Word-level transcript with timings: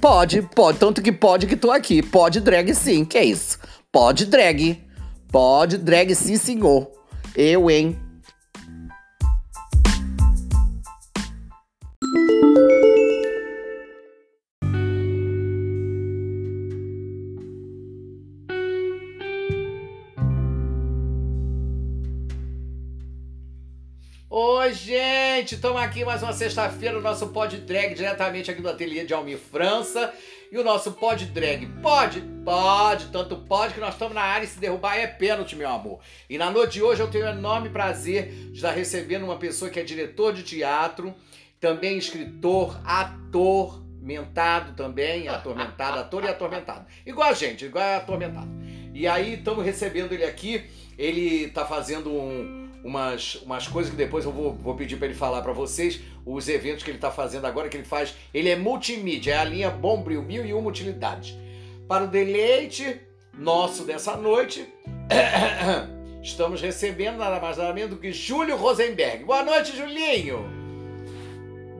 Pode, 0.00 0.42
pode. 0.54 0.78
Tanto 0.78 1.02
que 1.02 1.12
pode 1.12 1.46
que 1.46 1.56
tô 1.56 1.70
aqui. 1.70 2.02
Pode 2.02 2.40
drag 2.40 2.74
sim. 2.74 3.04
Que 3.04 3.18
é 3.18 3.24
isso? 3.24 3.58
Pode 3.92 4.26
drag. 4.26 4.82
Pode 5.30 5.76
drag 5.76 6.14
sim, 6.14 6.36
senhor. 6.36 6.90
Eu, 7.36 7.70
hein? 7.70 7.98
Gente! 25.50 25.54
Estamos 25.56 25.82
aqui 25.82 26.04
mais 26.04 26.22
uma 26.22 26.32
sexta-feira 26.32 26.94
no 26.94 27.00
nosso 27.00 27.28
Pod 27.28 27.56
Drag, 27.56 27.94
diretamente 27.94 28.50
aqui 28.50 28.62
do 28.62 28.68
ateliê 28.68 29.04
de 29.04 29.12
Almi 29.12 29.36
França. 29.36 30.12
E 30.50 30.56
o 30.56 30.64
nosso 30.64 30.92
Pod 30.92 31.24
Drag 31.26 31.66
pode, 31.82 32.20
pode, 32.44 33.06
tanto 33.06 33.36
pode 33.36 33.74
que 33.74 33.80
nós 33.80 33.94
estamos 33.94 34.14
na 34.14 34.22
área 34.22 34.44
e 34.44 34.48
se 34.48 34.58
derrubar 34.58 34.96
é 34.96 35.06
pênalti, 35.06 35.56
meu 35.56 35.68
amor. 35.68 36.00
E 36.28 36.38
na 36.38 36.50
noite 36.50 36.74
de 36.74 36.82
hoje 36.82 37.00
eu 37.00 37.08
tenho 37.08 37.24
o 37.26 37.28
enorme 37.28 37.68
prazer 37.68 38.28
de 38.50 38.56
estar 38.56 38.70
recebendo 38.70 39.24
uma 39.24 39.36
pessoa 39.36 39.70
que 39.70 39.80
é 39.80 39.82
diretor 39.82 40.32
de 40.32 40.42
teatro, 40.42 41.14
também 41.60 41.98
escritor, 41.98 42.80
ator, 42.84 43.82
mentado 44.00 44.74
também, 44.74 45.28
atormentado, 45.28 45.98
ator 45.98 46.24
e 46.24 46.28
atormentado. 46.28 46.86
Igual 47.04 47.30
a 47.30 47.34
gente, 47.34 47.64
igual 47.64 47.84
a 47.84 47.96
atormentado. 47.96 48.50
E 48.94 49.06
aí 49.06 49.34
estamos 49.34 49.64
recebendo 49.64 50.12
ele 50.12 50.24
aqui, 50.24 50.64
ele 50.98 51.44
está 51.44 51.64
fazendo 51.64 52.10
um 52.10 52.69
umas, 52.84 53.36
umas 53.36 53.66
coisas 53.66 53.90
que 53.90 53.96
depois 53.96 54.24
eu 54.24 54.32
vou, 54.32 54.54
vou 54.54 54.74
pedir 54.74 54.96
para 54.96 55.06
ele 55.06 55.14
falar 55.14 55.42
para 55.42 55.52
vocês, 55.52 56.00
os 56.24 56.48
eventos 56.48 56.82
que 56.82 56.90
ele 56.90 56.98
está 56.98 57.10
fazendo 57.10 57.46
agora, 57.46 57.68
que 57.68 57.76
ele 57.76 57.84
faz. 57.84 58.14
Ele 58.32 58.48
é 58.48 58.56
multimídia, 58.56 59.34
é 59.34 59.38
a 59.38 59.44
linha 59.44 59.70
Bombril, 59.70 60.22
mil 60.22 60.44
e 60.44 60.52
uma 60.52 60.68
utilidades. 60.68 61.36
Para 61.88 62.04
o 62.04 62.08
deleite 62.08 63.00
nosso 63.32 63.84
dessa 63.84 64.16
noite, 64.16 64.66
estamos 66.22 66.60
recebendo 66.60 67.18
nada 67.18 67.40
mais 67.40 67.56
nada 67.56 67.72
menos 67.72 67.90
do 67.90 67.96
que 67.96 68.12
Júlio 68.12 68.56
Rosenberg. 68.56 69.24
Boa 69.24 69.42
noite, 69.42 69.76
Julinho! 69.76 70.60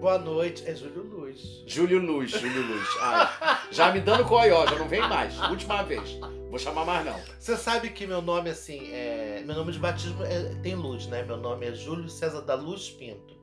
Boa 0.01 0.19
noite, 0.19 0.65
é 0.67 0.75
Júlio 0.75 1.03
Luz. 1.03 1.63
Júlio 1.67 2.01
Luz, 2.01 2.31
Júlio 2.31 2.67
Luz. 2.67 2.89
Ai, 3.03 3.59
já 3.71 3.93
me 3.93 4.01
dando 4.01 4.25
coió, 4.25 4.67
já 4.67 4.77
não 4.77 4.89
vem 4.89 5.01
mais. 5.01 5.39
Última 5.51 5.83
vez. 5.83 6.19
Vou 6.51 6.59
chamar 6.59 6.85
mais 6.85 7.07
não. 7.07 7.19
Você 7.39 7.57
sabe 7.57 7.91
que 7.91 8.07
meu 8.07 8.21
nome, 8.21 8.51
assim, 8.51 8.93
é... 8.93 9.43
meu 9.47 9.55
nome 9.55 9.73
de 9.73 9.79
batismo 9.79 10.25
é... 10.25 10.55
tem 10.63 10.75
luz, 10.75 11.07
né? 11.07 11.23
Meu 11.23 11.37
nome 11.37 11.67
é 11.67 11.73
Júlio 11.73 12.11
César 12.11 12.43
da 12.43 12.55
Luz 12.55 12.91
Pinto. 12.91 13.39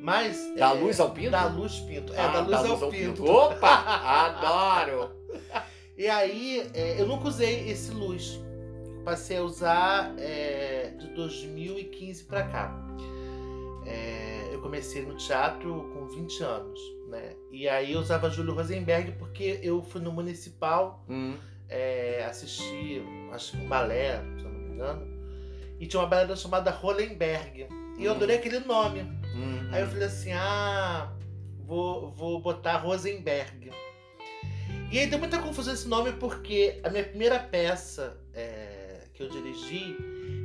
Mas. 0.00 0.52
Da 0.56 0.70
é... 0.70 0.72
luz 0.72 0.98
ao 0.98 1.10
pinto? 1.10 1.30
Da 1.30 1.46
luz 1.46 1.78
pinto. 1.80 2.12
É, 2.12 2.20
Ah, 2.20 2.28
da 2.28 2.40
luz, 2.40 2.50
da 2.50 2.58
ao, 2.58 2.66
luz 2.66 2.82
ao 2.82 2.90
pinto. 2.90 3.22
pinto. 3.22 3.30
Opa! 3.30 3.68
Adoro! 3.68 5.12
E 5.94 6.08
aí, 6.08 6.68
é, 6.72 7.00
eu 7.00 7.06
nunca 7.06 7.28
usei 7.28 7.68
esse 7.68 7.92
luz. 7.92 8.40
Passei 9.04 9.36
a 9.36 9.42
usar 9.42 10.14
é, 10.18 10.94
de 10.98 11.08
2015 11.08 12.24
pra 12.24 12.44
cá. 12.44 12.74
É, 13.84 14.48
eu 14.52 14.60
comecei 14.62 15.04
no 15.04 15.14
teatro 15.16 15.90
com 15.92 16.06
20 16.06 16.42
anos, 16.42 16.80
né? 17.08 17.36
E 17.50 17.68
aí 17.68 17.92
eu 17.92 18.00
usava 18.00 18.30
Júlio 18.30 18.54
Rosenberg 18.54 19.12
porque 19.12 19.60
eu 19.62 19.82
fui 19.82 20.00
no 20.00 20.10
municipal 20.10 21.04
Hum, 21.08 21.36
é, 21.72 22.24
assisti, 22.28 23.02
acho 23.32 23.52
que 23.52 23.58
um 23.58 23.68
balé, 23.68 24.16
se 24.38 24.44
eu 24.44 24.50
não 24.50 24.58
me 24.60 24.74
engano. 24.74 25.06
E 25.80 25.86
tinha 25.86 26.00
uma 26.00 26.08
bailarina 26.08 26.36
chamada 26.36 26.70
Hollenberg. 26.70 27.66
E 27.98 28.04
eu 28.04 28.12
Hum. 28.12 28.16
adorei 28.16 28.36
aquele 28.36 28.60
nome. 28.60 29.00
hum, 29.34 29.68
Aí 29.72 29.80
eu 29.82 29.88
falei 29.88 30.04
assim: 30.04 30.32
ah, 30.32 31.12
vou, 31.64 32.10
vou 32.12 32.40
botar 32.40 32.76
Rosenberg. 32.76 33.70
E 34.90 34.98
aí 34.98 35.06
deu 35.06 35.18
muita 35.18 35.38
confusão 35.40 35.72
esse 35.72 35.88
nome 35.88 36.12
porque 36.12 36.78
a 36.84 36.90
minha 36.90 37.04
primeira 37.04 37.38
peça 37.38 38.18
é, 38.34 39.06
que 39.14 39.22
eu 39.22 39.28
dirigi 39.30 39.96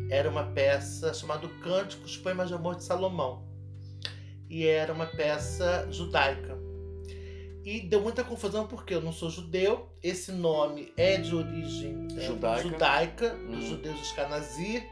era 0.09 0.29
uma 0.29 0.43
peça 0.53 1.13
chamada 1.13 1.45
Cânticos, 1.61 2.15
Poemas 2.17 2.47
de 2.47 2.53
Amor 2.53 2.75
de 2.75 2.83
Salomão. 2.85 3.45
E 4.49 4.65
era 4.65 4.93
uma 4.93 5.05
peça 5.05 5.85
judaica. 5.91 6.57
E 7.69 7.81
deu 7.81 7.99
muita 8.01 8.23
confusão 8.23 8.65
porque 8.65 8.93
eu 8.93 9.01
não 9.01 9.11
sou 9.11 9.29
judeu, 9.29 9.89
esse 10.01 10.31
nome 10.31 10.93
é 10.95 11.17
de 11.17 11.35
origem 11.35 12.07
é, 12.17 12.21
Judaica. 12.21 12.61
judaica 12.69 13.29
dos 13.31 13.57
Hum. 13.65 13.69
judeus 13.71 14.07
de 14.07 14.13
Canazir. 14.13 14.87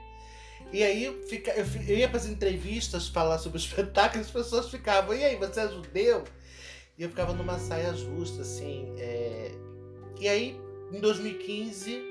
E 0.73 0.83
aí 0.83 1.23
fica, 1.29 1.51
eu, 1.51 1.65
eu 1.87 1.97
ia 1.97 2.09
para 2.09 2.17
as 2.17 2.25
entrevistas 2.25 3.07
falar 3.07 3.37
sobre 3.39 3.57
o 3.57 3.61
espetáculo 3.63 4.21
e 4.21 4.25
as 4.25 4.29
pessoas 4.31 4.67
ficavam, 4.69 5.15
e 5.15 5.23
aí, 5.23 5.37
você 5.37 5.61
é 5.61 5.69
judeu? 5.69 6.25
E 6.97 7.03
eu 7.03 7.09
ficava 7.09 7.31
numa 7.31 7.57
saia 7.59 7.93
justa, 7.93 8.41
assim. 8.41 8.93
é. 8.97 9.51
E 10.19 10.27
aí, 10.27 10.59
em 10.91 10.99
2015, 10.99 12.03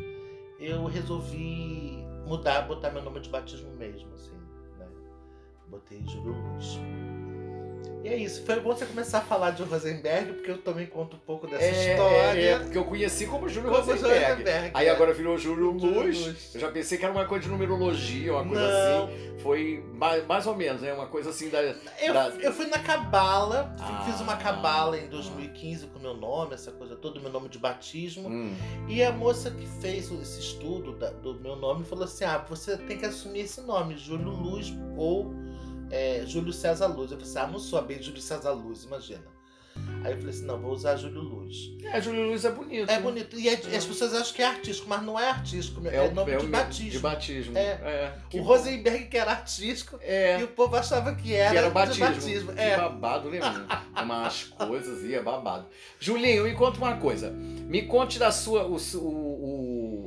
eu 0.59 0.87
resolvi 0.87 1.99
mudar, 2.27 2.63
botar 2.63 2.91
meu 2.91 3.03
nome 3.03 3.21
de 3.21 3.29
batismo 3.29 3.71
mesmo, 3.77 4.13
assim, 4.15 4.33
né? 4.79 4.87
Botei 5.69 6.03
Júlio 6.07 6.33
Luz. 6.33 6.79
E 8.05 8.09
é 8.09 8.17
isso. 8.17 8.45
Foi 8.45 8.61
bom 8.61 8.75
você 8.77 8.85
começar 8.85 9.19
a 9.19 9.21
falar 9.23 9.53
de 9.53 9.63
Rosenberg, 9.63 10.35
porque 10.35 10.51
eu 10.51 10.59
também 10.59 10.87
conto 10.87 11.17
um 11.17 11.21
pouco 11.21 11.47
dessa 11.47 11.65
É, 11.65 11.91
história. 11.93 12.39
é, 12.41 12.59
porque 12.59 12.77
eu 12.77 12.85
conheci 12.85 13.27
como 13.27 13.49
Júlio 13.49 13.71
Como 13.71 13.83
Rosenberg. 13.83 14.31
Rosenberg, 14.33 14.71
Aí 14.75 14.87
é. 14.87 14.91
agora 14.91 15.15
virou 15.15 15.39
Júlio 15.39 15.79
Júlio 15.79 16.03
Luz. 16.03 16.27
Luz. 16.27 16.51
Eu 16.55 16.61
já 16.61 16.71
pensei 16.71 16.99
que 16.99 17.05
era 17.05 17.13
uma 17.15 17.25
coisa 17.25 17.45
de 17.45 17.51
numerologia, 17.51 18.35
uma 18.35 18.45
coisa 18.47 18.63
Não. 18.63 19.05
assim. 19.07 19.39
Foi 19.39 19.83
mais, 19.95 20.27
mais 20.27 20.47
ou 20.47 20.55
menos, 20.55 20.83
né? 20.83 20.93
Uma 20.93 21.07
coisa 21.07 21.31
assim 21.31 21.49
da. 21.49 21.63
Eu, 21.63 22.13
da- 22.13 22.29
eu 22.41 22.53
fui 22.53 22.67
na 22.67 22.79
cabala, 22.79 23.75
Ah. 23.81 24.03
fiz 24.05 24.21
uma 24.21 24.37
cabala 24.37 24.99
em 24.99 25.09
2015 25.09 25.87
com 25.87 25.99
meu 25.99 26.15
nome, 26.15 26.53
essa 26.55 26.73
coisa 26.73 26.95
toda, 26.97 27.19
meu 27.21 27.31
nome 27.31 27.49
de 27.49 27.59
batismo. 27.59 28.29
Hum, 28.29 28.55
E 28.87 29.03
a 29.03 29.13
moça 29.13 29.51
que 29.51 29.67
fez 29.81 30.11
esse 30.13 30.41
estudo 30.41 30.93
da- 30.93 31.11
do 31.11 31.35
meu 31.41 31.57
nome 31.57 31.85
falou 31.87 32.05
assim: 32.05 32.25
ah, 32.25 32.45
você 32.49 32.77
tem 32.77 32.99
que 32.99 33.07
assumir 33.07 33.41
esse 33.41 33.63
nome, 33.63 33.97
Júlio 33.97 34.29
Luz 34.31 34.73
ou 34.97 35.33
é, 35.91 36.23
Júlio 36.27 36.53
César 36.53 36.87
Luz. 36.87 37.11
Eu 37.11 37.19
falei 37.19 37.31
assim: 37.33 37.39
ah, 37.39 37.47
não 37.47 37.59
sou 37.59 37.79
a 37.79 37.83
bem 37.83 38.03
Júlio 38.03 38.21
César 38.21 38.53
Luz, 38.53 38.85
imagina. 38.85 39.35
Aí 40.05 40.13
eu 40.13 40.19
falei 40.19 40.31
assim: 40.31 40.45
não, 40.47 40.61
vou 40.61 40.71
usar 40.73 40.97
Júlio 40.97 41.21
Luz. 41.21 41.73
É, 41.83 42.01
Júlio 42.01 42.29
Luz 42.31 42.45
é 42.45 42.51
bonito. 42.53 42.89
É 42.89 43.01
bonito. 43.01 43.37
E 43.39 43.49
é- 43.49 43.55
as 43.55 43.85
pessoas 43.85 44.15
acham 44.15 44.33
que 44.33 44.41
é 44.41 44.47
artístico, 44.47 44.89
mas 44.89 45.03
não 45.03 45.19
é 45.19 45.29
artístico, 45.31 45.85
é, 45.89 45.97
É, 45.97 46.03
o 46.09 46.15
nome 46.15 46.31
é 46.31 46.37
o 46.37 46.41
de 46.41 46.47
meu- 46.47 46.61
batismo. 46.61 46.91
De 46.93 46.99
batismo. 47.01 47.59
É. 47.59 48.13
Que 48.31 48.39
o. 48.39 48.43
Rosenberg 48.45 49.07
que 49.07 49.17
era 49.19 49.33
artístico 49.33 49.99
É. 50.01 50.39
e 50.41 50.45
o 50.45 50.49
povo 50.49 50.77
achava 50.77 51.13
que 51.17 51.35
era, 51.35 51.51
que 51.51 51.57
era 51.59 51.69
de 51.69 51.75
batismo. 51.75 52.07
batismo. 52.07 52.53
Que 52.53 52.61
É. 52.61 52.77
babado, 52.77 53.29
né? 53.31 53.41
Umas 54.01 54.45
coisas 54.45 55.03
e 55.03 55.13
é 55.15 55.21
babado. 55.23 55.67
Julinho, 55.99 56.45
me 56.45 56.55
conta 56.55 56.79
uma 56.79 56.97
coisa. 56.99 57.31
Me 57.33 57.83
conte 57.83 58.17
da 58.19 58.31
sua, 58.31 58.65
o, 58.67 58.79
su- 58.79 59.01
o- 59.01 59.09
o- 59.09 59.54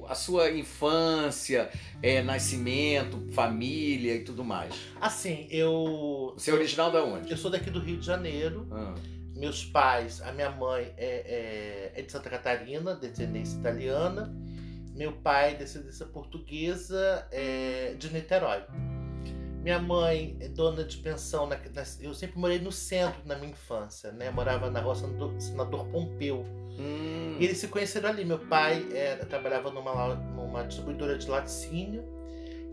a 0.08 0.16
sua 0.16 0.50
infância, 0.52 1.70
é, 2.02 2.22
nascimento, 2.22 3.28
família 3.34 4.16
e 4.16 4.24
tudo 4.24 4.44
mais. 4.44 4.74
Assim, 5.02 5.48
eu. 5.50 6.34
Você 6.38 6.52
é 6.52 6.54
original 6.54 6.92
da 6.92 7.04
onde? 7.04 7.30
Eu 7.32 7.38
sou 7.38 7.52
daqui 7.52 7.70
do 7.70 7.80
Rio 7.80 7.98
de 7.98 8.06
Janeiro. 8.06 8.68
Ah, 8.72 8.94
Meus 9.36 9.64
pais, 9.64 10.20
a 10.24 10.32
minha 10.32 10.50
mãe 10.50 10.92
é, 10.98 11.92
é- 11.96 12.00
é 12.00 12.02
de 12.02 12.12
Santa 12.12 12.28
Catarina, 12.30 12.96
descendência 12.96 13.60
italiana. 13.60 14.34
Meu 14.96 15.12
pai, 15.14 15.56
descendência 15.56 16.08
portuguesa, 16.08 17.28
é 17.32 17.94
de 18.00 18.12
Niterói. 18.12 18.64
Minha 19.68 19.80
mãe 19.80 20.38
é 20.40 20.48
dona 20.48 20.82
de 20.86 20.96
pensão. 20.96 21.46
Na, 21.46 21.58
na- 21.58 21.84
eu 22.00 22.14
sempre 22.14 22.40
morei 22.40 22.58
no 22.58 22.72
centro 22.72 23.20
na 23.26 23.36
minha 23.36 23.52
infância, 23.52 24.14
né? 24.14 24.32
Morava 24.32 24.72
na 24.72 24.80
rua 24.80 24.96
Senador, 24.96 25.34
Senador 25.42 25.86
Pompeu. 25.88 26.46
hum, 26.80 27.36
E 27.38 27.44
eles 27.44 27.58
se 27.58 27.68
conheceram 27.68 28.08
ali. 28.08 28.24
Meu 28.24 28.40
pai 28.40 28.88
era, 28.94 29.26
trabalhava 29.26 29.70
numa, 29.70 30.16
numa 30.16 30.64
distribuidora 30.64 31.18
de 31.18 31.28
laticínio. 31.30 32.02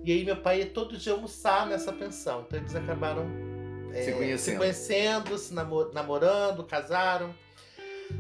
E 0.05 0.13
aí 0.13 0.25
meu 0.25 0.37
pai 0.37 0.61
ia 0.61 0.67
todo 0.67 0.97
dia 0.97 1.15
almoçar 1.15 1.67
nessa 1.67 1.93
pensão. 1.93 2.43
Então 2.47 2.61
eles 2.61 2.77
acabaram 2.77 3.27
é, 3.93 4.03
Se 4.03 4.13
conhecendo. 4.13 4.53
se, 4.55 4.57
conhecendo, 4.59 5.37
se 5.39 5.53
namo- 5.53 5.91
namorando, 5.93 6.63
casaram. 6.63 7.35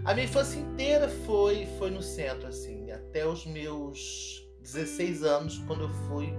A 0.04 0.14
minha 0.14 0.24
infância 0.26 0.58
inteira 0.58 1.08
foi, 1.08 1.66
foi 1.78 1.90
no 1.92 2.02
centro, 2.02 2.48
assim, 2.48 2.90
até 2.90 3.24
os 3.24 3.46
meus 3.46 4.44
16 4.62 5.22
anos, 5.22 5.58
quando 5.58 5.82
eu 5.84 5.90
fui 6.08 6.34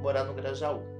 morar 0.00 0.22
no 0.22 0.32
Grajaú. 0.32 0.91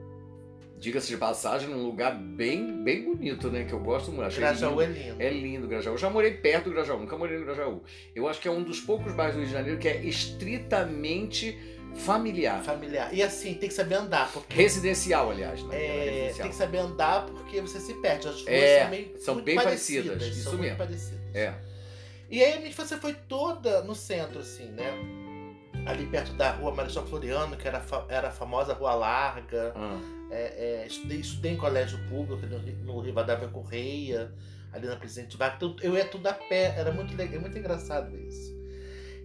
Diga-se 0.82 1.06
de 1.06 1.16
passagem, 1.16 1.68
num 1.68 1.84
lugar 1.86 2.12
bem, 2.12 2.82
bem 2.82 3.04
bonito, 3.04 3.48
né? 3.48 3.64
Que 3.64 3.72
eu 3.72 3.78
gosto 3.78 4.10
muito. 4.10 4.26
Achei 4.26 4.40
Grajaú 4.40 4.80
lindo. 4.80 4.82
é 4.82 4.86
lindo. 4.86 5.22
É 5.22 5.30
lindo 5.30 5.66
o 5.66 5.68
Grajaú. 5.68 5.94
Eu 5.94 5.98
já 5.98 6.10
morei 6.10 6.32
perto 6.32 6.64
do 6.64 6.70
Grajaú, 6.72 6.98
nunca 6.98 7.16
morei 7.16 7.38
no 7.38 7.44
Grajaú. 7.44 7.82
Eu 8.16 8.26
acho 8.28 8.40
que 8.40 8.48
é 8.48 8.50
um 8.50 8.64
dos 8.64 8.80
poucos 8.80 9.12
bairros 9.12 9.36
do 9.36 9.40
Rio 9.42 9.46
de 9.48 9.52
Janeiro 9.54 9.78
que 9.78 9.86
é 9.86 10.02
estritamente 10.04 11.56
familiar. 11.94 12.62
Familiar. 12.64 13.14
E 13.14 13.22
assim, 13.22 13.54
tem 13.54 13.68
que 13.68 13.74
saber 13.74 13.94
andar, 13.94 14.32
porque 14.32 14.56
Residencial, 14.56 15.30
aliás, 15.30 15.62
né? 15.64 15.76
É 15.76 15.84
É, 15.86 16.04
residencial. 16.04 16.38
tem 16.42 16.50
que 16.50 16.56
saber 16.56 16.78
andar 16.78 17.26
porque 17.26 17.60
você 17.60 17.78
se 17.78 17.94
perde. 17.94 18.26
As 18.26 18.34
ruas 18.34 18.48
É, 18.48 18.80
são, 18.80 18.90
meio, 18.90 19.14
são 19.20 19.40
bem 19.40 19.54
parecidas. 19.54 20.06
parecidas, 20.08 20.36
isso 20.36 20.44
são 20.44 20.52
muito 20.54 20.62
mesmo. 20.64 20.78
parecidas. 20.78 21.20
É. 21.34 21.54
E 22.30 22.42
aí 22.42 22.54
a 22.54 22.56
minha 22.56 22.70
infância 22.70 22.96
foi 22.98 23.12
toda 23.14 23.82
no 23.82 23.94
centro, 23.94 24.40
assim, 24.40 24.64
né? 24.70 24.90
Ali 25.86 26.06
perto 26.06 26.32
da 26.34 26.52
rua 26.52 26.72
Marechal 26.74 27.04
Floriano, 27.06 27.56
que 27.56 27.66
era, 27.66 27.80
fa- 27.80 28.06
era 28.08 28.28
a 28.28 28.30
famosa 28.32 28.72
Rua 28.74 28.94
Larga. 28.94 29.72
Ah, 29.74 30.00
É, 30.30 30.82
é, 30.82 30.86
estudei, 30.86 31.18
estudei 31.20 31.52
em 31.52 31.56
colégio 31.58 31.98
público 32.08 32.46
no, 32.46 32.58
no 32.58 33.00
Rivadavia 33.00 33.48
Correia, 33.48 34.32
ali 34.72 34.86
na 34.86 34.96
Presidente 34.96 35.36
Vargas. 35.36 35.56
Então, 35.56 35.76
eu 35.82 35.94
ia 35.94 36.06
tudo 36.06 36.26
a 36.26 36.32
pé, 36.32 36.74
era 36.76 36.90
muito, 36.90 37.14
le- 37.14 37.34
é 37.34 37.38
muito 37.38 37.58
engraçado 37.58 38.16
isso. 38.16 38.50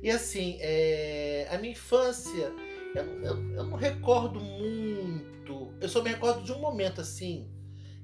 E 0.04 0.09
assim, 0.12 0.57
é, 0.59 1.48
a 1.50 1.57
minha 1.57 1.71
infância, 1.71 2.51
eu, 2.94 3.03
eu, 3.24 3.53
eu 3.53 3.63
não 3.63 3.77
recordo 3.77 4.39
muito. 4.42 5.71
Eu 5.80 5.88
só 5.88 6.03
me 6.03 6.10
recordo 6.10 6.44
de 6.44 6.51
um 6.51 6.60
momento 6.60 7.00
assim 7.00 7.50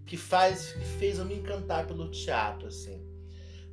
que 0.06 0.16
faz, 0.16 0.72
que 0.74 0.86
fez 0.98 1.20
eu 1.20 1.26
me 1.26 1.36
encantar 1.36 1.86
pelo 1.86 2.10
teatro, 2.10 2.68
assim. 2.68 3.02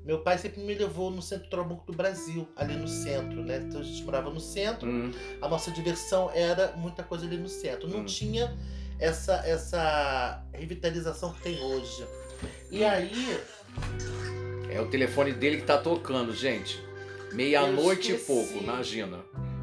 Meu 0.05 0.21
pai 0.23 0.39
sempre 0.39 0.63
me 0.63 0.75
levou 0.75 1.11
no 1.11 1.21
Centro 1.21 1.49
Trabuco 1.51 1.85
do 1.91 1.97
Brasil, 1.97 2.49
ali 2.57 2.75
no 2.75 2.89
centro, 2.89 3.43
né? 3.45 3.59
Então 3.67 3.81
a 3.81 3.85
gente 3.85 4.03
morava 4.03 4.31
no 4.31 4.41
centro 4.41 4.89
hum, 4.89 5.13
a 5.43 5.49
nossa 5.49 5.71
diversão 5.71 6.31
era 6.35 6.73
muita 6.77 7.03
coisa 7.03 7.27
ali 7.27 7.37
no 7.37 7.49
centro. 7.49 7.89
Não 7.89 8.01
Hum. 8.01 8.05
tinha 8.07 8.57
essa, 8.99 9.35
essa 9.47 10.43
revitalização 10.53 11.33
que 11.35 11.43
tem 11.43 11.61
hoje. 11.63 12.07
E 12.71 12.83
aí, 12.85 13.39
é 14.71 14.81
o 14.81 14.87
telefone 14.89 15.33
dele 15.33 15.59
que 15.59 15.65
tá 15.65 15.77
tocando, 15.79 16.35
gente. 16.35 16.83
Meia-noite 17.33 18.13
e 18.13 18.19
pouco, 18.19 18.59
imagina. 18.59 19.19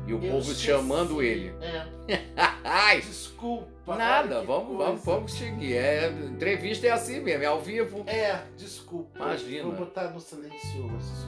E 0.08 0.14
o 0.14 0.24
eu 0.24 0.32
povo 0.32 0.40
esqueci. 0.52 0.62
chamando 0.68 1.22
ele. 1.22 1.54
É, 1.62 1.86
Ai, 2.64 3.02
desculpa. 3.02 3.96
nada, 3.98 4.42
vamos, 4.44 4.78
vamos, 4.78 5.04
vamos 5.06 5.34
seguir. 5.34 5.76
É, 5.76 6.10
entrevista 6.10 6.88
é 6.88 6.92
assim 6.92 7.20
mesmo, 7.20 7.44
é 7.44 7.48
ao 7.48 7.60
vivo. 7.62 8.04
É, 8.08 8.42
desculpa. 8.58 9.20
Imagina. 9.20 9.64
Vou 9.64 9.74
botar 9.74 10.10
no 10.12 10.20
silencioso. 10.20 11.28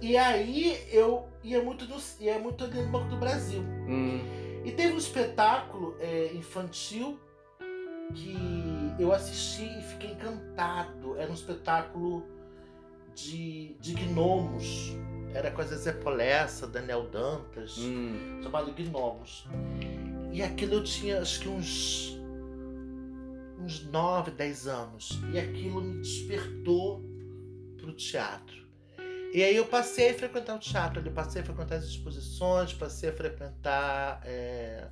E 0.00 0.16
aí 0.16 0.80
eu 0.92 1.26
ia 1.42 1.60
muito, 1.62 1.84
no, 1.86 1.96
ia 2.20 2.38
muito 2.38 2.66
no 2.68 2.86
Banco 2.86 3.08
do 3.08 3.16
Brasil. 3.16 3.60
Hum, 3.88 4.20
E 4.64 4.70
teve 4.70 4.94
um 4.94 4.98
espetáculo 4.98 5.96
é, 5.98 6.30
infantil 6.34 7.18
que 8.14 8.36
eu 8.98 9.12
assisti 9.12 9.64
e 9.64 9.82
fiquei 9.82 10.12
encantado. 10.12 11.16
Era 11.18 11.28
um 11.30 11.34
espetáculo 11.34 12.24
de, 13.14 13.74
de 13.80 13.94
gnomos. 13.94 14.92
Era 15.34 15.50
com 15.50 15.60
a 15.60 15.64
Zezé 15.64 15.92
Polessa, 15.92 16.66
Daniel 16.66 17.08
Dantas, 17.10 17.76
hum. 17.78 18.40
chamado 18.42 18.72
Gnomos. 18.72 19.46
E 20.32 20.42
aquilo 20.42 20.74
eu 20.74 20.84
tinha 20.84 21.20
acho 21.20 21.40
que 21.40 21.48
uns. 21.48 22.18
uns 23.60 23.84
9, 23.84 24.30
10 24.32 24.66
anos. 24.66 25.20
E 25.32 25.38
aquilo 25.38 25.80
me 25.80 26.00
despertou 26.00 27.04
pro 27.76 27.92
teatro. 27.92 28.66
E 29.34 29.42
aí 29.42 29.54
eu 29.54 29.66
passei 29.66 30.10
a 30.10 30.14
frequentar 30.14 30.56
o 30.56 30.58
teatro, 30.58 31.02
eu 31.04 31.12
passei 31.12 31.42
a 31.42 31.44
frequentar 31.44 31.76
as 31.76 31.84
exposições, 31.84 32.72
passei 32.72 33.10
a 33.10 33.12
frequentar 33.12 34.22
é, 34.24 34.88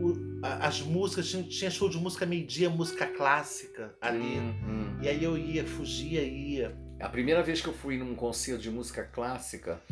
o- 0.00 0.40
a- 0.42 0.66
as 0.66 0.80
músicas, 0.82 1.28
tinha, 1.30 1.44
tinha 1.44 1.70
show 1.70 1.88
de 1.88 1.96
música 1.98 2.26
meio-dia, 2.26 2.68
música 2.68 3.06
clássica 3.06 3.94
ali. 4.00 4.18
Hum, 4.38 4.54
hum. 4.66 4.98
E 5.00 5.08
aí 5.08 5.22
eu 5.22 5.38
ia, 5.38 5.64
fugia, 5.64 6.22
ia. 6.24 6.76
A 7.02 7.08
primeira 7.08 7.42
vez 7.42 7.60
que 7.60 7.66
eu 7.68 7.74
fui 7.74 7.96
num 7.98 8.14
concerto 8.14 8.62
de 8.62 8.70
música 8.70 9.02
clássica 9.02 9.82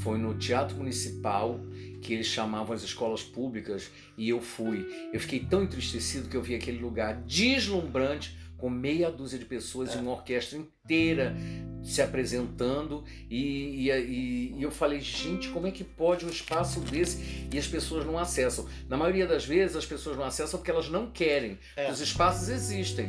foi 0.00 0.18
no 0.18 0.34
Teatro 0.34 0.76
Municipal, 0.76 1.58
que 2.02 2.12
eles 2.12 2.26
chamavam 2.26 2.74
as 2.74 2.82
escolas 2.82 3.22
públicas, 3.22 3.90
e 4.16 4.28
eu 4.28 4.40
fui. 4.40 4.86
Eu 5.12 5.18
fiquei 5.18 5.40
tão 5.40 5.62
entristecido 5.62 6.28
que 6.28 6.36
eu 6.36 6.42
vi 6.42 6.54
aquele 6.54 6.78
lugar 6.78 7.16
deslumbrante, 7.22 8.36
com 8.58 8.68
meia 8.68 9.08
dúzia 9.10 9.38
de 9.38 9.44
pessoas 9.44 9.94
e 9.94 9.98
uma 9.98 10.10
orquestra 10.10 10.58
inteira 10.58 11.34
se 11.82 12.02
apresentando, 12.02 13.04
e, 13.30 13.86
e, 13.86 13.90
e- 13.90 14.54
e 14.58 14.62
eu 14.62 14.70
falei, 14.70 15.00
gente, 15.00 15.48
como 15.50 15.66
é 15.68 15.70
que 15.70 15.84
pode 15.84 16.26
um 16.26 16.28
espaço 16.28 16.80
desse 16.80 17.46
e 17.52 17.56
as 17.58 17.66
pessoas 17.68 18.04
não 18.04 18.18
acessam? 18.18 18.66
Na 18.88 18.96
maioria 18.96 19.26
das 19.28 19.44
vezes 19.44 19.76
as 19.76 19.86
pessoas 19.86 20.16
não 20.16 20.24
acessam 20.24 20.58
porque 20.58 20.70
elas 20.72 20.88
não 20.90 21.08
querem. 21.10 21.56
É. 21.76 21.90
Os 21.90 22.00
espaços 22.00 22.48
existem. 22.48 23.08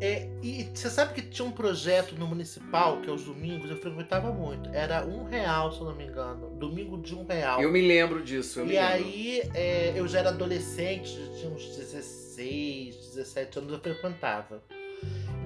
É, 0.00 0.28
e 0.42 0.68
você 0.74 0.90
sabe 0.90 1.14
que 1.14 1.22
tinha 1.22 1.46
um 1.46 1.50
projeto 1.50 2.14
no 2.16 2.26
municipal, 2.26 3.00
que 3.00 3.08
aos 3.08 3.24
domingos 3.24 3.70
eu 3.70 3.78
frequentava 3.78 4.30
muito. 4.30 4.68
Era 4.70 5.06
um 5.06 5.24
real, 5.24 5.72
se 5.72 5.80
eu 5.80 5.86
não 5.86 5.94
me 5.94 6.04
engano. 6.04 6.50
Domingo 6.50 6.98
de 6.98 7.14
um 7.14 7.24
real. 7.24 7.62
Eu 7.62 7.72
me 7.72 7.80
lembro 7.80 8.22
disso, 8.22 8.64
e 8.66 8.76
aí 8.76 9.42
é, 9.54 9.94
eu 9.96 10.06
já 10.06 10.18
era 10.18 10.28
adolescente, 10.28 11.08
já 11.08 11.38
tinha 11.38 11.50
uns 11.50 11.64
16, 11.76 12.96
17 13.14 13.58
anos, 13.58 13.72
eu 13.72 13.80
frequentava. 13.80 14.62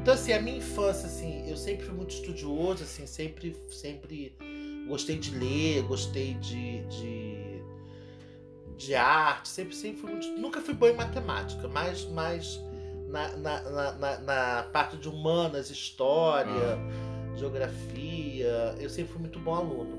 Então 0.03 0.15
assim, 0.15 0.33
a 0.33 0.41
minha 0.41 0.57
infância, 0.57 1.07
assim, 1.07 1.49
eu 1.49 1.57
sempre 1.57 1.85
fui 1.85 1.95
muito 1.95 2.11
estudioso, 2.11 2.83
assim, 2.83 3.07
sempre, 3.07 3.55
sempre 3.69 4.35
gostei 4.89 5.17
de 5.17 5.31
ler, 5.39 5.83
gostei 5.83 6.35
de, 6.35 6.81
de, 6.87 7.63
de 8.77 8.95
arte, 8.97 9.49
sempre, 9.49 9.77
sempre 9.77 10.01
fui 10.01 10.11
muito. 10.11 10.27
Nunca 10.41 10.61
fui 10.61 10.75
bom 10.75 10.89
em 10.89 10.95
matemática, 10.95 11.69
mas, 11.69 12.05
mas 12.07 12.61
na, 13.11 13.37
na, 13.37 13.93
na, 13.93 14.19
na- 14.19 14.63
parte 14.73 14.97
de 14.97 15.09
humanas, 15.09 15.71
história, 15.71 16.79
geografia, 17.37 18.75
eu 18.79 18.89
sempre 18.89 19.13
fui 19.13 19.21
muito 19.21 19.39
bom 19.39 19.55
aluno. 19.55 19.99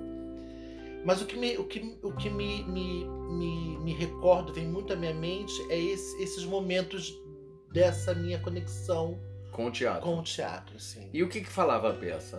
Mas 1.04 1.22
o 1.22 1.26
que 1.26 1.36
me, 1.38 1.58
o 1.58 1.64
que, 1.64 1.98
o 2.04 2.12
que 2.14 2.30
me, 2.30 2.64
me, 2.64 3.06
me, 3.06 3.78
me 3.80 3.94
recordo, 3.94 4.54
vem 4.54 4.68
muito 4.68 4.94
à 4.94 4.96
minha 4.96 5.14
mente, 5.14 5.54
é 5.70 5.78
esse- 5.78 6.22
esses 6.22 6.44
momentos 6.46 7.14
dessa 7.72 8.14
minha 8.14 8.38
conexão 8.40 9.20
Com 9.52 9.66
o 9.68 9.72
teatro. 9.72 10.02
com 10.02 10.20
o 10.20 10.24
teatro. 10.24 10.76
Assim. 10.76 11.10
E 11.12 11.24
o 11.24 11.30
que 11.30 11.42
que 11.42 11.50
falava 11.50 11.90
a 11.90 11.94
peça? 11.94 12.38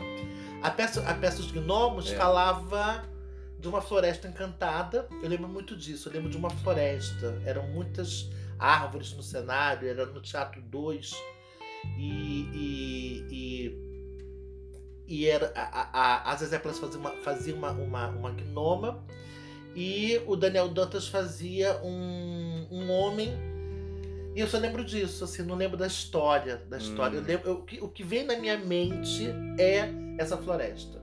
A 0.63 0.71
peça, 0.71 1.01
a 1.09 1.15
peça 1.15 1.39
dos 1.39 1.51
gnomos 1.51 2.13
É. 2.13 2.17
falava 2.17 3.03
de 3.59 3.67
uma 3.69 3.81
floresta 3.81 4.29
encantada. 4.29 5.09
Eu 5.23 5.29
lembro 5.29 5.49
muito 5.49 5.77
disso. 5.77 6.09
Eu 6.09 6.13
lembro 6.13 6.31
de 6.31 6.37
uma 6.37 6.51
floresta. 6.51 7.41
Eram 7.45 7.67
muitas 7.69 8.29
árvores 8.63 9.13
no 9.13 9.23
cenário. 9.23 9.89
Era 9.89 10.07
no 10.07 10.21
Teatro 10.21 10.61
2. 10.63 11.13
E, 11.99 12.47
e, 12.55 13.27
e, 13.31 13.83
e 15.09 15.27
era, 15.27 15.53
a, 15.55 16.01
a, 16.29 16.33
a 16.33 16.37
Zezé 16.37 16.59
fazia, 16.59 16.99
uma, 16.99 17.11
fazia 17.23 17.55
uma, 17.55 17.71
uma, 17.73 18.09
uma 18.09 18.31
gnoma. 18.31 19.05
E 19.75 20.21
o 20.27 20.37
Daniel 20.37 20.69
Dantas 20.69 21.09
fazia 21.09 21.81
um, 21.83 22.67
um 22.71 22.91
homem. 22.91 23.33
E 24.35 24.41
eu 24.41 24.47
só 24.47 24.59
lembro 24.59 24.85
disso, 24.85 25.25
assim, 25.25 25.43
não 25.43 25.57
lembro 25.57 25.77
da 25.77 25.87
história. 25.87 26.57
Da 26.69 26.79
história. 26.79 27.19
Hum. 27.19 27.23
Eu 27.23 27.27
lembro, 27.27 27.49
eu- 27.51 27.55
o, 27.57 27.63
que, 27.63 27.81
o 27.81 27.89
que 27.89 28.03
vem 28.05 28.25
na 28.25 28.37
minha 28.37 28.57
mente 28.59 29.27
é 29.59 29.91
essa 30.19 30.37
floresta, 30.37 31.03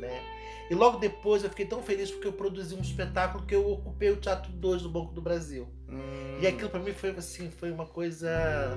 né? 0.00 0.37
E 0.70 0.74
logo 0.74 0.98
depois 0.98 1.42
eu 1.42 1.50
fiquei 1.50 1.64
tão 1.64 1.82
feliz 1.82 2.10
porque 2.10 2.26
eu 2.26 2.32
produzi 2.32 2.74
um 2.74 2.80
espetáculo 2.80 3.44
que 3.46 3.54
eu 3.54 3.70
ocupei 3.70 4.10
o 4.10 4.16
Teatro 4.16 4.52
2 4.52 4.82
do 4.82 4.88
Banco 4.90 5.12
do 5.12 5.22
Brasil. 5.22 5.66
Hum, 5.88 6.38
E 6.40 6.46
aquilo 6.46 6.68
pra 6.68 6.80
mim 6.80 6.92
foi 6.92 7.10
assim, 7.10 7.50
foi 7.50 7.70
uma 7.70 7.86
coisa 7.86 8.76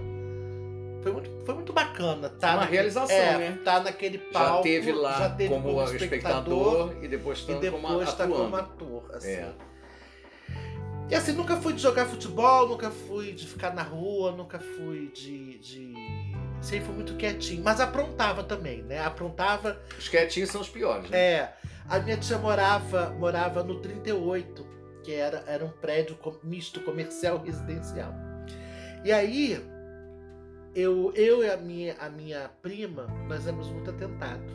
foi 1.01 1.11
muito, 1.11 1.29
foi 1.45 1.55
muito 1.55 1.73
bacana, 1.73 2.29
tá? 2.29 2.53
Uma 2.53 2.65
realização, 2.65 3.15
é, 3.15 3.37
né? 3.37 3.59
Tá 3.65 3.79
naquele 3.79 4.19
já 4.19 4.39
palco, 4.39 4.63
teve 4.63 4.91
lá 4.91 5.17
já 5.17 5.29
teve 5.31 5.49
como, 5.53 5.83
espectador, 5.83 6.95
e 7.01 7.07
depois 7.07 7.39
e 7.39 7.47
tanto 7.47 7.59
depois 7.59 7.81
como 7.81 8.05
tá 8.05 8.11
atuando. 8.11 8.35
como 8.35 8.55
ator, 8.55 9.15
assim. 9.15 9.31
É. 9.31 9.51
E 11.09 11.15
assim, 11.15 11.33
nunca 11.33 11.57
fui 11.57 11.73
de 11.73 11.81
jogar 11.81 12.05
futebol, 12.05 12.69
nunca 12.69 12.89
fui 12.89 13.33
de 13.33 13.45
ficar 13.45 13.73
na 13.73 13.83
rua, 13.83 14.31
nunca 14.31 14.59
fui 14.59 15.11
de. 15.13 15.57
de... 15.57 15.93
Sempre 16.61 16.85
fui 16.85 16.95
muito 16.95 17.15
quietinho, 17.15 17.63
mas 17.63 17.81
aprontava 17.81 18.43
também, 18.43 18.83
né? 18.83 19.03
Aprontava. 19.03 19.81
Os 19.97 20.07
quietinhos 20.07 20.51
são 20.51 20.61
os 20.61 20.69
piores, 20.69 21.09
né? 21.09 21.19
É. 21.19 21.53
A 21.91 21.99
minha 21.99 22.15
tia 22.17 22.37
morava, 22.37 23.09
morava 23.19 23.63
no 23.63 23.81
38, 23.81 24.65
que 25.03 25.13
era, 25.13 25.43
era 25.45 25.65
um 25.65 25.69
prédio 25.69 26.17
misto 26.43 26.79
comercial 26.81 27.41
e 27.43 27.47
residencial. 27.47 28.13
E 29.03 29.11
aí, 29.11 29.61
eu, 30.73 31.11
eu 31.15 31.43
e 31.43 31.49
a 31.49 31.57
minha, 31.57 31.95
a 31.99 32.09
minha 32.09 32.49
prima, 32.61 33.07
nós 33.27 33.45
éramos 33.45 33.67
muito 33.67 33.89
atentados. 33.89 34.53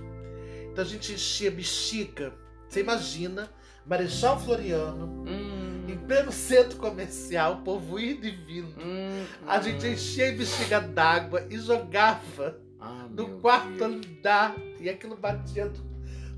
Então 0.73 0.83
a 0.83 0.87
gente 0.87 1.12
enchia 1.12 1.50
bexiga, 1.50 2.33
você 2.69 2.81
imagina, 2.81 3.50
Marechal 3.85 4.38
Floriano, 4.40 5.25
Hum, 5.28 5.85
em 5.88 5.97
pleno 5.99 6.33
centro 6.33 6.78
comercial, 6.78 7.59
povo 7.59 7.99
indo 7.99 8.26
e 8.26 8.31
vindo. 8.31 8.81
hum, 8.81 9.25
A 9.47 9.59
hum. 9.59 9.62
gente 9.62 9.87
enchia 9.87 10.31
a 10.31 10.33
bexiga 10.33 10.81
d'água 10.81 11.47
e 11.50 11.59
jogava 11.59 12.59
Ah, 12.81 13.07
no 13.11 13.40
quarto 13.40 13.69
Deus. 13.76 13.83
andar. 13.83 14.55
E 14.81 14.88
aquilo 14.88 15.16
batia 15.16 15.71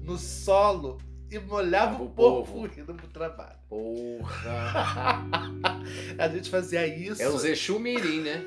no 0.08 0.16
solo 0.16 0.98
e 1.30 1.38
molhava 1.38 2.02
o 2.02 2.06
o 2.06 2.10
povo 2.10 2.66
indo 2.66 2.94
pro 2.94 3.08
trabalho. 3.08 3.58
Porra. 3.68 5.22
A 6.18 6.28
gente 6.28 6.48
fazia 6.48 6.86
isso 6.86 7.22
É 7.22 7.28
o 7.28 7.36
Zexu 7.36 7.78
Mirim, 7.78 8.22
né? 8.22 8.42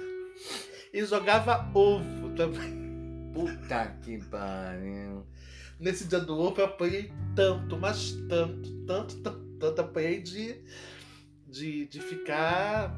e 0.91 1.05
jogava 1.05 1.69
ovo 1.73 2.31
também. 2.31 2.81
Puta 3.33 3.95
que 4.01 4.17
pariu. 4.25 5.25
Nesse 5.79 6.05
dia 6.05 6.19
do 6.19 6.37
ovo 6.37 6.59
eu 6.59 6.65
apanhei 6.65 7.13
tanto, 7.35 7.77
mas 7.77 8.11
tanto, 8.27 8.69
tanto, 8.85 9.15
tanto, 9.21 9.57
tanto. 9.59 9.81
Apanhei 9.81 10.19
de, 10.21 10.61
de, 11.47 11.85
de 11.85 12.01
ficar 12.01 12.91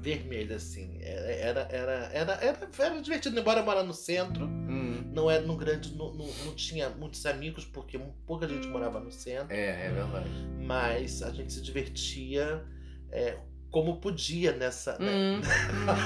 vermelho, 0.00 0.54
assim. 0.54 0.98
Era, 1.02 1.32
era, 1.32 1.60
era, 1.70 1.92
era, 2.12 2.32
era, 2.78 3.02
divertido. 3.02 3.38
Embora 3.38 3.62
morar 3.62 3.82
no 3.82 3.92
centro, 3.94 4.46
Hum. 4.46 5.10
não 5.12 5.30
era 5.30 5.44
no 5.44 5.56
grande. 5.56 5.94
Não, 5.94 6.12
não, 6.14 6.26
não 6.44 6.54
tinha 6.54 6.88
muitos 6.90 7.24
amigos, 7.26 7.64
porque 7.64 7.98
pouca 8.26 8.48
gente 8.48 8.66
morava 8.68 9.00
no 9.00 9.10
centro. 9.10 9.52
É, 9.54 9.86
é 9.86 9.90
verdade. 9.90 10.30
Mas 10.60 11.22
a 11.22 11.30
gente 11.30 11.52
se 11.52 11.60
divertia 11.60 12.64
é, 13.10 13.38
como 13.70 13.96
podia 13.98 14.52
nessa. 14.52 14.96
né? 14.98 15.06
Hum, 15.10 15.40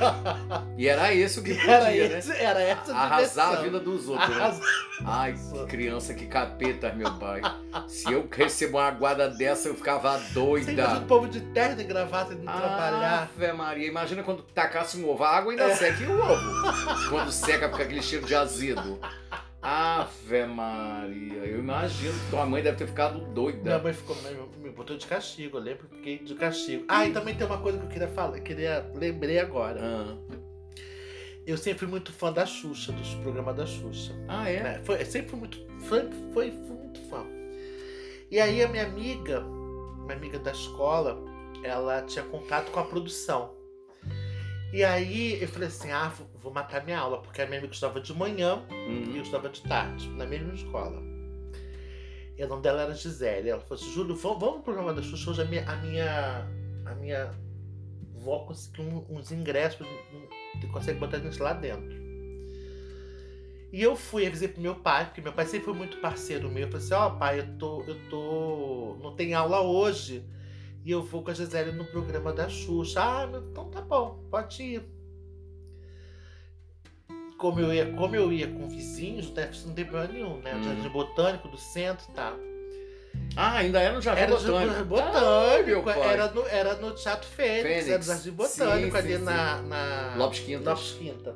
e 0.77 0.89
era 0.89 1.15
esse 1.15 1.39
o 1.39 1.43
que 1.43 1.55
podia, 1.55 1.71
Era, 1.73 1.85
né? 2.09 2.19
esse, 2.19 2.33
era 2.33 2.61
essa 2.61 2.93
a 2.95 3.01
Arrasar 3.03 3.53
a 3.53 3.63
vida 3.63 3.79
dos 3.79 4.09
outros, 4.09 4.29
né? 4.29 4.35
Arrasar. 4.37 4.67
Ai, 5.05 5.35
que 5.35 5.67
criança, 5.67 6.15
que 6.15 6.27
capeta, 6.27 6.93
meu 6.93 7.13
pai. 7.19 7.41
Se 7.89 8.13
eu 8.13 8.29
recebo 8.31 8.79
uma 8.79 8.91
guarda 8.91 9.29
dessa, 9.29 9.69
eu 9.69 9.75
ficava 9.75 10.19
Você 10.19 10.33
doida. 10.35 10.73
imagina 10.73 11.01
o 11.01 11.07
povo 11.07 11.29
de 11.29 11.41
terno 11.41 11.81
e 11.81 11.85
gravata 11.85 12.35
indo 12.35 12.49
Ah, 12.49 12.53
trabalhar. 12.59 13.23
Ave 13.37 13.53
Maria, 13.53 13.87
imagina 13.89 14.23
quando 14.23 14.43
tacasse 14.43 14.97
um 14.99 15.09
ovo. 15.09 15.23
A 15.25 15.31
água 15.37 15.53
ainda 15.53 15.75
seca 15.75 16.03
e 16.03 16.07
o 16.07 16.21
ovo. 16.21 17.09
Quando 17.09 17.31
seca, 17.33 17.69
fica 17.71 17.83
aquele 17.85 18.03
cheiro 18.03 18.27
de 18.27 18.35
azedo. 18.35 18.99
Ave 19.61 20.45
Maria, 20.47 21.45
eu 21.45 21.61
imagino 21.61 22.13
que 22.13 22.31
tua 22.31 22.45
mãe 22.45 22.63
deve 22.63 22.77
ter 22.79 22.87
ficado 22.89 23.19
Minha 23.19 23.29
doida. 23.31 23.79
mãe 23.79 23.93
ficou, 23.93 24.17
me, 24.73 24.77
botou 24.77 24.97
de 24.97 25.07
castigo, 25.07 25.59
eu 25.59 25.63
lembro 25.63 25.89
que 25.89 25.97
fiquei 25.97 26.19
de 26.19 26.35
castigo. 26.35 26.85
Ah, 26.89 27.07
e 27.07 27.13
também 27.13 27.35
tem 27.35 27.47
uma 27.47 27.59
coisa 27.59 27.79
que 27.79 27.85
eu 27.85 27.89
queria 27.91 28.09
falar, 28.09 28.41
queria, 28.41 28.91
lembrei 28.95 29.39
agora. 29.39 29.81
Ah, 29.83 30.17
Eu 31.47 31.57
sempre 31.59 31.81
fui 31.81 31.89
muito 31.89 32.13
fã 32.13 32.33
da 32.33 32.47
Xuxa, 32.47 32.93
dos 32.93 33.15
programas 33.17 33.57
da 33.57 33.67
Xuxa. 33.67 34.13
Ah, 34.29 34.49
é? 34.49 34.63
né? 34.63 34.81
Foi, 34.85 35.05
sempre 35.05 35.31
fui 35.31 35.39
muito 35.41 35.59
fã, 35.81 36.09
foi, 36.33 36.51
fui 36.51 36.77
muito 36.77 37.01
fã. 37.09 37.25
E 38.31 38.39
aí 38.41 38.63
a 38.63 38.69
minha 38.69 38.85
amiga, 38.87 39.41
minha 39.41 40.17
amiga 40.17 40.39
da 40.39 40.53
escola, 40.53 41.19
ela 41.65 42.03
tinha 42.03 42.25
contato 42.25 42.71
com 42.71 42.81
a 42.81 42.85
produção. 42.85 43.55
E 44.73 44.83
aí 44.83 45.43
eu 45.43 45.49
falei 45.49 45.69
assim, 45.69 45.91
ah, 45.91 46.11
vou, 46.41 46.53
matar 46.53 46.83
minha 46.85 46.99
aula, 46.99 47.21
porque 47.21 47.43
a 47.43 47.47
minha 47.47 47.59
amiga 47.59 47.75
estudava 47.75 48.01
de 48.01 48.15
manhã 48.15 48.65
e 48.71 48.75
Uhum. 49.11 49.17
eu 49.17 49.23
estudava 49.23 49.49
de 49.51 49.61
tarde, 49.63 50.09
na 50.11 50.25
mesma 50.25 50.55
escola. 50.55 51.03
E 52.43 52.45
o 52.45 52.49
nome 52.49 52.61
dela 52.61 52.83
era 52.83 52.93
Gisele. 52.93 53.51
Ela 53.51 53.61
falou 53.61 53.81
assim, 53.81 53.93
Júlio, 53.93 54.17
vamos, 54.17 54.41
vamos 54.41 54.57
no 54.57 54.63
programa 54.65 54.93
da 54.93 55.01
Xuxa, 55.01 55.31
hoje 55.31 55.43
a 55.43 55.45
minha, 55.45 55.65
a 55.65 55.77
minha, 55.77 56.49
a 56.85 56.95
minha 56.97 57.31
vó 58.17 58.41
conseguiu 58.41 59.07
uns 59.09 59.31
ingressos, 59.31 59.87
você 60.57 60.67
consegue 60.67 60.99
botar 60.99 61.19
a 61.19 61.21
gente 61.21 61.41
lá 61.41 61.53
dentro. 61.53 62.03
E 63.73 63.81
eu 63.81 63.95
fui, 63.95 64.27
avisei 64.27 64.49
pro 64.49 64.61
meu 64.61 64.75
pai, 64.75 65.05
porque 65.05 65.21
meu 65.21 65.33
pai 65.33 65.47
sempre 65.47 65.67
foi 65.67 65.75
muito 65.75 65.99
parceiro 65.99 66.51
meu. 66.51 66.65
Eu 66.65 66.73
falei 66.73 66.85
assim, 66.85 66.95
ó 66.95 67.11
pai, 67.11 67.39
eu 67.39 67.59
tô, 67.59 67.85
eu 67.85 67.97
tô. 68.11 68.99
não 69.01 69.15
tem 69.15 69.35
aula 69.35 69.61
hoje. 69.61 70.25
E 70.85 70.91
eu 70.91 71.01
vou 71.01 71.23
com 71.23 71.31
a 71.31 71.35
Gisele 71.35 71.71
no 71.71 71.85
programa 71.85 72.33
da 72.33 72.49
Xuxa. 72.49 73.01
Ah, 73.01 73.31
então 73.33 73.71
tá 73.71 73.81
bom, 73.81 74.21
pode 74.29 74.61
ir. 74.65 74.83
Como 77.43 77.59
eu 77.59 77.75
ia, 77.75 77.87
como 77.95 78.15
eu 78.15 78.33
ia 78.33 78.47
com 78.47 78.69
vizinhos, 78.69 79.27
não 79.27 79.35
tem- 79.35 79.49
não 79.67 79.75
tem 79.75 79.85
problema 79.85 80.13
nenhum, 80.13 80.37
né? 80.39 80.53
O 80.55 80.59
Uhum. 80.59 80.63
Jardim 80.63 80.89
Botânico 80.91 81.49
do 81.49 81.59
centro 81.59 82.07
e 82.09 82.15
tal. 82.15 82.35
Ah, 83.37 83.57
ainda 83.57 83.81
era 83.81 83.95
no 83.95 84.01
Jardim 84.01 84.21
Era 84.23 84.31
Botânico. 84.31 84.59
Jardim 84.67 84.81
Ah, 84.81 84.85
botânico, 84.85 85.83
pai. 85.83 86.09
era, 86.13 86.29
no, 86.31 86.47
era 86.47 86.75
no 86.77 86.91
Teatro 86.93 87.29
Fênix, 87.29 87.63
Fênix. 87.63 87.89
era 87.89 87.99
no 87.99 88.05
Jardim 88.05 88.31
Botânico, 88.31 88.93
Sim, 88.93 88.97
ali 89.03 89.17
sim, 89.19 89.25
na, 89.25 89.63
na. 89.63 90.15
Lopes 90.19 90.39
Quintas. 90.39 90.67
Lopes 90.67 90.93
Quinta. 90.93 91.35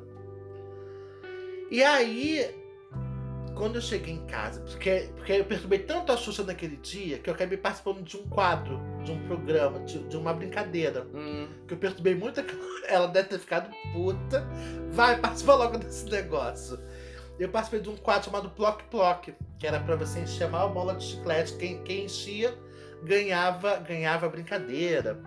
E 1.69 1.83
aí, 1.83 2.55
quando 3.57 3.75
eu 3.75 3.81
cheguei 3.81 4.13
em 4.13 4.25
casa, 4.25 4.61
porque, 4.61 5.09
porque 5.15 5.33
eu 5.33 5.45
perturbei 5.45 5.79
tanto 5.79 6.11
a 6.11 6.17
Xuxa 6.17 6.43
naquele 6.43 6.77
dia 6.77 7.17
que 7.17 7.29
eu 7.29 7.33
acabei 7.33 7.57
participando 7.57 8.03
de 8.03 8.15
um 8.15 8.27
quadro, 8.27 8.79
de 9.03 9.11
um 9.11 9.27
programa, 9.27 9.79
de, 9.81 9.99
de 10.07 10.15
uma 10.15 10.33
brincadeira. 10.33 11.07
Hum, 11.13 11.47
Que 11.67 11.73
eu 11.73 11.77
perturbei 11.77 12.15
muito, 12.15 12.41
ela 12.87 13.07
deve 13.07 13.29
ter 13.29 13.39
ficado 13.39 13.69
puta. 13.91 14.47
Vai, 14.91 15.17
participa 15.19 15.55
logo 15.55 15.77
desse 15.77 16.05
negócio. 16.09 16.79
Eu 17.39 17.49
participei 17.49 17.81
de 17.81 17.89
um 17.89 17.95
quadro 17.95 18.25
chamado 18.25 18.49
Plock 18.49 18.83
Plock, 18.85 19.33
que 19.59 19.67
era 19.67 19.79
pra 19.79 19.95
você 19.95 20.19
encher 20.19 20.45
a 20.45 20.49
maior 20.49 20.73
bola 20.73 20.95
de 20.95 21.03
chiclete. 21.03 21.55
Quem, 21.57 21.83
quem 21.83 22.05
enchia 22.05 22.57
ganhava, 23.03 23.77
ganhava 23.77 24.25
a 24.25 24.29
brincadeira. 24.29 25.19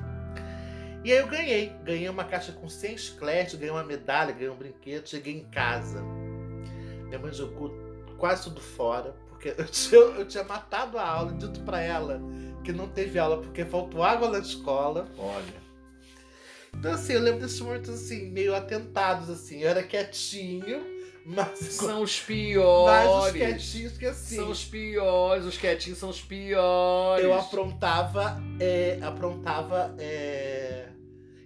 E 1.04 1.12
aí 1.12 1.18
eu 1.18 1.28
ganhei. 1.28 1.72
Ganhei 1.84 2.08
uma 2.08 2.24
caixa 2.24 2.52
com 2.52 2.68
100 2.68 2.98
chicletes, 2.98 3.54
ganhei 3.54 3.70
uma 3.70 3.84
medalha, 3.84 4.32
ganhei 4.32 4.50
um 4.50 4.56
brinquedo. 4.56 5.08
Cheguei 5.08 5.34
em 5.36 5.44
casa. 5.44 6.02
Minha 7.06 7.18
mãe 7.18 7.32
jogou 7.32 7.89
quase 8.20 8.44
tudo 8.44 8.60
fora, 8.60 9.16
porque 9.30 9.54
eu 9.58 9.64
tinha, 9.64 10.00
eu 10.00 10.28
tinha 10.28 10.44
matado 10.44 10.98
a 10.98 11.04
aula, 11.04 11.32
dito 11.32 11.60
pra 11.60 11.80
ela 11.80 12.20
que 12.62 12.72
não 12.72 12.86
teve 12.86 13.18
aula 13.18 13.38
porque 13.38 13.64
faltou 13.64 14.04
água 14.04 14.28
na 14.28 14.38
escola. 14.38 15.08
olha. 15.18 15.70
Então, 16.76 16.92
assim, 16.92 17.14
eu 17.14 17.20
lembro 17.20 17.40
desses 17.40 17.60
momentos, 17.60 17.90
assim, 17.90 18.30
meio 18.30 18.54
atentados, 18.54 19.28
assim. 19.28 19.60
Eu 19.60 19.70
era 19.70 19.82
quietinho, 19.82 20.80
mas... 21.26 21.58
São 21.74 22.02
os 22.02 22.02
Mas 22.02 22.08
os 22.08 22.24
piores. 22.26 23.32
quietinhos 23.32 23.98
que, 23.98 24.06
assim... 24.06 24.36
São 24.36 24.50
os 24.50 24.64
piores, 24.64 25.44
os 25.44 25.58
quietinhos 25.58 25.98
são 25.98 26.10
os 26.10 26.20
piores. 26.20 27.24
Eu 27.24 27.34
aprontava, 27.34 28.40
é, 28.60 28.98
aprontava 29.02 29.94
é, 29.98 30.90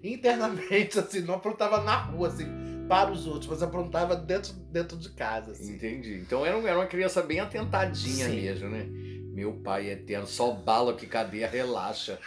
internamente, 0.02 0.98
assim. 1.00 1.20
Não 1.20 1.34
aprontava 1.34 1.82
na 1.82 1.96
rua, 1.96 2.28
assim, 2.28 2.46
para 2.88 3.10
os 3.12 3.26
outros. 3.26 3.46
Mas 3.50 3.62
aprontava 3.62 4.16
dentro, 4.16 4.52
dentro 4.52 4.96
de 4.96 5.10
casa, 5.10 5.52
assim. 5.52 5.74
Entendi. 5.74 6.14
Então 6.14 6.44
era, 6.44 6.56
era 6.68 6.78
uma 6.78 6.86
criança 6.86 7.22
bem 7.22 7.40
atentadinha 7.40 8.28
Sim. 8.28 8.40
mesmo, 8.40 8.68
né? 8.68 8.86
Meu 9.34 9.54
pai 9.62 9.90
eterno, 9.90 10.26
só 10.26 10.52
bala 10.52 10.94
que 10.94 11.06
cadeia 11.06 11.48
relaxa. 11.48 12.18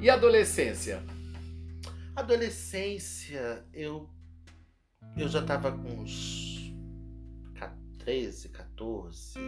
E 0.00 0.08
a 0.08 0.14
adolescência? 0.14 1.02
Adolescência, 2.14 3.64
eu... 3.72 4.08
Eu 5.16 5.28
já 5.28 5.42
tava 5.42 5.72
com 5.72 5.88
uns... 6.00 6.72
13, 7.98 8.50
14... 8.50 9.38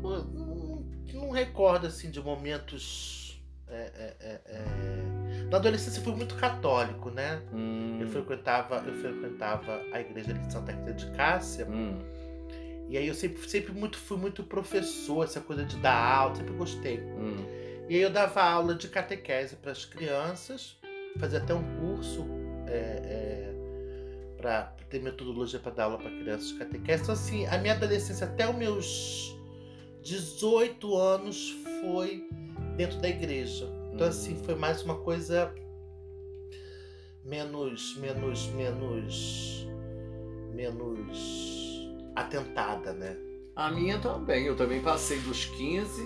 Não, 0.00 0.24
não- 0.24 0.86
não 1.12 1.30
recordo, 1.30 1.86
assim, 1.88 2.10
de 2.10 2.20
momentos... 2.20 3.42
é, 3.66 3.76
é, 3.76 4.16
é, 4.20 4.42
é. 4.46 5.17
Na 5.50 5.56
adolescência 5.56 5.98
eu 6.00 6.04
fui 6.04 6.14
muito 6.14 6.34
católico, 6.36 7.10
né? 7.10 7.40
Hum, 7.52 7.98
Eu 8.00 8.08
frequentava, 8.08 8.76
eu 8.86 8.94
frequentava 8.94 9.80
a 9.92 10.00
igreja 10.00 10.34
de 10.34 10.52
Santa 10.52 10.72
Rita 10.72 10.92
de 10.92 11.10
Cássia. 11.12 11.66
hum, 11.66 11.98
E 12.88 12.96
aí 12.98 13.06
eu 13.08 13.14
sempre, 13.14 13.48
sempre 13.48 13.72
muito, 13.72 13.96
fui 13.98 14.16
muito 14.18 14.42
professor, 14.42 15.24
essa 15.24 15.40
coisa 15.40 15.64
de 15.64 15.76
dar 15.78 15.94
aula, 15.94 16.34
sempre 16.36 16.54
gostei. 16.54 17.00
hum. 17.00 17.36
E 17.88 17.94
aí 17.96 18.02
eu 18.02 18.10
dava 18.10 18.42
aula 18.42 18.74
de 18.74 18.88
catequese 18.88 19.56
para 19.56 19.72
as 19.72 19.84
crianças, 19.86 20.76
fazia 21.18 21.38
até 21.38 21.54
um 21.54 21.64
curso 21.80 22.26
é, 22.66 23.50
para 24.36 24.64
ter 24.90 25.00
metodologia 25.02 25.58
para 25.58 25.72
dar 25.72 25.84
aula 25.84 25.98
para 25.98 26.10
crianças 26.10 26.48
de 26.48 26.54
catequese. 26.58 27.02
Então, 27.02 27.14
assim, 27.14 27.46
a 27.46 27.56
minha 27.58 27.72
adolescência 27.74 28.26
até 28.26 28.48
os 28.48 28.54
meus 28.56 29.34
18 30.02 30.96
anos 30.96 31.56
foi 31.80 32.28
dentro 32.76 32.98
da 33.00 33.08
igreja. 33.08 33.66
Então, 33.98 34.10
assim, 34.10 34.36
foi 34.44 34.54
mais 34.54 34.84
uma 34.84 34.94
coisa 34.94 35.52
menos, 37.24 37.96
menos, 37.96 38.46
menos, 38.46 39.66
menos 40.54 41.88
atentada, 42.14 42.92
né? 42.92 43.16
A 43.56 43.72
minha 43.72 43.98
também. 43.98 44.44
Eu 44.44 44.54
também 44.54 44.80
passei 44.80 45.18
dos 45.18 45.46
15, 45.46 46.00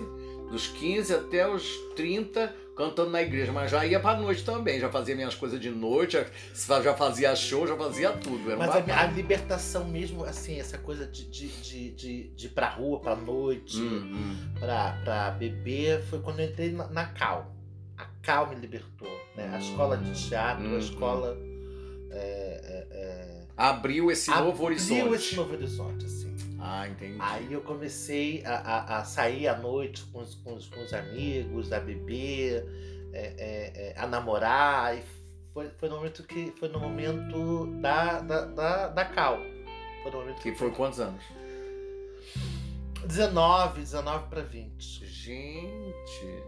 dos 0.49 0.69
15 0.69 1.13
até 1.13 1.47
os 1.47 1.63
30 1.95 2.51
cantando 2.75 3.11
na 3.11 3.21
igreja, 3.21 3.51
mas 3.51 3.69
já 3.69 3.85
ia 3.85 3.99
pra 3.99 4.19
noite 4.19 4.43
também, 4.43 4.79
já 4.79 4.89
fazia 4.89 5.15
minhas 5.15 5.35
coisas 5.35 5.59
de 5.59 5.69
noite, 5.69 6.17
já 6.83 6.95
fazia 6.95 7.35
show, 7.35 7.67
já 7.67 7.77
fazia 7.77 8.11
tudo. 8.13 8.49
Era 8.49 8.57
Mas 8.57 8.75
a, 8.89 9.05
libertação 9.05 9.85
mesmo, 9.85 10.23
assim, 10.23 10.59
essa 10.59 10.79
coisa 10.79 11.05
de, 11.05 11.25
de, 11.29 11.47
de, 11.47 11.91
de, 11.91 12.23
de 12.29 12.45
ir 12.47 12.49
pra 12.49 12.69
rua, 12.69 12.99
pra 12.99 13.15
noite, 13.15 13.79
Hum, 13.79 14.15
hum. 14.15 14.53
pra, 14.59 14.99
pra 15.03 15.29
beber, 15.29 16.01
foi 16.05 16.21
quando 16.21 16.39
eu 16.39 16.47
entrei 16.47 16.71
na, 16.71 16.87
na 16.87 17.05
Cal. 17.05 17.53
A 18.23 18.25
Cal 18.25 18.47
me 18.47 18.55
libertou, 18.55 19.09
né? 19.35 19.49
A 19.53 19.59
escola 19.59 19.97
de 19.97 20.29
teatro, 20.29 20.63
Hum, 20.65 20.75
a 20.75 20.79
escola... 20.79 21.37
é, 22.09 22.15
é, 22.63 22.87
é, 22.91 23.43
Abriu 23.57 24.09
esse 24.09 24.29
novo 24.31 24.49
abriu 24.49 24.65
horizonte. 24.65 25.13
esse 25.15 25.35
novo 25.35 25.53
horizonte, 25.53 26.05
assim. 26.05 26.33
Ah, 26.59 26.87
entendi. 26.87 27.17
Aí 27.19 27.51
eu 27.51 27.59
comecei 27.61 28.41
a, 28.45 28.55
a, 28.55 28.97
a 28.99 29.03
sair 29.03 29.47
à 29.49 29.57
noite 29.57 30.03
com 30.05 30.19
os, 30.21 30.35
com 30.35 30.53
os, 30.55 30.67
com 30.69 30.81
os 30.81 30.93
amigos, 30.93 31.71
a 31.73 31.79
beber, 31.81 32.65
é, 33.11 33.93
é, 33.93 33.93
a 33.97 34.07
namorar. 34.07 34.97
E 34.97 35.03
foi, 35.53 35.69
foi 35.77 35.89
no 35.89 35.97
momento 35.97 36.23
que. 36.23 36.53
Foi 36.57 36.69
no 36.69 36.79
momento 36.79 37.67
da, 37.81 38.21
da, 38.21 38.45
da, 38.45 38.87
da 38.87 39.05
Cal. 39.05 39.37
Foi 40.01 40.11
no 40.11 40.19
momento 40.19 40.41
Que 40.41 40.55
foi 40.55 40.71
quantos 40.71 40.99
anos? 41.01 41.21
19, 43.05 43.81
19 43.81 44.27
para 44.29 44.41
20. 44.41 45.05
Gente. 45.05 46.43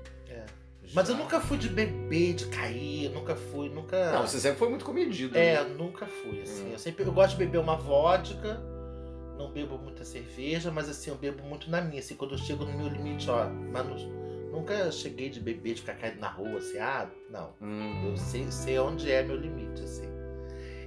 Mas 0.96 1.10
eu 1.10 1.18
nunca 1.18 1.42
fui 1.42 1.58
de 1.58 1.68
beber, 1.68 2.34
de 2.36 2.46
cair, 2.46 3.10
nunca 3.10 3.36
fui, 3.36 3.68
nunca. 3.68 4.14
Não, 4.14 4.26
você 4.26 4.40
sempre 4.40 4.58
foi 4.58 4.70
muito 4.70 4.86
comedido. 4.86 5.38
É, 5.38 5.62
né? 5.62 5.76
nunca 5.78 6.06
fui, 6.06 6.42
assim. 6.42 6.70
Hum. 6.70 6.72
Eu 6.72 6.80
sempre 6.80 7.04
eu 7.04 7.12
gosto 7.12 7.32
de 7.32 7.38
beber 7.38 7.58
uma 7.58 7.76
vodka, 7.76 8.62
não 9.38 9.52
bebo 9.52 9.78
muita 9.78 10.06
cerveja, 10.06 10.72
mas 10.72 10.88
assim, 10.88 11.10
eu 11.10 11.18
bebo 11.18 11.44
muito 11.44 11.70
na 11.70 11.82
minha, 11.82 12.00
assim, 12.00 12.16
quando 12.16 12.32
eu 12.32 12.38
chego 12.38 12.64
no 12.64 12.72
meu 12.72 12.88
limite, 12.88 13.30
ó, 13.30 13.46
mas 13.50 13.86
nunca 14.50 14.90
cheguei 14.90 15.30
de 15.30 15.42
beber, 15.42 15.74
de 15.74 15.82
ficar 15.82 15.96
caído 15.96 16.22
na 16.22 16.30
rua, 16.30 16.60
assim, 16.60 16.78
ah, 16.78 17.10
não. 17.30 17.54
Hum. 17.62 18.12
Eu 18.12 18.16
sei, 18.16 18.50
sei 18.50 18.80
onde 18.80 19.12
é 19.12 19.22
meu 19.22 19.36
limite, 19.36 19.84
assim. 19.84 20.08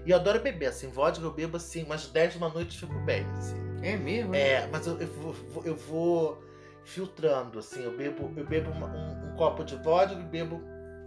E 0.07 0.11
eu 0.11 0.17
adoro 0.17 0.41
beber, 0.41 0.67
assim, 0.67 0.88
vodka 0.88 1.23
eu 1.23 1.33
bebo 1.33 1.59
assim, 1.59 1.85
umas 1.85 2.07
10 2.07 2.38
da 2.38 2.49
noite 2.49 2.75
e 2.75 2.81
fico 2.81 2.99
bem, 3.00 3.27
assim. 3.37 3.57
É 3.83 3.95
mesmo? 3.95 4.35
É, 4.35 4.67
mas 4.69 4.87
eu, 4.87 4.99
eu 4.99 5.07
vou, 5.07 5.35
eu 5.67 5.77
vou 5.77 6.48
filtrando, 6.88 7.59
assim, 7.59 7.83
eu 7.85 7.97
bebo, 7.97 8.33
eu 8.37 8.45
bebo 8.47 8.71
uma- 8.71 8.87
um, 8.88 9.33
um 9.33 9.37
copo 9.37 9.62
de 9.62 9.76
vodka 9.76 10.14
e 10.18 10.23
bebo 10.25 10.61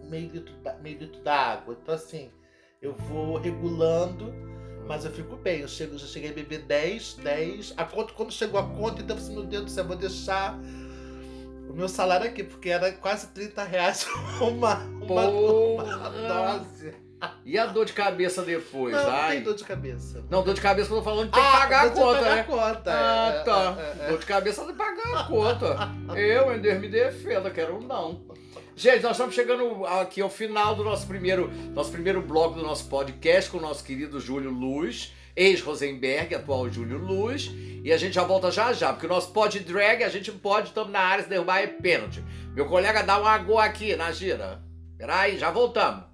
meio 0.04 0.30
litro, 0.32 0.54
meio 0.82 1.00
litro 1.00 1.22
d'água. 1.22 1.78
Então, 1.82 1.96
assim, 1.96 2.30
eu 2.82 2.94
vou 2.94 3.38
regulando, 3.38 4.32
mas 4.88 5.06
eu 5.06 5.12
fico 5.12 5.36
bem. 5.38 5.62
Eu, 5.62 5.68
chego, 5.68 5.96
eu 5.96 5.98
já 5.98 6.08
cheguei 6.08 6.30
a 6.30 6.34
beber 6.34 6.64
10, 6.66 7.16
10. 7.16 7.74
A 7.78 7.84
conta, 7.86 8.14
quando 8.14 8.32
chegou 8.32 8.60
a 8.60 8.68
conta, 8.68 9.02
então 9.02 9.18
assim, 9.18 9.34
meu 9.34 9.44
Deus 9.44 9.66
do 9.66 9.72
céu, 9.72 9.84
eu 9.84 9.88
vou 9.88 9.98
deixar 9.98 10.58
o 11.70 11.74
meu 11.74 11.88
salário 11.90 12.28
aqui, 12.28 12.44
porque 12.44 12.70
era 12.70 12.92
quase 12.92 13.28
30 13.28 13.64
reais 13.64 14.06
uma, 14.40 14.76
uma, 15.02 15.28
uma 15.30 16.10
dose. 16.28 16.94
E 17.46 17.58
a 17.58 17.66
dor 17.66 17.86
de 17.86 17.94
cabeça 17.94 18.42
depois? 18.44 18.96
Não, 18.96 19.04
não 19.04 19.12
Ai. 19.12 19.32
tem 19.36 19.44
dor 19.44 19.56
de 19.56 19.64
cabeça. 19.64 20.24
Não, 20.30 20.44
dor 20.44 20.54
de 20.54 20.62
cabeça 20.62 20.88
que 20.88 20.94
eu 20.94 20.98
tô 21.00 21.04
falando 21.04 21.32
que 21.32 21.40
Ah, 21.40 21.52
pagar 21.60 21.86
a 21.86 21.90
conta, 21.90 22.20
pagar 22.20 22.36
né? 22.36 22.42
a 22.42 22.44
conta. 22.44 22.92
Ah, 22.92 23.34
é, 23.36 23.44
tá. 23.44 23.78
é, 23.78 23.82
é, 23.82 24.06
é. 24.06 24.10
Dor 24.10 24.20
de 24.20 24.26
cabeça 24.26 24.66
de 24.66 24.74
pagar 24.74 25.18
a 25.18 25.24
conta. 25.26 25.90
Eu, 26.16 26.56
em 26.56 26.60
Deus 26.60 26.80
me 26.80 26.88
defenda, 26.88 27.50
quero 27.52 27.80
não. 27.82 28.22
Gente, 28.76 29.04
nós 29.04 29.12
estamos 29.12 29.36
chegando 29.36 29.86
aqui 29.86 30.22
ao 30.22 30.30
final 30.30 30.74
do 30.76 30.84
nosso 30.84 31.06
primeiro, 31.06 31.52
nosso 31.74 31.92
primeiro 31.92 32.22
bloco 32.22 32.56
do 32.56 32.64
nosso 32.64 32.86
podcast 32.88 33.50
com 33.52 33.58
o 33.58 33.62
nosso 33.62 33.84
querido 33.84 34.20
Júlio 34.20 34.50
Luz, 34.50 35.14
ex-Rosenberg, 35.36 36.34
atual 36.34 36.70
Júlio 36.70 36.98
Luz. 36.98 37.52
E 37.84 37.92
a 37.92 37.98
gente 37.98 38.14
já 38.14 38.24
volta 38.24 38.50
já 38.50 38.74
já, 38.74 38.94
porque 38.94 39.06
o 39.06 39.10
nosso 39.10 39.32
pod 39.32 39.60
drag, 39.60 40.04
a 40.04 40.10
gente 40.10 40.32
pode, 40.32 40.70
estamos 40.70 40.92
na 40.92 41.00
área, 41.00 41.24
se 41.24 41.30
derrubar 41.30 41.60
é 41.60 41.68
pênalti. 41.68 42.24
Meu 42.56 42.66
colega 42.68 43.04
dá 43.04 43.20
um 43.22 43.26
agô 43.26 43.60
aqui 43.60 43.96
na 43.96 44.12
gira. 44.12 44.62
Peraí, 44.98 45.38
já 45.38 45.52
voltamos. 45.52 46.11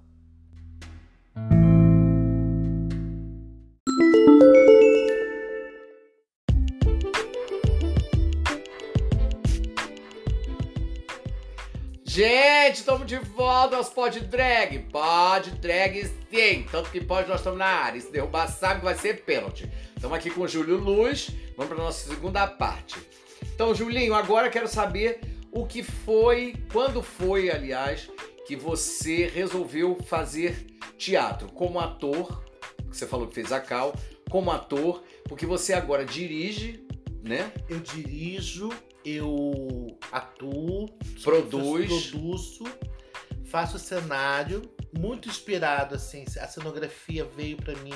Gente, 12.18 12.78
estamos 12.78 13.06
de 13.06 13.16
volta 13.16 13.76
aos 13.76 13.90
Pod 13.90 14.18
Drag. 14.18 14.80
Pod 14.90 15.52
Drag 15.60 16.04
sim. 16.04 16.66
Tanto 16.68 16.90
que 16.90 17.00
pode, 17.00 17.28
nós 17.28 17.38
estamos 17.38 17.60
na 17.60 17.66
área. 17.66 17.96
E 17.96 18.00
se 18.00 18.10
derrubar, 18.10 18.48
sabe 18.48 18.80
que 18.80 18.86
vai 18.86 18.96
ser 18.96 19.22
pênalti. 19.22 19.70
Estamos 19.94 20.18
aqui 20.18 20.28
com 20.28 20.40
o 20.40 20.48
Júlio 20.48 20.78
Luz. 20.78 21.30
Vamos 21.56 21.72
para 21.72 21.84
nossa 21.84 22.08
segunda 22.08 22.44
parte. 22.44 22.98
Então, 23.54 23.72
Julinho, 23.72 24.14
agora 24.14 24.50
quero 24.50 24.66
saber 24.66 25.20
o 25.52 25.64
que 25.64 25.80
foi, 25.84 26.56
quando 26.72 27.04
foi, 27.04 27.52
aliás, 27.52 28.10
que 28.48 28.56
você 28.56 29.28
resolveu 29.28 29.96
fazer 30.02 30.66
teatro 30.98 31.46
como 31.52 31.78
ator. 31.78 32.42
Você 32.88 33.06
falou 33.06 33.28
que 33.28 33.34
fez 33.36 33.52
a 33.52 33.60
Cal, 33.60 33.94
como 34.28 34.50
ator, 34.50 35.04
porque 35.28 35.46
você 35.46 35.72
agora 35.72 36.04
dirige, 36.04 36.84
né? 37.22 37.52
Eu 37.68 37.78
dirijo, 37.78 38.70
eu 39.16 39.98
atuo, 40.12 40.88
Produz. 41.22 42.10
produzo, 42.10 42.64
faço 43.46 43.78
cenário, 43.78 44.62
muito 44.96 45.28
inspirado 45.28 45.94
assim. 45.94 46.24
A 46.40 46.46
cenografia 46.46 47.24
veio 47.24 47.56
pra 47.56 47.74
mim 47.76 47.92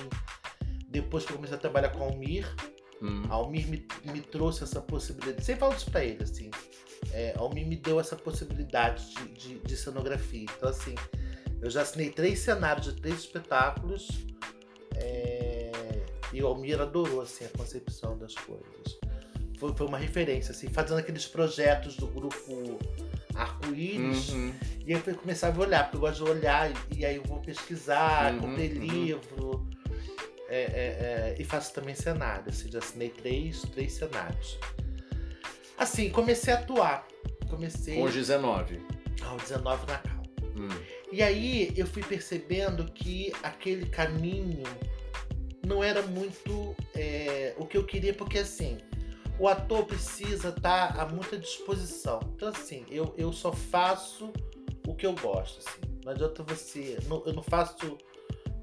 depois 0.88 1.25
que 1.25 1.33
eu 1.33 1.37
comecei 1.37 1.57
a 1.57 1.61
trabalhar 1.61 1.90
com 1.90 2.02
a 2.02 2.07
Almir. 2.07 2.47
Hum. 3.00 3.23
Almir 3.28 3.66
me, 3.69 3.87
me 4.04 4.21
trouxe 4.21 4.62
essa 4.62 4.81
possibilidade. 4.81 5.45
Sempre 5.45 5.61
falo 5.61 5.75
isso 5.75 5.90
pra 5.90 6.04
ele, 6.04 6.23
assim. 6.23 6.50
É, 7.12 7.35
Almir 7.37 7.66
me 7.66 7.76
deu 7.76 7.99
essa 7.99 8.14
possibilidade 8.14 9.12
de, 9.14 9.28
de, 9.33 9.59
de 9.59 9.76
cenografia. 9.76 10.42
Então, 10.57 10.69
assim, 10.69 10.95
eu 11.61 11.69
já 11.69 11.83
assinei 11.83 12.11
três 12.11 12.38
cenários 12.38 12.87
de 12.87 13.00
três 13.00 13.19
espetáculos. 13.21 14.09
é, 14.97 15.73
e 16.33 16.42
o 16.42 16.47
Almir 16.47 16.81
adorou, 16.81 17.21
assim, 17.21 17.45
a 17.45 17.49
concepção 17.59 18.16
das 18.16 18.35
coisas. 18.35 18.99
Foi, 19.62 19.73
foi 19.76 19.87
uma 19.87 19.99
referência, 19.99 20.50
assim, 20.50 20.66
fazendo 20.66 20.99
aqueles 20.99 21.25
projetos 21.25 21.95
do 21.95 22.09
grupo 22.09 22.81
Arco-Íris. 23.33 24.31
Uhum. 24.31 24.52
E 24.85 24.92
aí 24.92 25.00
eu 25.07 25.14
começava 25.14 25.62
a 25.62 25.64
olhar, 25.64 25.85
porque 25.85 25.99
eu 25.99 26.00
gosto 26.00 26.25
de 26.25 26.31
olhar, 26.33 26.73
e, 26.90 27.07
aí 27.07 27.14
eu 27.14 27.23
vou 27.23 27.38
pesquisar, 27.38 28.33
Uhum, 28.35 28.40
comprei 28.40 28.73
uhum. 28.73 28.81
livro. 28.81 29.69
é, 30.48 30.62
é, 30.62 30.64
é, 30.64 31.37
e 31.38 31.44
faço 31.44 31.72
também 31.72 31.94
cenário. 31.94 32.42
Assim, 32.48 32.70
já 32.72 32.81
assinei 32.81 33.09
três, 33.11 33.62
três 33.62 33.92
cenários. 33.92 34.59
Assim, 35.79 36.11
comecei 36.11 36.53
a 36.53 36.59
atuar. 36.59 37.07
Comecei 37.48 37.94
Com 37.94 38.03
os 38.03 38.12
19. 38.14 38.81
aos 39.25 39.42
19 39.42 39.87
na 39.87 39.98
Cal. 39.98 40.22
Hum. 40.57 40.68
E 41.12 41.22
aí 41.22 41.72
eu 41.77 41.87
fui 41.87 42.03
percebendo 42.03 42.85
que 42.92 43.33
aquele 43.44 43.87
caminho 43.87 44.64
não 45.64 45.85
era 45.85 46.03
muito 46.03 46.75
é, 46.96 47.55
o 47.57 47.64
que 47.64 47.77
eu 47.79 47.85
queria, 47.85 48.12
porque 48.12 48.38
assim, 48.38 48.77
o 49.42 49.48
ator 49.48 49.85
precisa 49.87 50.50
estar 50.50 51.00
a 51.00 51.05
muita 51.05 51.37
disposição. 51.37 52.20
Então, 52.37 52.46
assim, 52.50 52.87
eu, 52.88 53.12
eu 53.18 53.33
só 53.33 53.50
faço 53.52 54.33
o 54.87 54.94
que 54.94 55.05
eu 55.05 55.14
gosto. 55.16 55.59
Assim. 55.59 55.81
Não 56.05 56.12
adianta 56.12 56.44
você. 56.44 56.96
não- 57.09 57.24
eu 57.26 57.33
não 57.33 57.42
faço 57.42 57.98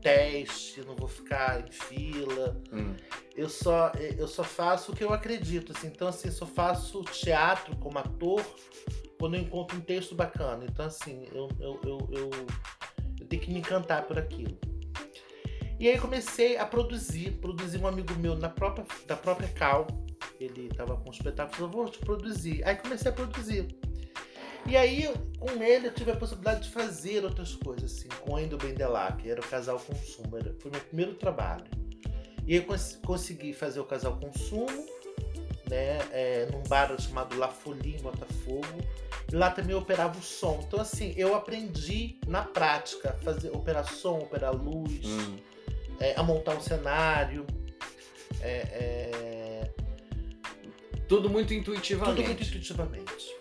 teste, 0.02 0.80
não 0.84 0.96
vou 0.96 1.10
ficar 1.10 1.68
em 1.68 1.70
fila. 1.70 2.56
Hum. 2.72 2.96
Eu 3.36 3.50
só, 3.50 3.92
eu 4.18 4.26
só 4.26 4.42
faço 4.42 4.94
o 4.94 4.96
que 4.96 5.04
eu 5.04 5.12
acredito. 5.12 5.74
Assim. 5.76 5.88
Então, 5.88 6.08
assim, 6.08 6.32
só 6.32 6.46
faço 6.46 7.04
teatro 7.04 7.76
como 7.76 8.00
ator 8.00 8.42
quando 9.20 9.36
eu 9.36 9.42
encontro 9.42 9.78
um 9.78 9.82
texto 9.82 10.15
bacana. 10.15 10.63
Então, 10.63 10.86
assim, 10.86 11.28
eu, 11.34 11.50
eu, 11.60 11.82
eu, 11.84 12.10
eu, 12.13 12.30
eu 13.20 13.28
tenho 13.28 13.42
que 13.42 13.52
me 13.52 13.60
encantar 13.60 14.04
por 14.04 14.18
aquilo. 14.18 14.58
E 15.78 15.89
aí 15.89 16.00
comecei 16.00 16.56
a 16.56 16.65
produzir, 16.65 17.32
produzir 17.42 17.80
um 17.80 17.88
amigo 17.88 18.13
meu 18.15 18.38
na 18.38 18.48
própria, 18.48 18.86
da 19.06 19.18
própria 19.18 19.50
Cal. 19.50 19.86
Ele 20.40 20.68
estava 20.68 20.96
com 20.96 21.10
um 21.10 21.12
espetáculo, 21.12 21.56
falou, 21.56 21.72
vou 21.72 21.90
te 21.90 22.00
produzir. 22.00 22.62
Aí 22.66 22.76
comecei 22.76 23.12
a 23.12 23.14
produzir. 23.14 23.68
E 24.66 24.76
aí, 24.76 25.12
com 25.40 25.64
ele, 25.64 25.88
eu 25.88 25.94
tive 25.94 26.12
a 26.12 26.16
possibilidade 26.16 26.64
de 26.64 26.70
fazer 26.70 27.24
outras 27.24 27.56
coisas, 27.56 27.92
assim, 27.98 28.08
com 28.22 28.34
o 28.34 28.40
Endo 28.40 28.58
Bendelac, 28.58 29.22
que 29.24 29.30
era 29.30 29.40
o 29.40 29.48
Casal 29.48 29.80
Consumo, 29.80 30.38
era, 30.38 30.54
foi 30.60 30.70
meu 30.70 30.82
primeiro 30.82 31.16
trabalho. 31.16 31.66
E 32.46 32.56
eu 32.56 32.64
cons- 32.66 33.00
consegui 33.06 33.54
fazer 33.54 33.80
o 33.80 33.86
Casal 33.86 34.18
Consumo, 34.20 34.86
né, 35.70 36.00
é, 36.12 36.48
num 36.52 36.62
bar 36.64 37.00
chamado 37.00 37.38
La 37.38 37.48
Folie, 37.48 37.96
em 37.96 38.02
Botafogo. 38.02 38.66
E 39.32 39.36
lá 39.36 39.50
também 39.52 39.72
eu 39.72 39.80
operava 39.80 40.18
o 40.18 40.22
som. 40.22 40.60
Então, 40.68 40.80
assim, 40.80 41.14
eu 41.16 41.36
aprendi 41.36 42.20
na 42.28 42.44
prática 42.44 43.14
fazer 43.24 43.50
operar 43.52 43.86
som, 43.92 44.18
operar 44.20 44.54
luz, 44.54 45.06
Hum. 45.06 45.38
é, 46.00 46.16
a 46.16 46.24
montar 46.24 46.56
um 46.56 46.62
cenário. 46.62 47.46
É, 48.42 48.48
é, 48.50 49.12
Tudo 51.10 51.30
muito 51.30 51.48
tudo 51.50 51.54
intuitivamente. 51.60 52.24
muito 52.24 52.43
intuitivamente. 52.43 53.36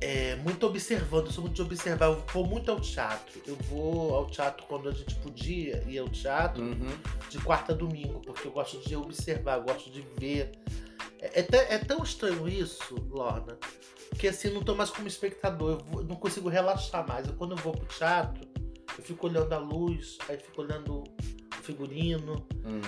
É, 0.00 0.36
muito 0.36 0.66
observando, 0.66 1.26
eu 1.26 1.32
sou 1.32 1.42
muito 1.42 1.56
de 1.56 1.62
observar. 1.62 2.06
Eu 2.06 2.22
vou 2.32 2.46
muito 2.46 2.70
ao 2.70 2.78
teatro. 2.80 3.40
Eu 3.46 3.56
vou 3.68 4.14
ao 4.14 4.26
teatro 4.26 4.66
quando 4.66 4.88
a 4.88 4.92
gente 4.92 5.14
podia 5.16 5.82
ir 5.88 5.98
ao 5.98 6.08
teatro, 6.08 6.62
Uhum. 6.62 6.88
de 7.30 7.38
quarta 7.38 7.72
a 7.72 7.74
domingo, 7.74 8.20
porque 8.20 8.46
eu 8.46 8.52
gosto 8.52 8.78
de 8.86 8.94
observar, 8.94 9.58
eu 9.58 9.64
gosto 9.64 9.90
de 9.90 10.04
ver. 10.18 10.52
É, 11.20 11.40
é 11.40 11.42
tão- 11.42 11.60
é 11.60 11.78
tão 11.78 12.02
estranho 12.04 12.46
isso, 12.48 12.94
Lorna, 13.08 13.56
que 14.18 14.28
assim, 14.28 14.50
não 14.50 14.62
tô 14.62 14.74
mais 14.74 14.90
como 14.90 15.08
espectador, 15.08 15.78
eu 15.80 15.84
vou- 15.86 16.04
não 16.04 16.16
consigo 16.16 16.48
relaxar 16.48 17.06
mais. 17.08 17.26
Eu, 17.26 17.34
quando 17.34 17.52
eu 17.52 17.56
vou 17.58 17.72
pro 17.72 17.86
teatro, 17.86 18.46
eu 18.98 19.02
fico 19.02 19.26
olhando 19.26 19.52
a 19.54 19.58
luz, 19.58 20.18
aí 20.28 20.36
fico 20.36 20.60
olhando 20.60 20.98
o 21.02 21.62
figurino. 21.62 22.46
Hum. 22.64 22.80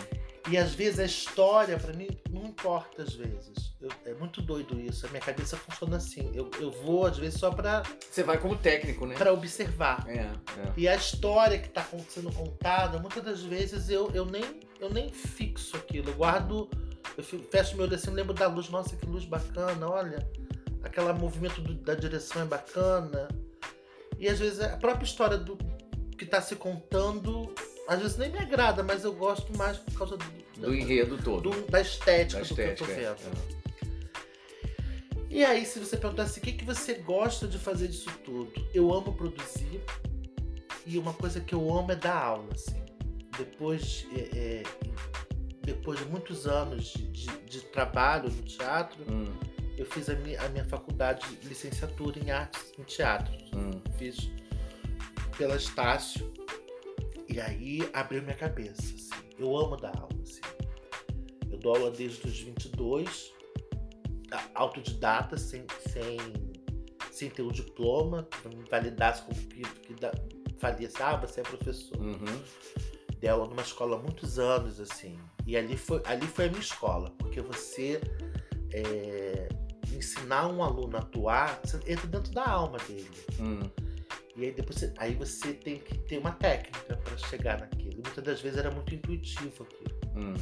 E 0.51 0.57
às 0.57 0.73
vezes 0.75 0.99
a 1.01 1.05
história, 1.05 1.79
pra 1.79 1.93
mim, 1.93 2.09
não 2.31 2.45
importa 2.47 3.03
às 3.03 3.13
vezes. 3.15 3.77
Eu- 3.81 3.91
é 4.07 4.15
muito 4.15 4.41
doido 4.43 4.81
isso. 4.81 5.07
A 5.07 5.11
minha 5.11 5.21
cabeça 5.21 5.57
funciona 5.57 5.97
assim. 5.99 6.31
Eu, 6.35 6.51
eu 6.59 6.71
vou, 6.71 7.07
às 7.07 7.19
vezes, 7.19 7.39
só 7.39 7.51
pra, 7.51 7.83
Você 8.11 8.23
vai 8.23 8.39
como 8.39 8.57
técnico, 8.57 9.07
né? 9.07 9.15
pra 9.15 9.33
observar. 9.33 10.05
É, 10.09 10.21
é. 10.21 10.33
E 10.77 10.89
a 10.89 10.97
história 10.97 11.59
que 11.59 11.69
tá 11.69 11.87
sendo 12.09 12.33
contada, 12.33 12.99
muitas 12.99 13.23
das 13.23 13.43
vezes 13.43 13.89
eu, 13.91 14.11
eu, 14.13 14.25
nem, 14.25 14.45
eu 14.81 14.91
nem 14.91 15.13
fixo 15.13 15.77
aquilo. 15.77 16.09
Eu 16.11 16.15
guardo, 16.15 16.69
eu 17.17 17.23
fecho 17.23 17.77
meu 17.77 17.85
olho 17.87 17.95
assim, 17.95 18.11
lembro 18.11 18.33
da 18.35 18.47
luz. 18.49 18.69
Nossa, 18.71 18.97
que 18.97 19.07
luz 19.07 19.25
bacana, 19.25 19.89
olha. 19.89 20.27
Aquele 20.83 21.13
movimento 21.13 21.61
do- 21.61 21.75
da 21.75 21.95
direção 21.95 22.43
é 22.43 22.45
bacana. 22.47 23.29
E 24.19 24.29
às 24.29 24.39
vezes 24.39 24.61
a 24.61 24.77
própria 24.77 25.05
história 25.05 25.37
do 25.37 25.57
que 26.17 26.25
tá 26.27 26.41
se 26.41 26.57
contando, 26.57 27.53
às 27.89 28.01
vezes 28.01 28.17
nem 28.19 28.31
me 28.31 28.39
agrada, 28.39 28.83
mas 28.83 29.03
eu 29.05 29.13
gosto 29.13 29.57
mais 29.57 29.79
por 29.79 29.95
causa 29.99 30.17
do, 30.17 30.25
Do 30.61 30.75
enredo 30.75 31.17
todo. 31.23 31.51
do- 31.51 31.67
da 31.71 31.81
estética 31.81 32.43
da 32.43 32.47
do 32.49 32.55
que 32.55 32.61
eu 32.61 32.73
estética. 32.75 32.87
tô 32.87 32.93
é. 32.93 33.15
vendo. 33.15 33.59
E 35.31 35.45
aí, 35.45 35.65
se 35.67 35.79
você 35.79 35.97
perguntasse 35.97 36.39
o 36.39 36.43
que, 36.43 36.53
que 36.53 36.65
você 36.65 36.95
gosta 36.95 37.47
de 37.47 37.59
fazer 37.59 37.89
disso 37.89 38.11
tudo, 38.25 38.51
eu 38.73 38.93
amo 38.93 39.13
produzir 39.15 39.81
e 40.87 40.97
uma 40.99 41.13
coisa 41.13 41.39
que 41.41 41.55
eu 41.55 41.77
amo 41.77 41.93
é 41.93 41.97
dar 41.97 42.17
aula, 42.17 42.49
assim. 42.53 42.83
Depois, 43.37 44.07
é, 44.15 44.39
é, 44.39 44.63
depois 45.63 45.99
de 45.99 46.07
muitos 46.07 46.47
anos 46.47 46.85
de, 46.93 47.03
de- 47.09 47.39
de 47.47 47.61
trabalho 47.67 48.31
no 48.31 48.43
teatro, 48.43 49.05
Hum, 49.11 49.33
eu 49.77 49.85
fiz 49.87 50.09
a 50.09 50.15
minha, 50.15 50.41
a 50.43 50.49
minha 50.49 50.65
faculdade 50.65 51.27
de 51.37 51.47
licenciatura 51.49 52.19
em 52.19 52.31
artes 52.31 52.73
em 52.79 52.83
teatro. 52.85 53.33
hum. 53.55 53.71
Fiz 53.99 54.31
pela 55.37 55.57
Estácio. 55.57 56.33
E 57.29 57.41
aí 57.41 57.89
abriu 57.93 58.23
minha 58.23 58.35
cabeça, 58.37 58.81
assim. 58.81 59.11
Eu 59.39 59.57
amo 59.57 59.77
dar 59.77 59.97
aula, 59.97 60.23
assim. 60.23 60.41
Eu 61.51 61.59
dou 61.59 61.75
aula 61.77 61.91
desde 61.91 62.27
os 62.27 62.39
22, 62.41 63.33
a- 64.33 64.49
autodidata, 64.55 65.37
sem, 65.37 65.65
sem, 65.91 66.17
sem 67.11 67.31
ter 67.31 67.43
o 67.43 67.53
diploma, 67.53 68.23
pra 68.43 68.51
me 68.51 68.63
validasse 68.71 69.23
como 69.23 69.37
que, 69.49 69.63
que 69.63 69.95
da, 69.95 70.13
valia, 70.61 70.89
assim, 70.89 71.03
ah, 71.03 71.17
você 71.17 71.41
é 71.41 71.43
professor. 71.43 71.99
Uhum. 71.99 72.43
Dei 73.21 73.29
aula 73.31 73.47
numa 73.49 73.63
escola 73.63 73.97
há 73.97 73.99
muitos 73.99 74.39
anos, 74.39 74.81
assim. 74.81 75.19
E 75.47 75.57
ali 75.57 75.77
foi, 75.77 76.01
ali 76.05 76.27
foi 76.27 76.47
a 76.47 76.49
minha 76.49 76.61
escola, 76.61 77.11
porque 77.19 77.41
você 77.41 78.01
é, 78.73 79.49
ensinar 79.93 80.47
um 80.49 80.63
aluno 80.63 80.97
a 80.97 81.01
atuar, 81.01 81.61
você 81.65 81.79
entra 81.87 82.07
dentro 82.07 82.33
da 82.33 82.47
alma 82.49 82.79
dele. 82.87 83.11
Hum. 83.41 83.61
E 84.39 84.45
aí 84.45 84.53
depois 84.53 84.79
você, 84.79 84.95
aí 84.97 85.15
você 85.15 85.53
tem 85.53 85.79
que 85.79 85.99
ter 85.99 86.19
uma 86.19 86.31
técnica 86.33 86.97
para 86.97 87.17
chegar 87.19 87.61
naquilo. 87.61 87.95
Muitas 87.95 88.23
das 88.25 88.41
vezes 88.41 88.59
era 88.59 88.71
muito 88.71 88.95
intuitivo 88.95 89.65
aquilo. 89.65 89.99
Hum. 90.17 90.35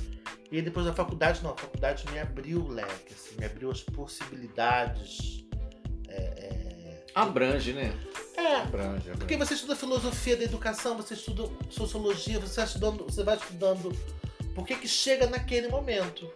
E 0.52 0.56
aí 0.56 0.62
depois 0.62 0.86
da 0.86 0.92
faculdade, 0.92 1.42
não, 1.42 1.52
a 1.52 1.56
faculdade 1.56 2.04
me 2.12 2.18
abriu 2.18 2.60
o 2.60 2.68
leque, 2.68 3.14
assim, 3.14 3.36
me 3.38 3.46
abriu 3.46 3.70
as 3.70 3.82
possibilidades. 3.82 5.46
Abrange, 7.16 7.72
né? 7.72 7.98
É, 8.36 8.56
Abrange, 8.56 9.08
porque 9.12 9.32
abrange. 9.32 9.36
você 9.38 9.54
estuda 9.54 9.74
filosofia 9.74 10.36
da 10.36 10.44
educação, 10.44 10.98
você 10.98 11.14
estuda 11.14 11.50
sociologia, 11.70 12.38
você, 12.38 12.56
vai 12.56 12.66
estudando, 12.66 13.04
você 13.04 13.22
vai 13.24 13.36
estudando 13.36 13.96
por 14.54 14.66
que 14.66 14.76
que 14.76 14.86
chega 14.86 15.26
naquele 15.26 15.68
momento. 15.68 16.30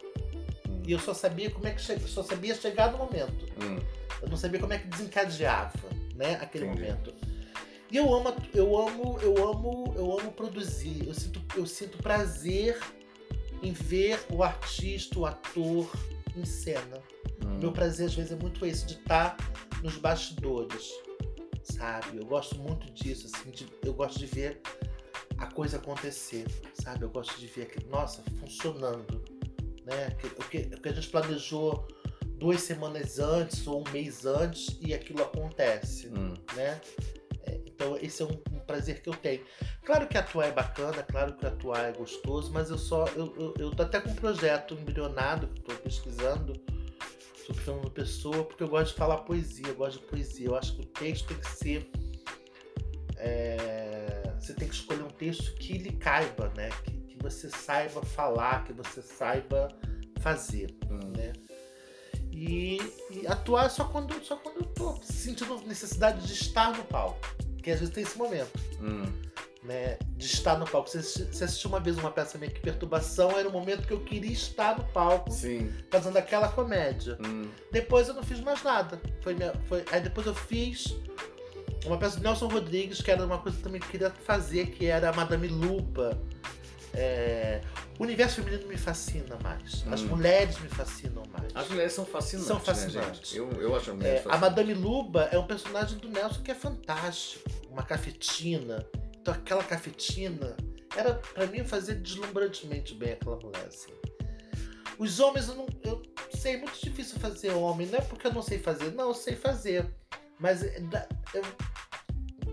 Hum. 0.67 0.83
E 0.87 0.93
eu 0.93 0.99
só 0.99 1.13
sabia 1.13 1.51
como 1.51 1.67
é 1.67 1.73
que 1.73 1.83
chega, 1.83 2.01
só 2.09 2.23
sabia 2.23 2.55
chegar 2.55 2.91
no 2.93 2.97
momento. 2.97 3.45
Hum. 3.63 3.79
Eu 4.23 4.31
não 4.31 4.39
sabia 4.39 4.59
como 4.59 4.73
é 4.73 4.79
que 4.79 4.89
desencadeava, 4.89 5.91
né, 6.15 6.39
aquele 6.41 6.65
Entendi. 6.65 6.81
momento. 6.81 7.15
E 7.91 7.97
eu 7.97 8.15
amo, 8.15 8.35
eu 8.55 8.77
amo, 8.79 9.19
eu 9.21 9.49
amo, 9.49 9.95
eu 9.97 10.19
amo 10.19 10.33
produzir. 10.33 11.07
Eu 11.07 11.15
sinto, 11.15 11.41
eu 11.57 11.67
sinto 11.67 11.99
prazer 11.99 12.79
em 13.63 13.73
ver 13.73 14.25
o 14.31 14.43
artista, 14.43 15.19
o 15.19 15.27
ator 15.27 15.91
em 16.37 16.45
cena. 16.45 17.03
Hum. 17.45 17.59
Meu 17.59 17.73
prazer 17.73 18.07
às 18.07 18.15
vezes 18.15 18.33
é 18.33 18.37
muito 18.37 18.65
esse 18.65 18.87
de 18.87 18.95
estar 18.95 19.37
nos 19.83 19.97
bastidores, 19.97 20.89
sabe? 21.65 22.19
Eu 22.19 22.27
gosto 22.27 22.57
muito 22.57 22.91
disso, 22.93 23.27
assim, 23.33 23.51
de- 23.51 23.67
eu 23.85 23.93
gosto 23.93 24.19
de 24.19 24.27
ver 24.27 24.61
a 25.39 25.47
coisa 25.47 25.79
acontecer, 25.79 26.47
sabe? 26.75 27.05
Eu 27.05 27.11
gosto 27.11 27.39
de 27.41 27.47
ver 27.47 27.63
aquilo, 27.63 27.89
nossa, 27.91 28.23
funcionando, 28.39 29.23
né? 29.85 30.11
Que- 30.13 30.27
O 30.29 30.49
que, 30.49 30.59
o 30.77 30.81
que 30.81 30.89
a 30.89 30.93
gente 30.93 31.09
planejou 31.09 31.89
duas 32.37 32.61
semanas 32.63 33.19
antes 33.19 33.67
ou 33.67 33.81
um 33.87 33.91
mês 33.91 34.25
antes 34.25 34.79
e 34.81 34.95
aquilo 34.95 35.23
acontece, 35.23 36.09
Hum. 36.09 36.35
né? 36.55 36.81
É, 37.45 37.61
então 37.67 37.97
esse 37.97 38.23
é 38.23 38.25
um, 38.27 38.41
um 38.53 38.59
prazer 38.61 39.01
que 39.03 39.09
eu 39.09 39.15
tenho. 39.15 39.45
Claro 39.85 40.07
que 40.07 40.17
atuar 40.19 40.47
é 40.47 40.53
bacana, 40.53 41.03
claro 41.03 41.35
que 41.35 41.47
atuar 41.47 41.89
é 41.89 41.93
gostoso, 41.93 42.53
mas 42.53 42.71
eu 42.71 42.79
só 42.79 43.07
eu, 43.09 43.35
eu, 43.37 43.55
eu 43.59 43.71
tô 43.71 43.83
até 43.83 44.01
com 44.01 44.11
um 44.11 44.15
projeto 44.15 44.75
embrionado 44.75 45.49
que 45.49 45.61
estou 45.61 45.77
pesquisando 45.77 46.53
sobre 47.47 47.63
Fernando 47.63 47.91
Pessoa, 47.91 48.45
porque 48.45 48.63
eu 48.63 48.69
gosto 48.69 48.93
de 48.93 48.99
falar 48.99 49.19
poesia, 49.19 49.67
eu 49.69 49.75
gosto 49.75 50.01
de 50.01 50.07
poesia. 50.07 50.47
Eu 50.49 50.57
acho 50.57 50.75
que 50.77 50.83
o 50.83 50.87
texto 50.87 51.27
tem 51.29 51.39
que 51.39 51.51
ser. 51.51 51.91
é, 53.17 54.33
você 54.39 54.55
tem 54.55 54.69
que 54.69 54.75
escolher 54.75 55.03
um 55.03 55.09
texto 55.11 55.55
que 55.57 55.75
lhe 55.79 55.93
caiba, 55.93 56.51
né? 56.57 56.69
Que, 56.85 56.93
que 56.93 57.19
você 57.23 57.51
saiba 57.51 58.03
falar, 58.03 58.65
que 58.65 58.73
você 58.73 59.03
saiba 59.03 59.69
fazer, 60.21 60.75
Hum. 60.91 61.13
né? 61.17 61.33
E, 62.33 62.79
e 63.11 63.27
atuar 63.27 63.69
só 63.71 63.85
quando, 63.85 64.15
só 64.25 64.37
quando 64.37 64.59
eu 64.59 64.65
tô 64.67 64.99
sentindo 65.03 65.61
necessidade 65.67 66.27
de 66.27 66.33
estar 66.33 66.77
no 66.77 66.85
palco. 66.85 67.19
Porque 67.55 67.71
às 67.71 67.81
vezes 67.81 67.93
tem 67.95 68.03
esse 68.03 68.17
momento, 68.17 68.59
Hum. 68.81 69.05
né? 69.63 69.99
De 70.17 70.25
estar 70.25 70.59
no 70.59 70.65
palco. 70.65 70.89
Você, 70.89 71.03
você 71.03 71.45
assistiu 71.45 71.69
uma 71.69 71.81
vez 71.81 71.99
uma 71.99 72.11
peça 72.11 72.39
minha 72.39 72.51
que 72.51 72.61
Perturbação 72.61 73.33
era 73.33 73.47
o 73.49 73.53
momento 73.53 73.87
que 73.87 73.93
eu 73.93 74.01
queria 74.01 74.33
estar 74.33 74.79
no 74.79 74.85
palco 74.85 75.31
Sim. 75.31 75.71
fazendo 75.91 76.17
aquela 76.17 76.49
comédia. 76.49 77.19
Hum. 77.25 77.51
Depois 77.71 78.09
eu 78.09 78.15
não 78.15 78.23
fiz 78.23 78.41
mais 78.41 78.63
nada. 78.63 78.99
Foi 79.23 79.35
minha, 79.35 79.53
foi, 79.69 79.85
aí 79.93 80.01
depois 80.01 80.27
eu 80.27 80.35
fiz 80.35 80.97
uma 81.85 81.99
peça 81.99 82.17
do 82.17 82.23
Nelson 82.23 82.49
Rodrigues, 82.49 83.03
que 83.03 83.11
era 83.11 83.25
uma 83.27 83.39
coisa 83.39 83.57
que 83.59 83.63
eu 83.63 83.73
também 83.73 83.81
queria 83.81 84.11
fazer, 84.11 84.69
que 84.71 84.87
era 84.87 85.11
a 85.11 85.13
Madame 85.13 85.49
Lupa. 85.49 86.17
É, 86.95 87.61
O 87.99 88.03
universo 88.03 88.37
feminino 88.43 88.67
me 88.67 88.79
fascina 88.79 89.37
mais. 89.43 89.85
As 89.93 90.01
Hum. 90.01 90.07
mulheres 90.09 90.59
me 90.59 90.69
fascinam 90.71 91.23
mais. 91.53 91.65
As 91.67 91.71
mulheres 91.71 91.93
são 91.93 92.05
fascinantes. 92.07 92.47
São 92.49 92.59
né, 92.59 92.65
fascinantes. 92.65 93.29
gente? 93.31 93.37
eu, 93.39 93.51
eu 93.61 93.77
acho 93.77 93.83
as 93.83 93.89
É, 93.89 93.93
mulheres 93.93 94.21
a 94.21 94.23
fascinantes. 94.31 94.41
Madame 94.41 94.75
Luba 94.75 95.29
é 95.33 95.39
um 95.39 95.47
personagem 95.47 95.99
do 95.99 96.09
Nelson 96.09 96.43
que 96.43 96.51
é 96.51 96.55
fantástico. 96.55 97.49
Uma 97.71 97.83
cafetina. 97.83 98.87
Então 99.21 99.35
aquela 99.35 99.63
cafetina 99.63 100.57
era 100.97 101.15
para 101.15 101.47
mim 101.47 101.63
fazer 101.65 101.97
deslumbrantemente 101.97 102.95
bem 102.95 103.13
aquela 103.13 103.37
mulher 103.37 103.67
assim. 103.67 103.93
Os 104.99 105.19
homens 105.21 105.49
eu 105.49 105.55
não 105.55 105.67
eu 105.85 106.03
sei 106.37 106.55
é 106.55 106.59
muito 106.59 106.79
difícil 106.83 107.19
fazer 107.21 107.51
homem, 107.53 107.87
não 107.87 107.99
é 107.99 108.03
porque 108.03 108.27
eu 108.27 108.33
não 108.35 108.43
sei 108.43 108.59
fazer, 108.59 108.93
não, 108.93 109.09
eu 109.09 109.15
sei 109.15 109.35
fazer, 109.37 109.87
mas 110.39 110.63
é 110.63 110.79
eu, 111.35 111.43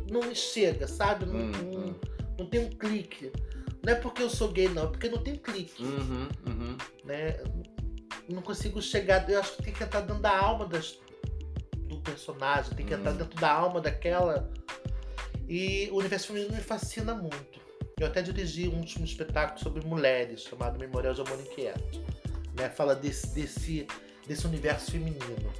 não 0.10 0.22
me 0.22 0.36
chega, 0.36 0.88
sabe? 0.88 1.26
Não, 1.26 1.36
Hum, 1.36 1.52
não, 1.52 1.80
hum. 1.90 1.96
não 2.40 2.46
tem 2.46 2.60
um 2.62 2.70
clique. 2.70 3.32
Não 3.84 3.94
é 3.94 3.96
porque 3.96 4.22
eu 4.24 4.30
sou 4.30 4.50
gay, 4.52 4.68
não, 4.70 4.84
é 4.84 4.88
porque 4.88 5.08
não 5.10 5.22
tem 5.24 5.36
clique 5.36 5.82
Uhum, 5.84 6.28
uhum. 6.46 6.78
né? 7.06 7.38
Não 8.30 8.42
consigo 8.42 8.82
chegar. 8.82 9.30
Eu 9.30 9.40
acho 9.40 9.56
que 9.58 9.64
tem 9.64 9.74
que 9.74 9.84
entrar 9.84 10.02
dentro 10.02 10.22
da 10.22 10.38
alma 10.38 10.66
das, 10.66 11.00
do 11.78 11.98
personagem, 12.00 12.74
tem 12.76 12.86
que 12.86 12.94
entrar 12.94 13.12
Hum. 13.12 13.18
dentro 13.18 13.40
da 13.40 13.52
alma 13.52 13.80
daquela. 13.80 14.52
E 15.48 15.88
o 15.92 15.98
universo 15.98 16.28
feminino 16.28 16.54
me 16.54 16.62
fascina 16.62 17.14
muito. 17.14 17.60
Eu 18.00 18.08
até 18.08 18.22
dirigi 18.22 18.68
um 18.68 18.78
último 18.80 19.06
espetáculo 19.06 19.60
sobre 19.60 19.86
mulheres, 19.86 20.42
chamado 20.44 20.78
Memorial 20.78 21.14
de 21.14 21.22
Amor 21.22 21.40
Inquieto. 21.40 22.00
Né? 22.56 22.70
Fala 22.70 22.94
desse, 22.96 23.34
desse, 23.34 23.88
desse 24.28 24.46
universo 24.46 24.92
feminino. 24.92 25.52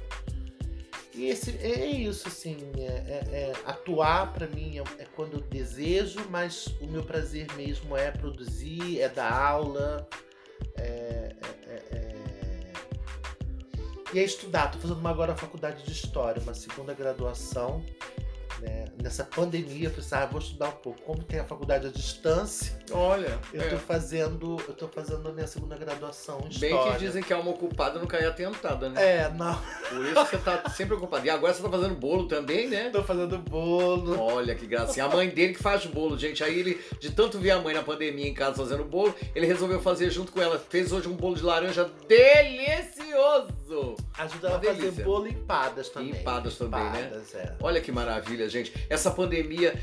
E 1.14 1.26
esse, 1.30 1.50
é 1.58 1.84
isso, 1.86 2.28
assim. 2.28 2.56
é- 2.76 2.82
é- 2.82 3.28
é, 3.32 3.52
atuar 3.64 4.32
para 4.32 4.46
mim 4.46 4.78
é, 4.78 4.82
é 5.02 5.04
quando 5.16 5.34
eu 5.34 5.40
desejo, 5.40 6.20
mas 6.30 6.66
o 6.80 6.86
meu 6.86 7.02
prazer 7.02 7.48
mesmo 7.56 7.96
é 7.96 8.12
produzir, 8.12 9.00
é 9.00 9.08
dar 9.08 9.32
aula, 9.32 10.06
é, 10.76 10.82
é- 10.84 11.34
é- 11.66 11.82
é- 11.90 12.17
E 14.12 14.18
é 14.18 14.24
estudar. 14.24 14.70
Tô 14.70 14.78
fazendo 14.78 15.00
uma 15.00 15.10
agora 15.10 15.36
faculdade 15.36 15.84
de 15.84 15.92
História, 15.92 16.40
uma 16.42 16.54
segunda 16.54 16.94
graduação. 16.94 17.84
Né? 18.60 18.86
Nessa 19.02 19.24
pandemia, 19.24 19.88
eu 19.88 19.90
pensei, 19.90 20.18
ah, 20.18 20.26
vou 20.26 20.40
estudar 20.40 20.68
um 20.68 20.72
pouco. 20.72 21.00
Como 21.02 21.22
tem 21.22 21.38
a 21.40 21.44
faculdade 21.44 21.86
à 21.86 21.90
distância, 21.90 22.78
Olha, 22.92 23.38
eu 23.52 23.62
é. 23.62 23.68
tô 23.68 23.78
fazendo. 23.78 24.56
Eu 24.66 24.74
tô 24.74 24.88
fazendo 24.88 25.28
a 25.28 25.32
minha 25.32 25.46
segunda 25.46 25.76
graduação 25.76 26.38
em 26.50 26.58
bem 26.58 26.70
História. 26.70 26.92
que 26.92 26.98
dizem 26.98 27.22
que 27.22 27.32
alma 27.32 27.50
ocupada 27.50 27.98
nunca 27.98 28.16
é 28.16 28.26
atentada, 28.26 28.88
né? 28.88 29.02
É, 29.02 29.28
não. 29.30 29.58
Por 29.88 30.04
isso 30.04 30.24
que 30.24 30.30
você 30.30 30.38
tá 30.38 30.68
sempre 30.70 30.94
ocupado. 30.94 31.26
E 31.26 31.30
agora 31.30 31.52
você 31.52 31.62
tá 31.62 31.68
fazendo 31.70 31.94
bolo 31.94 32.26
também, 32.26 32.68
né? 32.68 32.90
Tô 32.90 33.02
fazendo 33.02 33.38
bolo. 33.38 34.18
Olha 34.20 34.54
que 34.54 34.66
gracinha. 34.66 35.06
A 35.06 35.08
mãe 35.08 35.28
dele 35.28 35.54
que 35.54 35.62
faz 35.62 35.84
bolo, 35.86 36.18
gente. 36.18 36.42
Aí 36.42 36.58
ele, 36.58 36.80
de 36.98 37.10
tanto 37.10 37.38
ver 37.38 37.52
a 37.52 37.60
mãe 37.60 37.74
na 37.74 37.82
pandemia 37.82 38.28
em 38.28 38.34
casa 38.34 38.56
fazendo 38.56 38.84
bolo, 38.84 39.14
ele 39.34 39.46
resolveu 39.46 39.80
fazer 39.80 40.10
junto 40.10 40.32
com 40.32 40.40
ela. 40.40 40.58
Fez 40.58 40.92
hoje 40.92 41.08
um 41.08 41.14
bolo 41.14 41.36
de 41.36 41.42
laranja 41.42 41.90
delicioso. 42.08 43.96
Ajuda 44.16 44.48
Uma 44.48 44.56
ela 44.56 44.72
a 44.72 44.74
fazer 44.74 45.04
bolo 45.04 45.26
e 45.26 45.30
empadas 45.30 45.88
também. 45.88 46.10
Empadas 46.10 46.56
também, 46.56 46.90
né? 46.90 47.00
Empadas, 47.06 47.34
é. 47.34 47.56
Olha 47.60 47.80
que 47.80 47.92
maravilha, 47.92 48.47
gente. 48.48 48.72
Essa 48.90 49.10
pandemia 49.10 49.80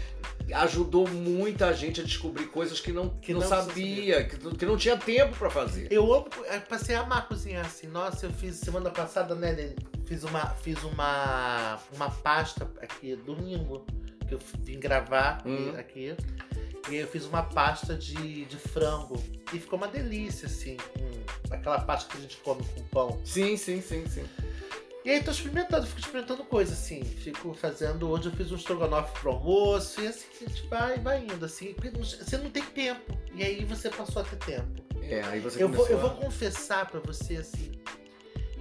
ajudou 0.53 1.07
muita 1.07 1.73
gente 1.73 2.01
a 2.01 2.03
descobrir 2.03 2.47
coisas 2.47 2.79
que 2.79 2.91
não, 2.91 3.09
Que 3.09 3.33
não, 3.33 3.41
não 3.41 3.47
sabia, 3.47 4.23
que, 4.25 4.43
não- 4.43 4.51
que 4.51 4.65
não 4.65 4.77
tinha 4.77 4.97
tempo 4.97 5.35
pra 5.37 5.49
fazer. 5.49 5.87
Eu 5.91 6.13
amo, 6.13 6.27
eu 6.51 6.61
passei 6.61 6.95
a 6.95 7.01
amar 7.01 7.27
cozinhar 7.27 7.65
assim. 7.65 7.87
Nossa, 7.87 8.25
eu 8.27 8.31
fiz 8.31 8.55
semana 8.57 8.89
passada, 8.91 9.33
né, 9.35 9.51
Lene? 9.51 9.75
Fiz 10.05 10.23
uma, 10.23 10.45
fiz 10.47 10.83
uma, 10.83 11.79
uma 11.95 12.09
pasta 12.11 12.69
aqui 12.81 13.15
domingo 13.15 13.85
que 14.27 14.35
eu 14.35 14.39
vim 14.61 14.79
gravar 14.79 15.41
Hum. 15.45 15.73
aqui. 15.77 16.15
E 16.87 16.91
aí 16.93 16.97
eu 16.99 17.07
fiz 17.07 17.25
uma 17.25 17.41
pasta 17.41 17.95
de, 17.95 18.45
de 18.45 18.57
frango. 18.57 19.21
E 19.51 19.59
ficou 19.59 19.77
uma 19.77 19.87
delícia, 19.87 20.45
assim, 20.45 20.77
com 21.47 21.53
aquela 21.53 21.79
pasta 21.81 22.11
que 22.11 22.17
a 22.17 22.21
gente 22.21 22.37
come 22.37 22.63
com 22.75 22.83
pão. 22.83 23.19
Sim, 23.25 23.57
sim, 23.57 23.81
sim, 23.81 24.05
sim. 24.07 24.23
E 25.05 25.11
aí 25.11 25.23
tô 25.23 25.29
experimentando, 25.29 25.85
fico 25.85 25.99
experimentando 25.99 26.43
coisa, 26.43 26.73
assim. 26.73 27.03
Fico 27.03 27.53
fazendo. 27.53 28.09
Hoje 28.09 28.25
eu 28.25 28.31
fiz 28.31 28.51
um 28.51 28.55
estrogonofe 28.55 29.19
pro 29.19 29.31
almoço. 29.33 30.01
E 30.01 30.07
assim, 30.07 30.25
a 30.41 30.49
gente 30.49 30.67
vai, 30.67 30.97
vai 30.99 31.23
indo, 31.23 31.45
assim. 31.45 31.75
Você 32.19 32.37
não 32.39 32.49
tem 32.49 32.63
tempo. 32.63 33.15
E 33.33 33.43
aí 33.43 33.63
você 33.65 33.89
passou 33.89 34.23
a 34.23 34.25
ter 34.25 34.37
tempo. 34.37 34.83
É, 35.03 35.21
aí 35.21 35.39
você 35.39 35.61
Eu 35.61 35.69
vou, 35.69 35.85
começou 35.85 35.95
eu 36.01 36.05
a- 36.05 36.09
vou 36.13 36.21
confessar 36.23 36.89
pra 36.89 36.99
você 36.99 37.35
assim, 37.37 37.71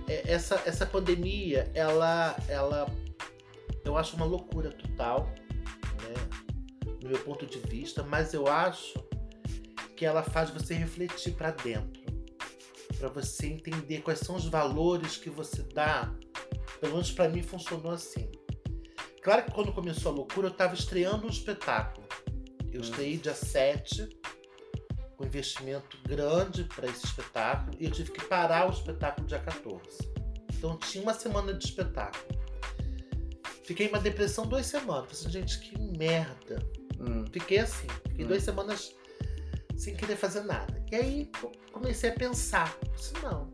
é, 0.06 0.30
essa, 0.30 0.60
essa 0.66 0.84
pandemia, 0.84 1.70
ela, 1.72 2.36
ela, 2.48 2.86
eu 3.82 3.96
acho 3.96 4.14
uma 4.16 4.26
loucura 4.26 4.70
total, 4.70 5.32
né, 6.02 6.94
no 7.02 7.08
meu 7.08 7.18
ponto 7.20 7.46
de 7.46 7.58
vista, 7.60 8.02
mas 8.02 8.34
eu 8.34 8.46
acho 8.46 8.92
que 9.96 10.04
ela 10.04 10.22
faz 10.22 10.50
você 10.50 10.74
refletir 10.74 11.32
pra 11.32 11.50
dentro, 11.50 12.02
Pra 13.04 13.22
você 13.22 13.48
entender 13.48 14.00
quais 14.00 14.20
são 14.20 14.34
os 14.34 14.46
valores 14.46 15.18
que 15.18 15.28
você 15.28 15.62
dá. 15.62 16.10
Pelo 16.80 16.94
menos 16.94 17.10
pra 17.12 17.28
mim 17.28 17.42
funcionou 17.42 17.92
assim. 17.92 18.32
Claro 19.22 19.44
que 19.44 19.50
quando 19.52 19.74
começou 19.74 20.10
a 20.10 20.14
loucura, 20.14 20.46
eu 20.48 20.50
tava 20.50 20.72
estreando 20.72 21.26
um 21.26 21.28
espetáculo. 21.28 22.06
Eu 22.72 22.80
Hum. 22.80 22.82
estreiei 22.84 23.18
dia 23.18 23.34
7, 23.34 24.08
com 25.18 25.24
investimento 25.26 25.98
grande 26.08 26.64
para 26.64 26.86
esse 26.86 27.04
espetáculo, 27.04 27.76
e 27.78 27.84
eu 27.84 27.90
tive 27.90 28.10
que 28.10 28.24
parar 28.24 28.66
o 28.68 28.72
espetáculo 28.72 29.26
dia 29.26 29.38
14. 29.38 30.10
Então 30.56 30.78
tinha 30.78 31.02
uma 31.02 31.12
semana 31.12 31.52
de 31.52 31.62
espetáculo. 31.62 32.24
Fiquei 33.64 33.84
em 33.86 33.90
uma 33.90 34.00
depressão 34.00 34.46
duas 34.46 34.64
semanas. 34.64 35.08
Falei 35.08 35.20
assim, 35.20 35.30
gente, 35.30 35.58
que 35.60 35.78
merda. 35.98 36.58
Hum. 36.98 37.26
Fiquei 37.30 37.58
assim. 37.58 37.86
Fiquei 38.08 38.24
Hum. 38.24 38.28
duas 38.28 38.42
semanas 38.42 38.94
sem 39.76 39.94
querer 39.94 40.16
fazer 40.16 40.40
nada. 40.44 40.82
E 40.94 40.96
aí 40.96 41.30
co- 41.40 41.50
comecei 41.72 42.10
a 42.10 42.12
pensar. 42.12 42.78
Disse, 42.94 43.14
não. 43.20 43.52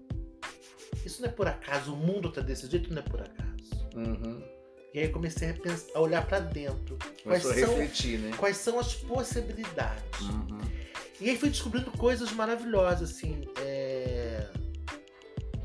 Isso 1.07 1.23
não 1.23 1.29
é 1.31 1.33
por 1.33 1.49
acaso. 1.49 1.95
O 1.95 1.97
mundo 1.97 2.31
tá 2.31 2.43
desse 2.43 2.67
jeito, 2.67 2.93
não 2.93 2.99
é 3.01 3.03
por 3.03 3.23
acaso. 3.23 3.89
Uhum. 3.97 4.43
E 4.93 4.99
aí 5.01 5.09
comecei 5.09 5.49
a, 5.49 5.55
pensar, 5.55 5.91
a 5.95 6.01
olhar 6.01 6.27
para 6.27 6.41
dentro. 6.41 6.99
Quais 7.23 7.43
são, 7.43 7.53
refletir, 7.55 8.19
né? 8.19 8.33
quais 8.37 8.59
são 8.59 8.79
as 8.79 8.95
possibilidades? 8.95 10.21
Uhum. 10.21 10.61
E 11.19 11.31
aí 11.31 11.39
fui 11.39 11.49
descobrindo 11.49 11.91
coisas 11.93 12.31
maravilhosas, 12.33 13.11
assim. 13.11 13.41
é, 13.59 14.47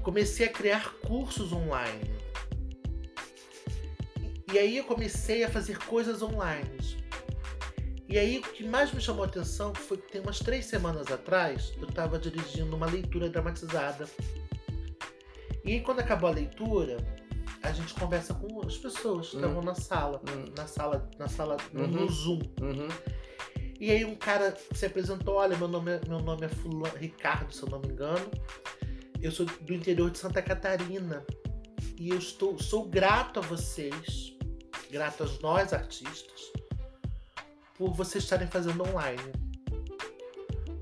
Comecei 0.02 0.46
a 0.46 0.50
criar 0.50 0.94
cursos 1.06 1.52
online. 1.52 2.16
E 4.54 4.58
aí 4.58 4.78
eu 4.78 4.86
comecei 4.86 5.44
a 5.44 5.50
fazer 5.50 5.78
coisas 5.80 6.22
online. 6.22 6.70
E 8.16 8.18
aí 8.18 8.38
o 8.40 8.42
que 8.44 8.64
mais 8.64 8.94
me 8.94 9.02
chamou 9.02 9.26
a 9.26 9.28
atenção 9.28 9.76
foi 9.76 9.98
que 9.98 10.10
tem 10.10 10.22
umas 10.22 10.40
três 10.40 10.68
semanas 10.68 11.12
atrás 11.12 11.74
eu 11.82 11.90
estava 11.90 12.18
dirigindo 12.18 12.74
uma 12.74 12.86
leitura 12.86 13.28
dramatizada. 13.30 14.08
E 15.66 15.82
quando 15.82 16.00
acabou 16.00 16.30
a 16.30 16.32
leitura, 16.32 16.96
a 17.62 17.74
gente 17.74 17.94
conversa 17.96 18.34
com 18.34 18.66
as 18.66 18.78
pessoas 18.78 19.28
que 19.32 19.36
estavam 19.36 19.62
na 19.62 19.76
sala. 19.76 20.22
Hum. 20.30 20.46
Na 20.58 20.66
sala, 20.66 21.10
na 21.20 21.28
sala, 21.28 21.58
no- 21.74 21.82
Uhum. 21.82 21.88
no 21.90 22.10
Zoom. 22.10 22.40
Uhum. 22.62 22.88
E 23.82 23.92
aí 23.92 24.06
um 24.06 24.16
cara 24.16 24.56
se 24.74 24.86
apresentou, 24.86 25.36
olha, 25.36 25.58
meu 25.58 25.68
nome 25.68 25.92
é, 25.92 26.02
meu 26.08 26.20
nome 26.22 26.46
é 26.46 26.48
fulano, 26.48 26.96
Ricardo, 26.96 27.54
se 27.54 27.64
eu 27.64 27.70
não 27.70 27.82
me 27.82 27.90
engano. 27.90 28.32
Eu 29.22 29.30
sou 29.30 29.46
do 29.46 29.74
interior 29.74 30.10
de 30.10 30.20
Santa 30.20 30.42
Catarina. 30.42 31.26
E 32.00 32.12
eu 32.12 32.18
estou, 32.18 32.58
sou 32.60 32.86
grato 32.88 33.42
a 33.42 33.44
vocês, 33.44 34.38
grato 34.90 35.24
a 35.24 35.28
nós 35.42 35.74
artistas, 35.74 36.54
por 37.78 37.94
vocês 37.94 38.24
estarem 38.24 38.48
fazendo 38.48 38.84
online. 38.88 39.22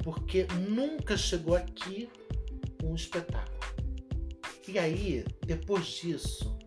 Porque 0.03 0.45
nunca 0.69 1.15
chegou 1.17 1.56
aqui 1.56 2.10
um 2.84 2.93
espetáculo. 2.95 3.53
E 4.67 4.77
aí, 4.79 5.25
depois 5.45 5.86
disso, 5.86 6.58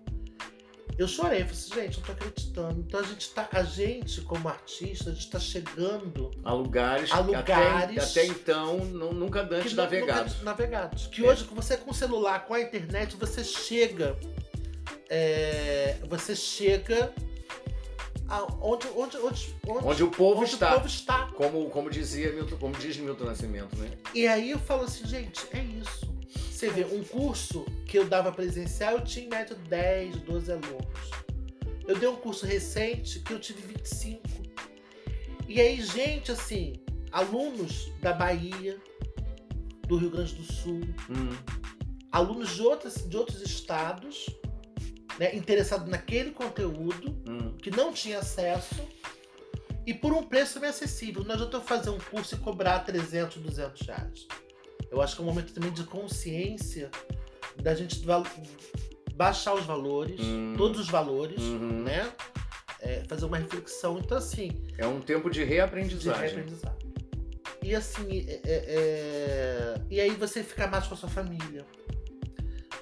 eu 0.98 1.06
chorei, 1.06 1.42
eu 1.42 1.46
falei 1.46 1.60
assim, 1.60 1.74
gente, 1.74 1.96
não 1.98 2.04
tô 2.06 2.12
acreditando. 2.12 2.80
Então 2.80 3.00
a 3.00 3.02
gente 3.02 3.30
tá, 3.30 3.48
a 3.52 3.62
gente 3.62 4.20
como 4.22 4.48
artista, 4.48 5.10
a 5.10 5.12
gente 5.12 5.30
tá 5.30 5.38
chegando 5.38 6.30
A 6.44 6.52
lugares, 6.52 7.10
A 7.12 7.18
que 7.18 7.22
lugares 7.24 7.98
até, 7.98 8.20
até 8.22 8.26
então 8.26 8.78
nu- 8.78 9.12
nunca 9.12 9.42
antes 9.42 9.74
navegados. 9.74 10.32
nunca 10.34 10.44
navegados. 10.44 11.06
Que 11.08 11.24
É. 11.24 11.28
hoje, 11.30 11.44
você 11.52 11.76
com 11.76 11.90
o 11.90 11.94
celular, 11.94 12.46
com 12.46 12.54
a 12.54 12.60
internet, 12.60 13.16
você 13.16 13.44
chega. 13.44 14.16
é, 15.08 15.98
você 16.08 16.34
chega 16.34 17.12
a- 18.28 18.46
onde, 18.60 18.86
onde, 18.96 19.16
onde, 19.18 19.54
Onde 19.66 20.02
o 20.02 20.10
povo 20.10 20.40
onde 20.42 20.50
está. 20.54 20.70
o 20.72 20.74
povo 20.76 20.86
está. 20.86 21.26
Como, 21.32 21.70
como 21.70 21.90
dizia 21.90 22.32
Milton, 22.32 22.56
como 22.56 22.74
diz 22.74 22.96
Milton 22.96 23.24
Nascimento, 23.24 23.76
né? 23.76 23.90
E 24.14 24.26
aí 24.26 24.50
eu 24.50 24.58
falo 24.58 24.84
assim, 24.84 25.06
gente, 25.06 25.46
é 25.52 25.62
isso. 25.62 26.14
Você 26.50 26.70
vê, 26.70 26.84
um 26.86 27.04
curso 27.04 27.64
que 27.86 27.98
eu 27.98 28.06
dava 28.06 28.32
presencial, 28.32 28.94
eu 28.94 29.04
tinha 29.04 29.26
em 29.26 29.28
média 29.28 29.54
10, 29.68 30.16
12 30.22 30.50
alunos. 30.52 31.10
Eu 31.86 31.98
dei 31.98 32.08
um 32.08 32.16
curso 32.16 32.46
recente 32.46 33.20
que 33.20 33.32
eu 33.32 33.38
tive 33.38 33.60
25. 33.62 34.22
E 35.46 35.60
aí, 35.60 35.80
gente, 35.82 36.32
assim, 36.32 36.72
alunos 37.12 37.92
da 38.00 38.12
Bahia, 38.12 38.76
do 39.86 39.96
Rio 39.96 40.10
Grande 40.10 40.34
do 40.34 40.42
Sul, 40.52 40.80
Hum. 41.08 41.36
alunos 42.10 42.56
de 42.56 42.62
outros, 42.62 43.08
de 43.08 43.16
outros 43.16 43.40
estados, 43.42 44.26
né, 45.18 45.35
interessados 45.35 45.88
naquele 45.88 46.31
conteúdo, 46.31 47.16
Hum. 47.29 47.57
que 47.62 47.70
não 47.70 47.92
tinha 47.92 48.18
acesso, 48.18 48.74
e 49.87 49.94
por 49.94 50.12
um 50.12 50.22
preço 50.22 50.59
bem 50.61 50.70
acessível. 50.70 51.22
Não 51.24 51.35
adianta 51.35 51.57
eu 51.59 51.62
fazer 51.62 51.90
um 51.90 51.98
curso 51.98 52.35
e 52.35 52.38
cobrar 52.38 52.81
300, 52.81 53.37
200 53.42 53.87
reais. 53.87 54.26
Eu 54.90 55.00
acho 55.00 55.14
que 55.16 55.22
é 55.22 55.24
um 55.24 55.29
momento 55.29 55.52
também 55.52 55.70
de 55.72 55.85
consciência 55.85 56.90
da 57.62 57.74
gente 57.74 58.00
baixar 59.14 59.55
os 59.55 59.64
valores, 59.64 60.20
Hum. 60.20 60.55
todos 60.57 60.81
os 60.81 60.88
valores, 60.88 61.40
Uhum. 61.40 61.83
né? 61.85 62.12
É, 62.81 63.02
fazer 63.09 63.24
uma 63.24 63.38
reflexão. 63.38 63.98
Então, 63.98 64.18
assim, 64.18 64.50
É 64.76 64.87
um 64.87 65.00
tempo 65.00 65.31
de 65.31 65.40
de 65.40 65.44
reaprendizagem. 65.44 66.44
E 67.62 67.74
assim, 67.74 68.26
é- 68.29 68.40
é- 68.44 68.64
é- 68.68 69.81
e 69.90 70.00
aí 70.00 70.11
você 70.11 70.42
fica 70.42 70.66
mais 70.68 70.87
com 70.87 70.94
a 70.94 70.96
sua 70.96 71.09
família. 71.09 71.64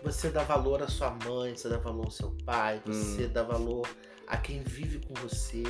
Você 0.04 0.28
dá 0.28 0.42
valor 0.42 0.82
à 0.82 0.86
sua 0.86 1.10
mãe, 1.24 1.56
você 1.56 1.66
dá 1.66 1.78
valor 1.78 2.04
ao 2.04 2.10
seu 2.10 2.30
pai, 2.44 2.82
você 2.84 3.26
dá 3.26 3.42
valor 3.42 3.88
a 4.26 4.36
quem 4.36 4.62
vive 4.62 5.00
com 5.00 5.14
você. 5.14 5.62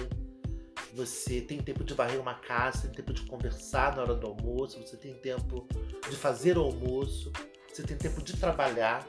Você 0.92 1.40
tem 1.40 1.60
tempo 1.60 1.84
de 1.84 1.94
varrer 1.94 2.20
uma 2.20 2.34
casa, 2.34 2.82
tem 2.82 2.90
tempo 2.90 3.12
de 3.12 3.22
conversar 3.22 3.94
na 3.94 4.02
hora 4.02 4.14
do 4.14 4.26
almoço, 4.26 4.80
você 4.80 4.96
tem 4.96 5.14
tempo 5.14 5.68
de 6.10 6.16
fazer 6.16 6.58
o 6.58 6.62
almoço, 6.62 7.32
você 7.72 7.84
tem 7.84 7.96
tempo 7.96 8.20
de 8.22 8.36
trabalhar. 8.36 9.06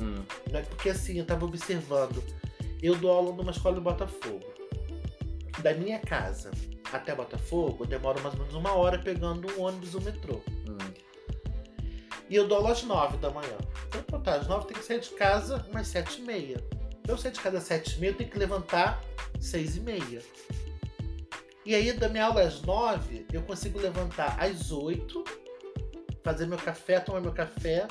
Hum. 0.00 0.24
Né? 0.50 0.62
Porque 0.62 0.90
assim, 0.90 1.16
eu 1.16 1.24
tava 1.24 1.44
observando. 1.44 2.20
Eu 2.82 2.96
dou 2.96 3.12
aula 3.12 3.32
numa 3.34 3.52
escola 3.52 3.78
em 3.78 3.82
Botafogo. 3.82 4.44
Da 5.62 5.74
minha 5.74 6.00
casa 6.00 6.50
até 6.92 7.14
Botafogo, 7.14 7.84
eu 7.84 7.86
demoro 7.86 8.20
mais 8.20 8.34
ou 8.34 8.40
menos 8.40 8.54
uma 8.54 8.72
hora 8.72 8.98
pegando 8.98 9.48
um 9.52 9.62
ônibus 9.62 9.94
ou 9.94 10.00
um 10.00 10.04
metrô. 10.04 10.42
Hum. 10.68 11.05
E 12.28 12.34
eu 12.34 12.48
dou 12.48 12.58
aula 12.58 12.72
às 12.72 12.82
nove 12.82 13.16
da 13.18 13.30
manhã. 13.30 13.56
Então, 13.88 14.02
pô, 14.02 14.18
tá, 14.18 14.34
às 14.34 14.46
nove 14.46 14.66
tem 14.66 14.76
que 14.76 14.84
sair 14.84 15.00
de 15.00 15.10
casa 15.10 15.64
umas 15.70 15.86
sete 15.86 16.20
e 16.20 16.24
meia. 16.24 16.56
Eu 17.06 17.16
sair 17.16 17.32
de 17.32 17.40
casa 17.40 17.58
às 17.58 17.64
sete 17.64 17.96
e 17.96 18.00
meia, 18.00 18.10
eu 18.10 18.16
tenho 18.16 18.30
que 18.30 18.38
levantar 18.38 19.02
seis 19.40 19.76
e 19.76 19.80
meia. 19.80 20.20
E 21.64 21.74
aí, 21.74 21.92
da 21.92 22.08
minha 22.08 22.26
aula 22.26 22.42
às 22.42 22.62
nove, 22.62 23.26
eu 23.32 23.42
consigo 23.42 23.78
levantar 23.78 24.36
às 24.40 24.70
oito, 24.70 25.24
fazer 26.22 26.46
meu 26.46 26.58
café, 26.58 27.00
tomar 27.00 27.20
meu 27.20 27.32
café, 27.32 27.86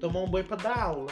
tomar 0.00 0.20
um 0.20 0.28
banho 0.28 0.44
pra 0.44 0.56
dar 0.56 0.78
aula. 0.78 1.10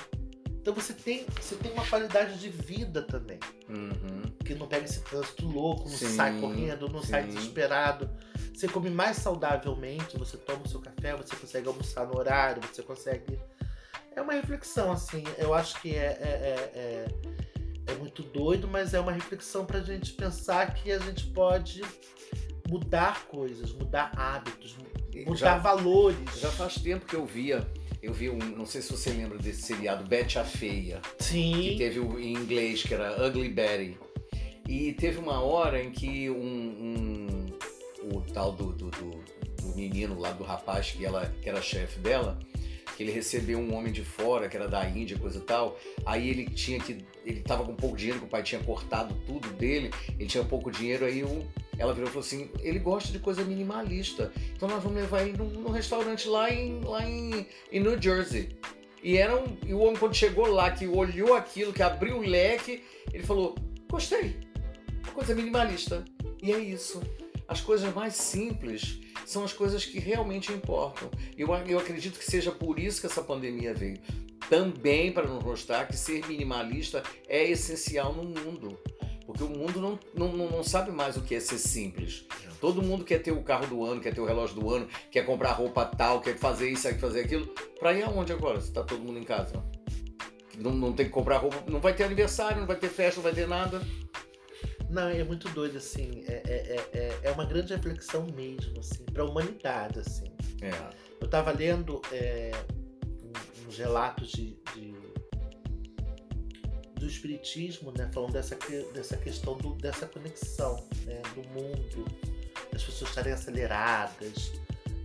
Então 0.62 0.72
você 0.72 0.92
tem, 0.92 1.26
você 1.40 1.56
tem 1.56 1.72
uma 1.72 1.84
qualidade 1.84 2.38
de 2.38 2.48
vida 2.48 3.02
também. 3.02 3.40
Uhum. 3.68 4.22
Que 4.44 4.54
não 4.54 4.68
pega 4.68 4.84
esse 4.84 5.00
trânsito 5.00 5.44
louco, 5.44 5.88
não 5.88 5.96
Sim, 5.96 6.14
sai 6.14 6.40
correndo, 6.40 6.88
não 6.88 7.02
sai 7.02 7.24
sim. 7.24 7.30
desesperado. 7.30 8.08
Você 8.54 8.68
come 8.68 8.90
mais 8.90 9.16
saudavelmente, 9.16 10.16
você 10.18 10.36
toma 10.36 10.62
o 10.64 10.68
seu 10.68 10.80
café, 10.80 11.16
você 11.16 11.34
consegue 11.36 11.68
almoçar 11.68 12.06
no 12.06 12.16
horário, 12.18 12.62
você 12.62 12.82
consegue. 12.82 13.38
É 14.14 14.20
uma 14.20 14.34
reflexão, 14.34 14.92
assim. 14.92 15.24
Eu 15.38 15.54
acho 15.54 15.80
que 15.80 15.94
é, 15.94 16.18
é, 16.20 16.72
é, 16.74 16.78
é, 17.88 17.92
é 17.92 17.94
muito 17.96 18.22
doido, 18.22 18.68
mas 18.68 18.92
é 18.94 19.00
uma 19.00 19.12
reflexão 19.12 19.64
pra 19.64 19.80
gente 19.80 20.12
pensar 20.12 20.74
que 20.74 20.92
a 20.92 20.98
gente 20.98 21.26
pode 21.28 21.82
mudar 22.68 23.24
coisas, 23.26 23.72
mudar 23.72 24.12
hábitos, 24.16 24.76
mudar 25.26 25.34
Já, 25.36 25.58
valores. 25.58 26.38
já 26.38 26.50
faz 26.50 26.74
tempo 26.74 27.06
que 27.06 27.16
eu 27.16 27.24
via. 27.26 27.66
Eu 28.02 28.12
vi 28.12 28.28
um. 28.30 28.38
Não 28.38 28.66
sei 28.66 28.82
se 28.82 28.90
você 28.90 29.10
lembra 29.10 29.38
desse 29.38 29.62
seriado 29.62 30.04
Betty 30.04 30.38
a 30.38 30.44
Feia. 30.44 31.00
que 31.18 31.24
Sim. 31.24 31.74
teve 31.78 32.00
o, 32.00 32.18
em 32.18 32.34
inglês, 32.34 32.82
que 32.82 32.92
era 32.92 33.26
Ugly 33.26 33.48
Betty. 33.48 33.96
E 34.68 34.92
teve 34.92 35.18
uma 35.18 35.40
hora 35.40 35.82
em 35.82 35.90
que 35.90 36.28
um, 36.30 36.34
um- 36.36 37.11
o 38.02 38.20
tal 38.32 38.52
do, 38.52 38.72
do, 38.72 38.90
do- 38.90 39.42
do 39.62 39.76
menino 39.76 40.18
lá, 40.18 40.32
do 40.32 40.42
rapaz 40.42 40.90
que, 40.90 41.04
ela, 41.04 41.32
que 41.40 41.48
era 41.48 41.62
chefe 41.62 42.00
dela, 42.00 42.36
que 42.96 43.02
ele 43.04 43.12
recebeu 43.12 43.58
um 43.60 43.74
homem 43.76 43.92
de 43.92 44.04
fora, 44.04 44.48
que 44.48 44.56
era 44.56 44.66
da 44.68 44.86
Índia, 44.88 45.16
coisa 45.16 45.38
e 45.38 45.42
tal. 45.42 45.78
Aí 46.04 46.28
ele 46.28 46.46
tinha 46.46 46.78
que. 46.80 47.04
Ele 47.24 47.40
tava 47.42 47.64
com 47.64 47.74
pouco 47.76 47.96
dinheiro, 47.96 48.18
que 48.18 48.24
o 48.26 48.28
pai 48.28 48.42
tinha 48.42 48.60
cortado 48.62 49.14
tudo 49.24 49.48
dele, 49.50 49.90
ele 50.18 50.26
tinha 50.28 50.42
pouco 50.44 50.70
dinheiro, 50.70 51.04
aí 51.04 51.22
o, 51.22 51.46
ela 51.78 51.94
virou 51.94 52.08
e 52.08 52.12
falou 52.12 52.26
assim: 52.26 52.50
ele 52.60 52.78
gosta 52.80 53.12
de 53.12 53.18
coisa 53.20 53.44
minimalista. 53.44 54.32
Então 54.54 54.68
nós 54.68 54.82
vamos 54.82 54.98
levar 55.00 55.22
ele 55.22 55.36
num, 55.38 55.48
num 55.48 55.70
restaurante 55.70 56.28
lá 56.28 56.50
em, 56.52 56.80
lá 56.80 57.08
em, 57.08 57.46
em 57.70 57.80
New 57.80 58.00
Jersey. 58.02 58.48
E, 59.02 59.16
era 59.16 59.36
um, 59.36 59.56
e 59.64 59.72
o 59.72 59.78
homem, 59.80 59.96
quando 59.96 60.14
chegou 60.14 60.46
lá, 60.48 60.70
que 60.72 60.86
olhou 60.88 61.34
aquilo, 61.34 61.72
que 61.72 61.82
abriu 61.82 62.18
o 62.18 62.22
leque, 62.22 62.82
ele 63.12 63.22
falou: 63.22 63.54
Gostei, 63.88 64.36
coisa 65.14 65.34
minimalista. 65.34 66.04
E 66.42 66.52
é 66.52 66.58
isso. 66.58 67.00
As 67.52 67.60
coisas 67.60 67.94
mais 67.94 68.14
simples 68.14 68.98
são 69.26 69.44
as 69.44 69.52
coisas 69.52 69.84
que 69.84 69.98
realmente 69.98 70.50
importam. 70.50 71.10
Eu, 71.36 71.54
eu 71.66 71.78
acredito 71.78 72.18
que 72.18 72.24
seja 72.24 72.50
por 72.50 72.78
isso 72.78 72.98
que 72.98 73.06
essa 73.06 73.20
pandemia 73.20 73.74
veio. 73.74 73.98
Também 74.48 75.12
para 75.12 75.28
nos 75.28 75.44
mostrar 75.44 75.86
que 75.86 75.94
ser 75.94 76.26
minimalista 76.26 77.02
é 77.28 77.44
essencial 77.44 78.14
no 78.14 78.24
mundo. 78.24 78.78
Porque 79.26 79.42
o 79.42 79.50
mundo 79.50 79.82
não, 79.82 79.98
não, 80.14 80.48
não 80.48 80.64
sabe 80.64 80.90
mais 80.92 81.18
o 81.18 81.20
que 81.20 81.34
é 81.34 81.40
ser 81.40 81.58
simples. 81.58 82.24
Todo 82.58 82.80
mundo 82.80 83.04
quer 83.04 83.18
ter 83.18 83.32
o 83.32 83.42
carro 83.42 83.66
do 83.66 83.84
ano, 83.84 84.00
quer 84.00 84.14
ter 84.14 84.22
o 84.22 84.26
relógio 84.26 84.58
do 84.58 84.70
ano, 84.70 84.88
quer 85.10 85.26
comprar 85.26 85.52
roupa 85.52 85.84
tal, 85.84 86.22
quer 86.22 86.38
fazer 86.38 86.70
isso, 86.70 86.88
quer 86.88 86.98
fazer 86.98 87.20
aquilo. 87.20 87.48
Pra 87.78 87.92
ir 87.92 88.02
aonde 88.02 88.32
agora? 88.32 88.62
Se 88.62 88.72
tá 88.72 88.82
todo 88.82 89.04
mundo 89.04 89.18
em 89.18 89.24
casa. 89.24 89.62
Não, 90.56 90.70
não 90.70 90.94
tem 90.94 91.04
que 91.04 91.12
comprar 91.12 91.36
roupa, 91.36 91.62
não 91.70 91.80
vai 91.80 91.92
ter 91.92 92.04
aniversário, 92.04 92.60
não 92.60 92.66
vai 92.66 92.76
ter 92.76 92.88
festa, 92.88 93.16
não 93.16 93.24
vai 93.24 93.34
ter 93.34 93.46
nada. 93.46 93.82
Não, 94.92 95.08
é 95.08 95.24
muito 95.24 95.48
doido, 95.48 95.78
assim. 95.78 96.22
É, 96.28 96.42
é, 96.44 96.98
é, 96.98 97.20
é 97.22 97.30
uma 97.32 97.46
grande 97.46 97.74
reflexão 97.74 98.26
mesmo, 98.36 98.78
assim, 98.78 99.04
pra 99.06 99.24
humanidade, 99.24 99.98
assim. 99.98 100.30
É. 100.60 100.70
Eu 101.18 101.28
tava 101.28 101.50
lendo 101.50 102.02
é, 102.12 102.50
uns 103.66 103.78
relatos 103.78 104.30
de, 104.30 104.54
de- 104.74 105.12
do 106.94 107.06
espiritismo, 107.06 107.90
né, 107.96 108.10
falando 108.12 108.32
dessa, 108.32 108.56
dessa 108.92 109.16
questão 109.16 109.56
do- 109.56 109.74
dessa 109.76 110.06
conexão 110.06 110.86
né, 111.06 111.22
do 111.34 111.42
mundo, 111.48 112.04
das 112.70 112.84
pessoas 112.84 113.08
estarem 113.10 113.32
aceleradas, 113.32 114.52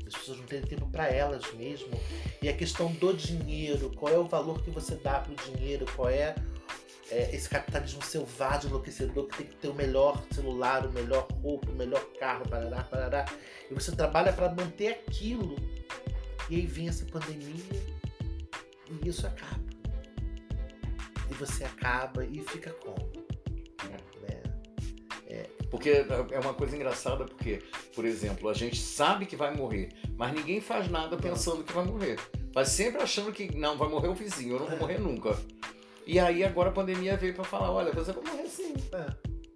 das 0.04 0.14
pessoas 0.14 0.38
não 0.40 0.46
terem 0.46 0.66
tempo 0.68 0.88
para 0.92 1.08
elas 1.08 1.52
mesmo, 1.54 1.90
e 2.42 2.50
a 2.50 2.54
questão 2.54 2.92
do 2.94 3.14
dinheiro, 3.14 3.90
qual 3.96 4.14
é 4.14 4.18
o 4.18 4.26
valor 4.26 4.62
que 4.62 4.70
você 4.70 4.96
dá 4.96 5.20
para 5.22 5.32
o 5.32 5.36
dinheiro, 5.56 5.86
qual 5.96 6.10
é, 6.10 6.36
é, 7.12 7.36
esse 7.36 7.50
capitalismo 7.50 8.04
selvagem, 8.04 8.70
enlouquecedor, 8.70 9.28
que 9.28 9.38
tem 9.38 9.48
que 9.48 9.56
ter 9.56 9.68
o 9.68 9.74
melhor 9.74 10.24
celular, 10.32 10.86
o 10.86 10.92
melhor 10.92 11.28
roupa, 11.42 11.72
o 11.72 11.76
melhor 11.76 12.04
carro, 12.20 12.48
parará, 12.48 12.84
parará, 12.84 13.26
e 13.70 13.74
você 13.74 13.96
trabalha 13.96 14.34
para 14.34 14.50
manter 14.50 15.04
aquilo 15.08 15.56
e 16.50 16.56
aí 16.56 16.66
vem 16.66 16.88
essa 16.88 17.06
pandemia 17.06 17.64
e 18.90 19.08
isso 19.10 19.26
acaba. 19.28 19.68
E 21.30 21.34
você 21.34 21.66
acaba 21.66 22.26
e 22.26 22.42
fica 22.42 22.72
como? 22.72 23.06
Né? 23.84 23.98
Porque 25.70 25.90
é 26.32 26.40
uma 26.40 26.54
coisa 26.54 26.76
engraçada, 26.76 27.26
porque, 27.26 27.62
por 27.94 28.06
exemplo, 28.06 28.48
a 28.50 28.54
gente 28.54 28.82
sabe 28.82 29.26
que 29.26 29.36
vai 29.36 29.54
morrer, 29.54 29.90
mas 30.16 30.34
ninguém 30.34 30.62
faz 30.62 30.90
nada 30.90 31.18
pensando 31.18 31.64
que 31.64 31.74
vai 31.74 31.84
morrer. 31.84 32.18
Faz 32.54 32.70
sempre 32.70 33.02
achando 33.02 33.32
que 33.32 33.56
não, 33.56 33.78
vai 33.78 33.90
morrer 33.90 34.08
o 34.08 34.16
vizinho, 34.16 34.56
eu 34.56 34.60
não 34.60 34.66
vou 34.68 34.76
É. 34.76 34.80
morrer 34.80 34.98
nunca. 35.00 35.38
E 36.08 36.20
aí 36.20 36.44
agora 36.44 36.70
a 36.70 36.72
pandemia 36.72 37.18
veio 37.18 37.34
pra 37.34 37.44
falar, 37.44 37.70
olha, 37.72 37.92
você 37.92 38.12
vai 38.14 38.24
morrer 38.24 38.48
sim. 38.48 38.74
É. 38.94 39.06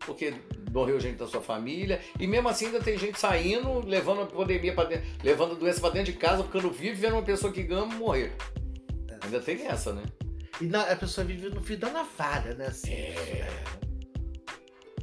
Porque 0.05 0.33
morreu 0.71 0.99
gente 0.99 1.17
da 1.17 1.27
sua 1.27 1.41
família, 1.41 2.01
e 2.19 2.27
mesmo 2.27 2.49
assim 2.49 2.65
ainda 2.65 2.79
tem 2.81 2.97
gente 2.97 3.19
saindo, 3.19 3.79
levando 3.85 4.21
a 4.21 4.25
pandemia 4.25 4.73
para 4.73 4.89
dentro, 4.89 5.07
levando 5.23 5.51
a 5.53 5.55
doença 5.55 5.79
pra 5.79 5.89
dentro 5.91 6.11
de 6.11 6.17
casa, 6.17 6.43
ficando 6.43 6.69
vivo, 6.71 6.99
vendo 6.99 7.13
uma 7.13 7.21
pessoa 7.23 7.53
que 7.53 7.65
ama 7.71 7.85
morrer. 7.95 8.33
É. 9.07 9.17
Ainda 9.23 9.39
tem 9.39 9.65
essa, 9.65 9.93
né? 9.93 10.03
E 10.59 10.65
na- 10.65 10.91
a 10.91 10.95
pessoa 10.95 11.25
vive 11.25 11.49
no 11.49 11.61
fio 11.61 11.77
da 11.77 11.89
navalha, 11.89 12.53
né? 12.55 12.67
Assim, 12.67 12.91
É. 12.91 13.47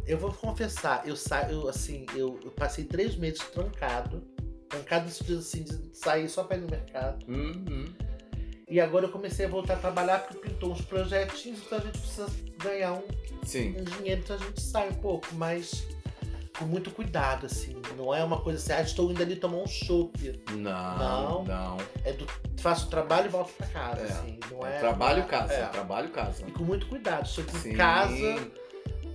Eu 0.07 0.17
vou 0.17 0.33
confessar, 0.33 1.07
eu 1.07 1.15
saio, 1.15 1.69
assim, 1.69 2.07
eu, 2.17 2.41
eu 2.43 2.51
passei 2.51 2.85
três 2.85 3.15
meses 3.15 3.41
trancado. 3.41 4.23
Trancado 4.69 5.07
assim, 5.09 5.63
de 5.63 5.97
sair 5.97 6.29
só 6.31 6.45
pra 6.45 6.57
ir 6.57 6.61
no 6.61 6.69
mercado. 6.71 7.25
Uhum. 7.31 7.85
E 8.71 8.81
agora 8.81 9.07
eu 9.07 9.11
comecei 9.11 9.47
a 9.47 9.49
voltar 9.49 9.75
a 9.75 9.77
trabalhar 9.79 10.19
porque 10.27 10.49
pintou 10.49 10.71
uns 10.73 10.81
projetinhos, 10.83 11.61
então 11.65 11.79
a 11.79 11.81
gente 11.81 11.99
precisa 11.99 12.27
ganhar 12.59 12.93
um, 12.93 13.03
um 13.79 13.85
dinheiro, 13.85 14.21
então 14.23 14.37
a 14.37 14.39
gente 14.39 14.61
sai 14.61 14.89
um 14.91 14.95
pouco, 14.95 15.27
mas 15.33 15.87
com 16.59 16.65
muito 16.67 16.91
cuidado, 16.91 17.47
assim. 17.47 17.81
Não 17.97 18.13
é 18.15 18.23
uma 18.23 18.41
coisa 18.41 18.59
assim, 18.59 18.73
ah, 18.73 18.83
estou 18.85 19.11
indo 19.11 19.23
ali 19.23 19.37
tomar 19.37 19.59
um 19.59 19.67
chopp. 19.67 20.43
Não, 20.51 20.99
Não. 20.99 21.45
não. 21.45 21.77
É 22.05 22.13
do 22.13 22.27
faço 22.61 22.89
o 22.89 22.91
trabalho 22.91 23.27
e 23.27 23.29
volto 23.29 23.53
pra 23.55 23.67
casa, 23.69 24.01
É. 24.03 24.05
assim. 24.05 24.39
Não 24.51 24.67
É 24.67 24.77
é, 24.77 24.79
trabalho 24.81 25.21
não 25.23 25.29
casa, 25.29 25.53
é. 25.55 25.67
trabalho 25.67 26.09
casa. 26.11 26.45
E 26.47 26.51
com 26.51 26.65
muito 26.65 26.87
cuidado. 26.89 27.27
Chego 27.29 27.51
em 27.67 27.75
casa, 27.77 28.51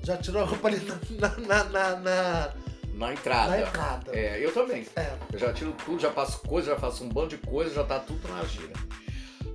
já 0.01 0.17
tirou 0.17 0.41
a 0.41 0.45
roupa 0.45 0.67
ali 0.69 0.81
na, 1.19 1.29
na, 1.37 1.63
na, 1.65 1.95
na, 1.99 2.53
Na 2.93 3.13
entrada. 3.13 3.49
na 3.51 3.61
entrada. 3.61 4.11
É, 4.17 4.43
eu 4.43 4.51
também. 4.53 4.87
É. 4.95 5.13
Eu 5.31 5.37
já 5.37 5.51
tiro 5.53 5.73
tudo, 5.85 5.99
já 6.01 6.11
faço 6.11 6.39
coisa, 6.47 6.71
já 6.71 6.79
faço 6.79 7.03
um 7.03 7.09
bando 7.09 7.27
de 7.29 7.37
coisa, 7.37 7.75
já 7.75 7.83
tá 7.83 7.99
tudo 7.99 8.25
na 8.29 8.43
gira. 8.45 8.73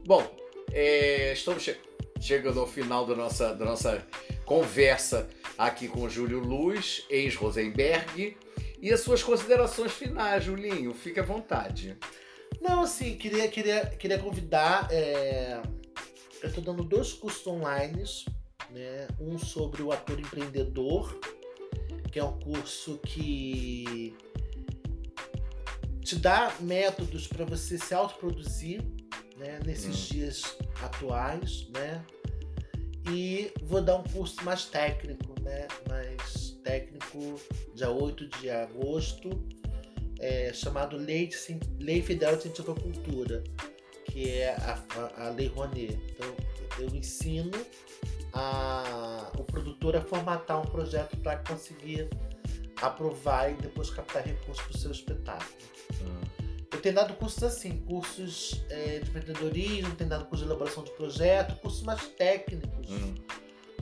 Bom, 0.08 0.26
é, 0.72 1.34
estamos 1.34 1.62
che- 1.62 1.76
chegando 2.18 2.60
ao 2.60 2.66
final 2.66 3.04
da 3.04 3.14
nossa, 3.14 3.54
da 3.54 3.66
nossa 3.66 4.02
conversa 4.46 5.28
aqui 5.58 5.86
com 5.86 6.00
o 6.00 6.08
Júlio 6.08 6.38
Luz, 6.38 7.04
ex-Rosenberg. 7.10 8.34
E 8.80 8.90
as 8.90 9.00
suas 9.00 9.22
considerações 9.22 9.92
finais, 9.92 10.44
Julinho, 10.44 10.94
fique 10.94 11.20
à 11.20 11.22
vontade. 11.22 11.94
Não, 12.58 12.80
assim, 12.80 13.18
queria, 13.18 13.46
queria, 13.48 13.84
queria 13.84 14.18
convidar. 14.18 14.88
é, 14.90 15.60
Eu 16.42 16.54
tô 16.54 16.62
dando 16.62 16.82
dois 16.84 17.12
cursos 17.12 17.46
online, 17.46 18.02
né? 18.70 19.08
Um 19.20 19.36
sobre 19.38 19.82
o 19.82 19.92
ator 19.92 20.18
empreendedor, 20.18 21.20
que 22.10 22.18
é 22.18 22.24
um 22.24 22.40
curso 22.40 22.98
que 23.04 24.16
te 26.02 26.16
dá 26.16 26.50
métodos 26.60 27.26
para 27.26 27.44
você 27.44 27.76
se 27.76 27.92
autoproduzir, 27.92 28.82
né? 29.38 29.60
Nesses 29.64 29.96
Hum. 29.96 30.14
dias 30.14 30.56
atuais, 30.82 31.68
né? 31.70 32.04
E 33.10 33.50
vou 33.62 33.80
dar 33.80 33.96
um 33.96 34.02
curso 34.04 34.42
mais 34.44 34.64
técnico, 34.66 35.34
né? 35.40 35.66
Mais 35.88 36.50
técnico, 36.62 37.40
dia 37.74 37.90
8 37.90 38.28
de 38.40 38.50
agosto, 38.50 39.30
é, 40.20 40.52
chamado 40.52 40.96
Lei, 40.96 41.28
de 41.28 41.36
Lei 41.80 42.02
Federal 42.02 42.36
de 42.36 42.42
à 42.42 42.74
Cultura, 42.74 43.42
que 44.06 44.30
é 44.30 44.54
a, 44.54 44.84
a- 44.96 45.26
a 45.26 45.30
Lei 45.30 45.46
Rouanet. 45.46 45.94
Então, 46.10 46.34
eu 46.78 46.88
ensino 46.94 47.52
a, 48.32 49.32
o 49.38 49.44
produtor 49.44 49.96
a 49.96 50.00
formatar 50.02 50.60
um 50.60 50.66
projeto 50.66 51.16
para 51.18 51.38
conseguir 51.38 52.08
aprovar 52.82 53.50
e 53.50 53.54
depois 53.54 53.90
captar 53.90 54.22
recursos 54.24 54.62
para 54.66 54.74
o 54.76 54.78
seu 54.78 54.90
espetáculo. 54.90 55.56
Eu 56.70 56.80
tenho 56.80 56.94
dado 56.94 57.14
cursos 57.14 57.42
assim, 57.42 57.78
cursos 57.80 58.62
é, 58.68 58.98
de 58.98 59.08
empreendedorismo, 59.10 59.94
tenho 59.94 60.10
dado 60.10 60.26
curso 60.26 60.44
de 60.44 60.50
elaboração 60.50 60.84
de 60.84 60.90
projeto, 60.92 61.56
cursos 61.60 61.82
mais 61.82 62.06
técnicos, 62.08 62.90
Hum. 62.90 63.14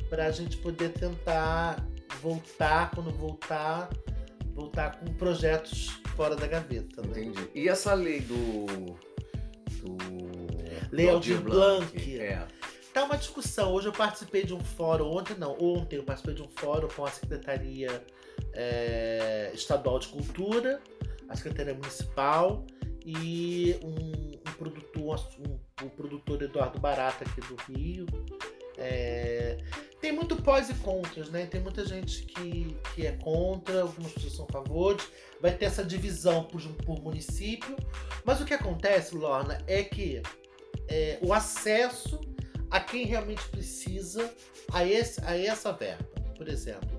para 0.08 0.26
a 0.26 0.30
gente 0.30 0.56
poder 0.58 0.90
tentar 0.90 1.84
voltar, 2.22 2.90
quando 2.92 3.10
voltar, 3.10 3.90
voltar 4.54 4.98
com 4.98 5.12
projetos 5.14 6.00
fora 6.16 6.36
da 6.36 6.46
gaveta. 6.46 7.02
Né? 7.02 7.24
Entendi. 7.24 7.50
E 7.54 7.68
essa 7.68 7.92
lei 7.94 8.20
do. 8.20 8.66
do. 9.82 9.96
Lei 10.92 11.10
Aldir 11.10 11.40
Blanc. 11.40 12.18
É. 12.18 12.46
Tá 12.94 13.04
uma 13.04 13.18
discussão. 13.18 13.72
Hoje 13.74 13.88
eu 13.88 13.92
participei 13.92 14.44
de 14.44 14.54
um 14.54 14.60
fórum, 14.60 15.10
ontem 15.14 15.36
não, 15.36 15.52
ontem 15.60 15.96
eu 15.96 16.02
participei 16.02 16.34
de 16.34 16.42
um 16.42 16.48
fórum 16.48 16.88
com 16.88 17.04
a 17.04 17.10
Secretaria 17.10 18.02
é, 18.54 19.50
Estadual 19.52 19.98
de 19.98 20.08
Cultura, 20.08 20.80
a 21.28 21.36
Secretaria 21.36 21.74
Municipal 21.74 22.64
e 23.06 23.78
um, 23.84 24.50
um 24.50 24.54
produtor, 24.54 25.28
um, 25.38 25.86
o 25.86 25.90
produtor 25.90 26.42
Eduardo 26.42 26.80
Barata 26.80 27.24
aqui 27.24 27.40
do 27.42 27.54
Rio. 27.72 28.06
É, 28.76 29.58
tem 30.00 30.10
muito 30.10 30.36
pós 30.42 30.68
e 30.68 30.74
contras, 30.74 31.30
né? 31.30 31.46
Tem 31.46 31.60
muita 31.60 31.86
gente 31.86 32.24
que, 32.24 32.76
que 32.94 33.06
é 33.06 33.12
contra, 33.12 33.82
algumas 33.82 34.12
pessoas 34.12 34.32
são 34.34 34.46
a 34.48 34.52
favor. 34.52 34.96
Vai 35.40 35.56
ter 35.56 35.66
essa 35.66 35.84
divisão 35.84 36.44
por, 36.44 36.60
por 36.84 37.00
município. 37.00 37.76
Mas 38.24 38.40
o 38.40 38.44
que 38.44 38.52
acontece, 38.52 39.14
Lorna, 39.14 39.62
é 39.68 39.84
que 39.84 40.20
é, 40.88 41.18
o 41.22 41.32
acesso 41.32 42.20
a 42.70 42.80
quem 42.80 43.06
realmente 43.06 43.48
precisa 43.48 44.34
a, 44.72 44.84
esse, 44.84 45.20
a 45.24 45.38
essa 45.38 45.72
verba. 45.72 46.04
Por 46.36 46.48
exemplo, 46.48 46.98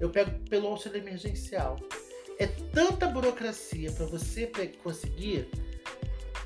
eu 0.00 0.08
pego 0.08 0.30
pelo 0.48 0.68
auxílio 0.68 0.96
emergencial. 0.96 1.76
É 2.38 2.46
tanta 2.46 3.06
burocracia 3.06 3.90
para 3.92 4.06
você 4.06 4.50
conseguir 4.82 5.48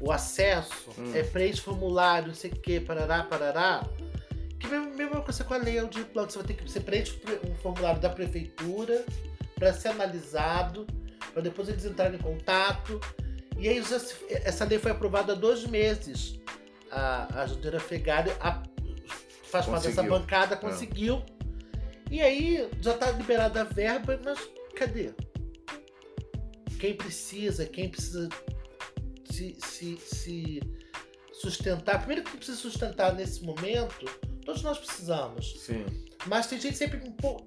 o 0.01 0.13
acesso, 0.13 0.91
Hum. 0.99 1.13
é 1.15 1.23
preenche 1.23 1.61
formulário, 1.61 2.29
não 2.29 2.35
sei 2.35 2.51
o 2.51 2.57
que, 2.57 2.81
parará, 2.81 3.23
parará. 3.23 3.83
Que 4.59 4.67
mesmo, 4.69 4.95
mesma 4.95 5.21
coisa 5.23 5.43
com 5.45 5.55
a 5.55 5.57
lei 5.59 5.79
Aldir 5.79 6.05
Blanc, 6.13 6.31
você 6.33 6.39
vai 6.39 6.47
ter 6.49 6.55
que 6.55 6.63
você 6.71 6.81
preenche 6.81 7.13
pre- 7.15 7.41
um 7.49 7.55
formulário 7.57 8.01
da 8.01 8.11
prefeitura 8.11 9.05
para 9.55 9.73
ser 9.73 9.89
analisado, 9.89 10.87
para 11.33 11.41
depois 11.43 11.69
eles 11.69 11.85
entrarem 11.85 12.19
em 12.19 12.23
contato. 12.23 13.01
E 13.59 13.69
aí 13.69 13.83
essa 14.45 14.65
lei 14.67 14.79
foi 14.79 14.91
aprovada 14.91 15.33
há 15.33 15.37
dois 15.37 15.65
meses. 15.65 16.39
A, 16.91 17.43
a 17.43 17.47
Jandira 17.47 17.81
Fegari 17.81 18.31
a- 18.41 18.63
faz 19.45 19.65
parte 19.67 19.89
dessa 19.89 20.03
bancada, 20.11 20.57
conseguiu. 20.57 21.23
E 22.11 22.21
aí 22.21 22.69
já 22.83 22.93
está 22.93 23.11
liberada 23.13 23.63
a 23.63 23.65
verba, 23.65 24.21
mas 24.23 24.39
cadê? 24.75 25.11
Quem 26.79 26.95
precisa, 26.95 27.67
quem 27.67 27.89
precisa 27.89 28.29
se, 29.31 29.57
se, 29.65 29.97
se 29.99 30.61
sustentar. 31.33 31.99
Primeiro 31.99 32.23
que 32.25 32.37
precisa 32.37 32.57
sustentar 32.59 33.15
nesse 33.15 33.43
momento, 33.45 34.07
todos 34.45 34.63
nós 34.63 34.79
precisamos. 34.79 35.61
Sim. 35.61 35.85
Mas 36.27 36.47
tem 36.47 36.61
gente 36.61 36.77
sempre. 36.77 36.99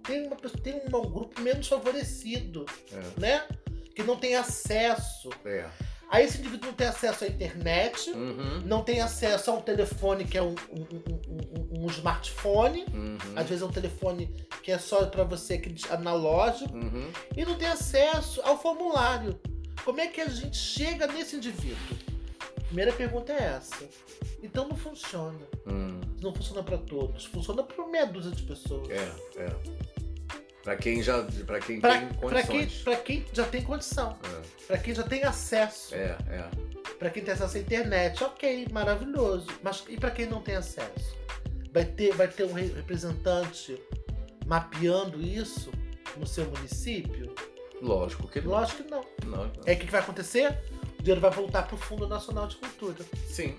Tem, 0.04 0.28
uma, 0.28 0.36
tem 0.36 0.76
um 0.76 0.90
grupo 1.12 1.42
menos 1.42 1.68
favorecido, 1.68 2.66
É. 2.92 3.20
né? 3.20 3.48
Que 3.96 4.04
não 4.04 4.16
tem 4.18 4.36
acesso. 4.36 5.30
É. 5.46 5.68
Aí 6.12 6.26
esse 6.26 6.40
indivíduo 6.40 6.68
não 6.68 6.74
tem 6.74 6.88
acesso 6.88 7.24
à 7.24 7.28
internet, 7.28 8.10
Uhum. 8.10 8.62
não 8.66 8.84
tem 8.84 9.00
acesso 9.00 9.52
a 9.52 9.54
um 9.54 9.62
telefone 9.62 10.26
que 10.26 10.38
é 10.38 10.42
um, 10.42 10.56
um, 10.72 10.82
um- 10.82 11.59
um- 11.59 11.59
um 11.84 11.88
smartphone. 11.88 12.86
Uhum. 12.94 13.18
Às 13.36 13.48
vezes 13.48 13.62
é 13.62 13.66
um 13.66 13.72
telefone 13.72 14.28
que 14.64 14.72
é 14.72 14.78
só 14.78 15.06
para 15.06 15.24
você, 15.24 15.56
aquele 15.56 15.80
analógico. 15.90 16.74
Uhum. 16.76 17.12
E 17.36 17.46
não 17.46 17.56
tem 17.56 17.68
acesso 17.68 18.42
ao 18.44 18.62
formulário. 18.62 19.40
Como 19.86 20.00
é 20.02 20.08
que 20.08 20.20
a 20.22 20.28
gente 20.28 20.58
chega 20.58 21.08
nesse 21.08 21.36
indivíduo? 21.38 21.98
Primeira 22.68 22.92
pergunta 22.94 23.32
é 23.34 23.44
essa. 23.58 23.88
Então 24.44 24.68
não 24.68 24.78
funciona. 24.78 25.40
Hum. 25.66 26.00
Não 26.22 26.34
funciona 26.34 26.62
para 26.62 26.78
todos. 26.78 27.26
Funciona 27.26 27.64
para 27.64 27.88
meia 27.88 28.06
dúzia 28.06 28.32
de 28.32 28.44
pessoas. 28.44 28.90
É, 28.90 29.12
é. 29.38 29.50
Pra 30.64 30.76
quem 30.76 31.02
já. 31.02 31.24
Pra 31.48 31.60
quem 31.60 31.80
Pra, 31.80 31.92
tem 31.98 32.08
quem, 32.10 32.18
condições. 32.18 32.82
pra 32.84 32.96
quem 32.98 33.26
já 33.34 33.46
tem 33.46 33.64
condição, 33.64 34.18
pra 34.68 34.78
quem 34.78 34.94
já 34.94 35.04
tem 35.04 35.24
acesso, 35.24 35.96
É, 35.96 36.18
é. 36.30 36.50
pra 37.00 37.10
quem 37.10 37.24
tem 37.24 37.34
acesso 37.34 37.58
à 37.58 37.60
internet, 37.60 38.24
ok, 38.24 38.68
maravilhoso. 38.72 39.48
Mas 39.64 39.84
e 39.88 39.98
pra 39.98 40.12
quem 40.12 40.28
não 40.28 40.42
tem 40.42 40.56
acesso? 40.58 41.16
Vai 41.72 41.86
ter, 41.86 42.14
vai 42.16 42.28
ter 42.28 42.46
um 42.46 42.54
re- 42.54 42.68
representante 42.74 43.80
mapeando 44.46 45.22
isso 45.22 45.72
no 46.18 46.26
seu 46.26 46.46
município? 46.46 47.34
Lógico 47.82 48.28
que 48.28 48.42
não. 48.42 48.52
Lógico 48.52 48.84
que 48.84 48.90
não. 48.92 49.06
não, 49.26 49.38
não. 49.46 49.52
É 49.66 49.74
o 49.74 49.78
que 49.78 49.86
que 49.86 49.92
vai 49.92 50.02
acontecer? 50.02 50.58
O 51.00 51.04
dinheiro 51.04 51.22
vai 51.22 51.32
voltar 51.32 51.64
pro 51.68 51.78
Fundo 51.78 52.08
Nacional 52.08 52.48
de 52.48 52.58
Cultura. 52.58 53.06
Sim, 53.28 53.56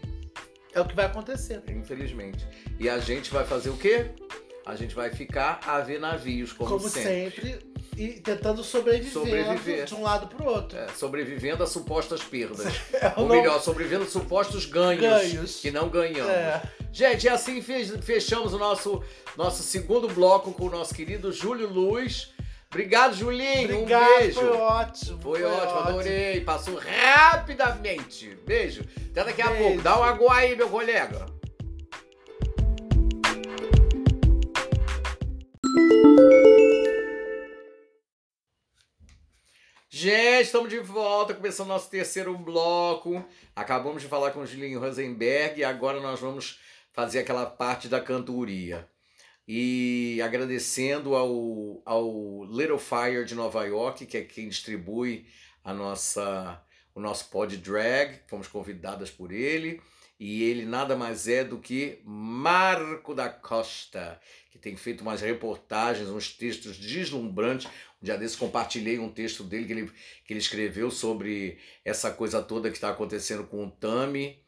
É 0.74 0.80
o 0.80 0.84
que 0.84 0.94
vai 0.94 1.06
acontecer. 1.06 1.62
infelizmente. 1.68 2.46
E 2.78 2.88
a 2.88 2.98
gente 2.98 3.30
vai 3.30 3.44
fazer 3.46 3.70
o 3.70 3.76
quê? 3.76 4.10
A 4.66 4.76
gente 4.76 4.94
vai 4.94 5.10
ficar 5.10 5.60
a 5.66 5.80
ver 5.80 5.98
navios, 5.98 6.52
como, 6.52 6.70
Como, 6.70 6.88
sempre. 6.88 7.30
sempre. 7.42 7.69
E 8.02 8.20
tentando 8.20 8.62
sobreviver, 8.64 9.12
Sobreviver. 9.12 9.84
de 9.84 9.94
um 9.94 10.02
lado 10.02 10.26
pro 10.28 10.44
outro. 10.46 10.78
É, 10.78 10.88
sobrevivendo 10.88 11.62
a 11.62 11.66
supostas 11.66 12.22
perdas. 12.22 12.72
É, 12.94 13.12
Ou 13.16 13.26
não- 13.26 13.34
melhor, 13.36 13.60
sobrevivendo 13.62 14.04
a 14.04 14.08
supostos 14.08 14.64
ganhos, 14.66 15.00
Ganhos. 15.02 15.56
que 15.60 15.70
não 15.70 15.88
ganhamos. 15.88 16.30
É. 16.30 16.62
Gente, 16.92 17.24
e 17.24 17.28
assim 17.28 17.60
fe- 17.62 17.84
fechamos 18.02 18.52
o 18.54 18.58
nosso, 18.58 19.02
nosso 19.36 19.62
segundo 19.62 20.08
bloco 20.08 20.52
com 20.52 20.64
o 20.66 20.70
nosso 20.70 20.94
querido 20.94 21.32
Júlio 21.32 21.68
Luz. 21.68 22.32
Obrigado, 22.70 23.14
Julinho. 23.16 23.64
Obrigado, 23.64 24.08
um 24.12 24.18
beijo. 24.18 24.40
foi 24.40 24.48
ótimo. 24.50 25.20
Foi 25.20 25.42
ótimo, 25.44 25.78
adorei. 25.80 26.40
Passou 26.42 26.76
rapidamente. 26.76 28.36
Beijo. 28.46 28.82
Até 29.10 29.24
daqui 29.24 29.42
a 29.42 29.48
Beijo. 29.48 29.62
pouco. 29.64 29.82
Dá 29.82 29.98
um 29.98 30.04
agua 30.04 30.34
aí, 30.36 30.54
meu 30.56 30.68
colega. 30.68 31.26
Gente, 40.02 40.46
estamos 40.46 40.70
de 40.70 40.78
volta, 40.78 41.34
começando 41.34 41.68
nosso 41.68 41.90
terceiro 41.90 42.34
bloco. 42.38 43.22
Acabamos 43.54 44.00
de 44.00 44.08
falar 44.08 44.30
com 44.30 44.40
o 44.40 44.46
Julinho 44.46 44.80
Rosenberg 44.80 45.60
e 45.60 45.62
agora 45.62 46.00
nós 46.00 46.18
vamos 46.18 46.58
fazer 46.90 47.18
aquela 47.18 47.44
parte 47.44 47.86
da 47.86 48.00
cantoria. 48.00 48.88
E 49.46 50.18
agradecendo 50.24 51.14
ao, 51.14 51.82
ao 51.84 52.46
Little 52.46 52.78
Fire 52.78 53.26
de 53.26 53.34
Nova 53.34 53.62
York, 53.66 54.06
que 54.06 54.16
é 54.16 54.24
quem 54.24 54.48
distribui 54.48 55.26
a 55.62 55.74
nossa, 55.74 56.62
o 56.94 57.00
nosso 57.00 57.28
pod 57.28 57.54
drag, 57.58 58.20
fomos 58.26 58.48
convidadas 58.48 59.10
por 59.10 59.30
ele. 59.30 59.82
E 60.18 60.44
ele 60.44 60.64
nada 60.64 60.96
mais 60.96 61.28
é 61.28 61.44
do 61.44 61.58
que 61.58 62.00
Marco 62.04 63.14
da 63.14 63.28
Costa, 63.28 64.20
que 64.50 64.58
tem 64.58 64.76
feito 64.76 65.00
umas 65.00 65.20
reportagens, 65.22 66.08
uns 66.08 66.30
textos 66.30 66.78
deslumbrantes. 66.78 67.66
Dia 68.02 68.16
desse 68.16 68.36
compartilhei 68.36 68.98
um 68.98 69.10
texto 69.10 69.44
dele 69.44 69.66
que 69.66 69.72
ele, 69.72 69.92
que 70.24 70.32
ele 70.32 70.40
escreveu 70.40 70.90
sobre 70.90 71.58
essa 71.84 72.10
coisa 72.10 72.40
toda 72.40 72.70
que 72.70 72.76
está 72.76 72.88
acontecendo 72.88 73.44
com 73.44 73.66
o 73.66 73.70
Tami. 73.70 74.38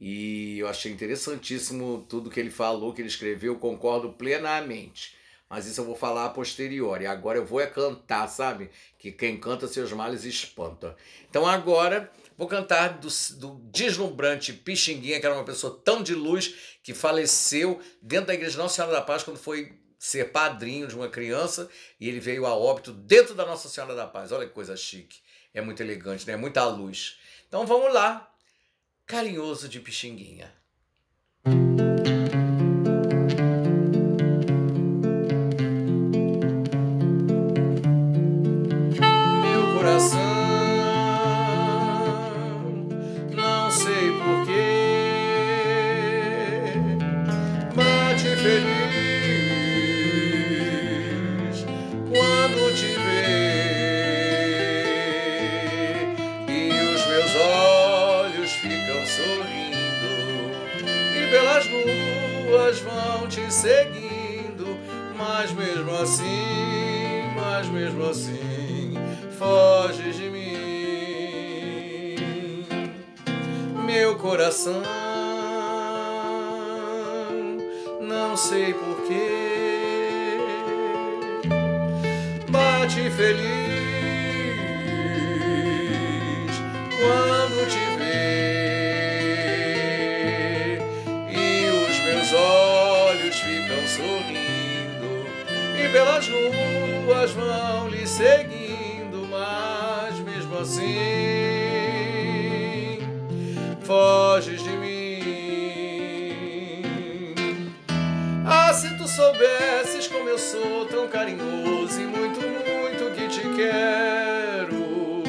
E 0.00 0.58
eu 0.58 0.68
achei 0.68 0.90
interessantíssimo 0.90 2.06
tudo 2.08 2.30
que 2.30 2.40
ele 2.40 2.50
falou, 2.50 2.94
que 2.94 3.02
ele 3.02 3.08
escreveu, 3.08 3.58
concordo 3.58 4.12
plenamente. 4.14 5.14
Mas 5.48 5.66
isso 5.66 5.82
eu 5.82 5.84
vou 5.84 5.94
falar 5.94 6.24
a 6.24 6.30
posteriori. 6.30 7.06
Agora 7.06 7.38
eu 7.38 7.44
vou 7.44 7.60
é 7.60 7.66
cantar, 7.66 8.26
sabe? 8.26 8.70
Que 8.98 9.12
quem 9.12 9.38
canta 9.38 9.68
seus 9.68 9.92
males 9.92 10.24
espanta. 10.24 10.96
Então 11.28 11.46
agora 11.46 12.10
vou 12.36 12.48
cantar 12.48 12.98
do, 12.98 13.08
do 13.36 13.60
deslumbrante 13.70 14.52
Pixinguinha, 14.52 15.20
que 15.20 15.26
era 15.26 15.34
uma 15.34 15.44
pessoa 15.44 15.80
tão 15.84 16.02
de 16.02 16.14
luz 16.14 16.76
que 16.82 16.94
faleceu 16.94 17.80
dentro 18.00 18.28
da 18.28 18.34
Igreja 18.34 18.58
Nossa 18.58 18.76
Senhora 18.76 18.94
da 18.94 19.02
Paz 19.02 19.22
quando 19.22 19.36
foi 19.36 19.78
ser 20.04 20.32
padrinho 20.32 20.86
de 20.86 20.94
uma 20.94 21.08
criança 21.08 21.66
e 21.98 22.06
ele 22.06 22.20
veio 22.20 22.44
a 22.44 22.54
óbito 22.54 22.92
dentro 22.92 23.34
da 23.34 23.46
Nossa 23.46 23.70
Senhora 23.70 23.94
da 23.94 24.06
Paz. 24.06 24.32
Olha 24.32 24.46
que 24.46 24.52
coisa 24.52 24.76
chique. 24.76 25.20
É 25.54 25.62
muito 25.62 25.82
elegante, 25.82 26.26
né? 26.26 26.36
Muita 26.36 26.62
luz. 26.66 27.18
Então 27.48 27.66
vamos 27.66 27.90
lá. 27.90 28.30
Carinhoso 29.06 29.66
de 29.66 29.80
Pixinguinha. 29.80 30.54
Se 108.74 108.90
tu 108.96 109.06
soubesses 109.06 110.08
como 110.08 110.28
eu 110.28 110.36
sou 110.36 110.84
tão 110.86 111.06
carinhoso 111.06 112.00
e 112.00 112.06
muito, 112.06 112.40
muito 112.40 113.14
que 113.14 113.28
te 113.28 113.42
quero. 113.54 115.22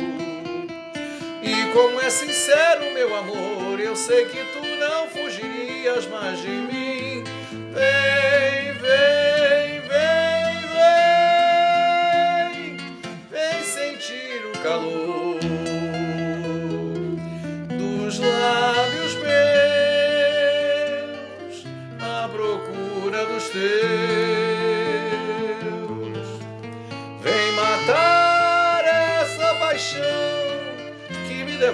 E 1.44 1.72
como 1.72 2.02
é 2.02 2.10
sincero 2.10 2.92
meu 2.92 3.16
amor, 3.16 3.80
eu 3.80 3.96
sei 3.96 4.26
que 4.26 4.44
tu 4.52 4.66
não 4.80 5.08
fugirias 5.08 6.08
mais 6.08 6.40
de 6.40 6.50
mim. 6.50 7.24
Vem, 7.72 8.55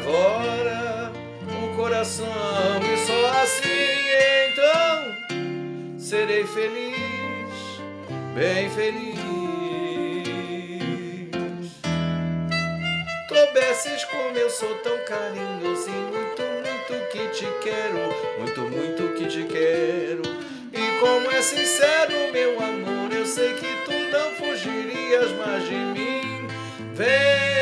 devora 0.01 1.11
o 1.63 1.75
coração 1.75 2.25
e 2.81 2.97
só 3.05 3.41
assim 3.41 4.01
então 4.51 5.99
serei 5.99 6.45
feliz, 6.45 7.79
bem 8.33 8.69
feliz. 8.69 9.21
Soubesses 13.29 14.03
como 14.05 14.37
eu 14.37 14.49
sou 14.49 14.73
tão 14.79 14.97
carinhoso 15.05 15.89
e 15.89 15.91
muito, 15.91 16.41
muito 16.41 17.07
que 17.11 17.27
te 17.29 17.47
quero, 17.63 18.13
muito, 18.39 18.61
muito 18.61 19.13
que 19.15 19.25
te 19.27 19.43
quero. 19.43 20.21
E 20.73 20.99
como 20.99 21.31
é 21.31 21.41
sincero 21.41 22.31
meu 22.31 22.59
amor, 22.59 23.11
eu 23.13 23.25
sei 23.25 23.53
que 23.53 23.67
tu 23.85 23.93
não 24.11 24.31
fugirias 24.31 25.31
mais 25.33 25.63
de 25.63 25.75
mim. 25.75 26.47
Vem, 26.93 27.60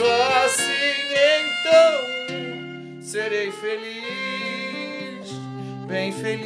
só 0.00 0.44
assim 0.46 1.12
então 1.40 3.02
serei 3.02 3.52
feliz, 3.52 5.28
bem 5.86 6.10
feliz, 6.10 6.40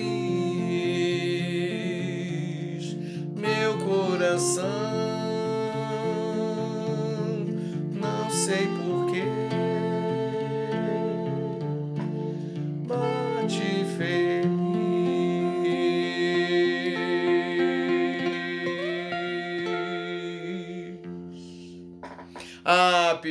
meu 3.37 3.79
coração. 3.79 4.94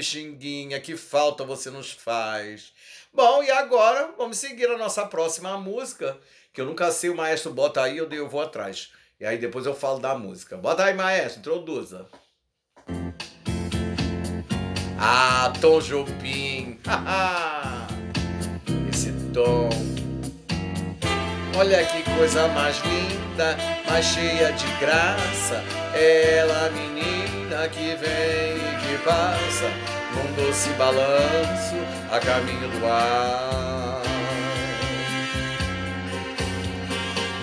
Pixinguinha, 0.03 0.81
que 0.81 0.97
falta 0.97 1.45
você 1.45 1.69
nos 1.69 1.93
faz. 1.93 2.73
Bom, 3.13 3.41
e 3.41 3.49
agora 3.49 4.13
vamos 4.17 4.37
seguir 4.37 4.69
a 4.69 4.77
nossa 4.77 5.05
próxima 5.05 5.57
música, 5.57 6.17
que 6.51 6.59
eu 6.59 6.65
nunca 6.65 6.91
sei, 6.91 7.09
o 7.09 7.15
maestro 7.15 7.53
bota 7.53 7.81
aí, 7.81 7.99
eu, 7.99 8.11
eu 8.11 8.27
vou 8.27 8.41
atrás. 8.41 8.91
E 9.17 9.25
aí 9.25 9.37
depois 9.37 9.65
eu 9.65 9.73
falo 9.73 9.99
da 9.99 10.13
música. 10.13 10.57
Bota 10.57 10.83
aí, 10.83 10.93
maestro, 10.93 11.39
introduza. 11.39 12.05
Ah, 14.99 15.53
Tom 15.61 15.79
Jobim. 15.79 16.77
Esse 18.91 19.13
Tom. 19.33 19.69
Olha 21.57 21.85
que 21.85 22.03
coisa 22.17 22.49
mais 22.49 22.77
linda, 22.79 23.55
mais 23.89 24.05
cheia 24.05 24.51
de 24.51 24.67
graça. 24.81 25.63
Ela, 25.95 26.69
menina 26.71 27.69
que 27.69 27.95
vem 27.95 28.57
e 28.57 28.97
que 28.97 29.03
passa, 29.03 29.92
num 30.15 30.33
doce 30.33 30.69
balanço 30.71 31.75
a 32.11 32.19
caminho 32.19 32.69
do 32.69 32.85
ar. 32.85 34.01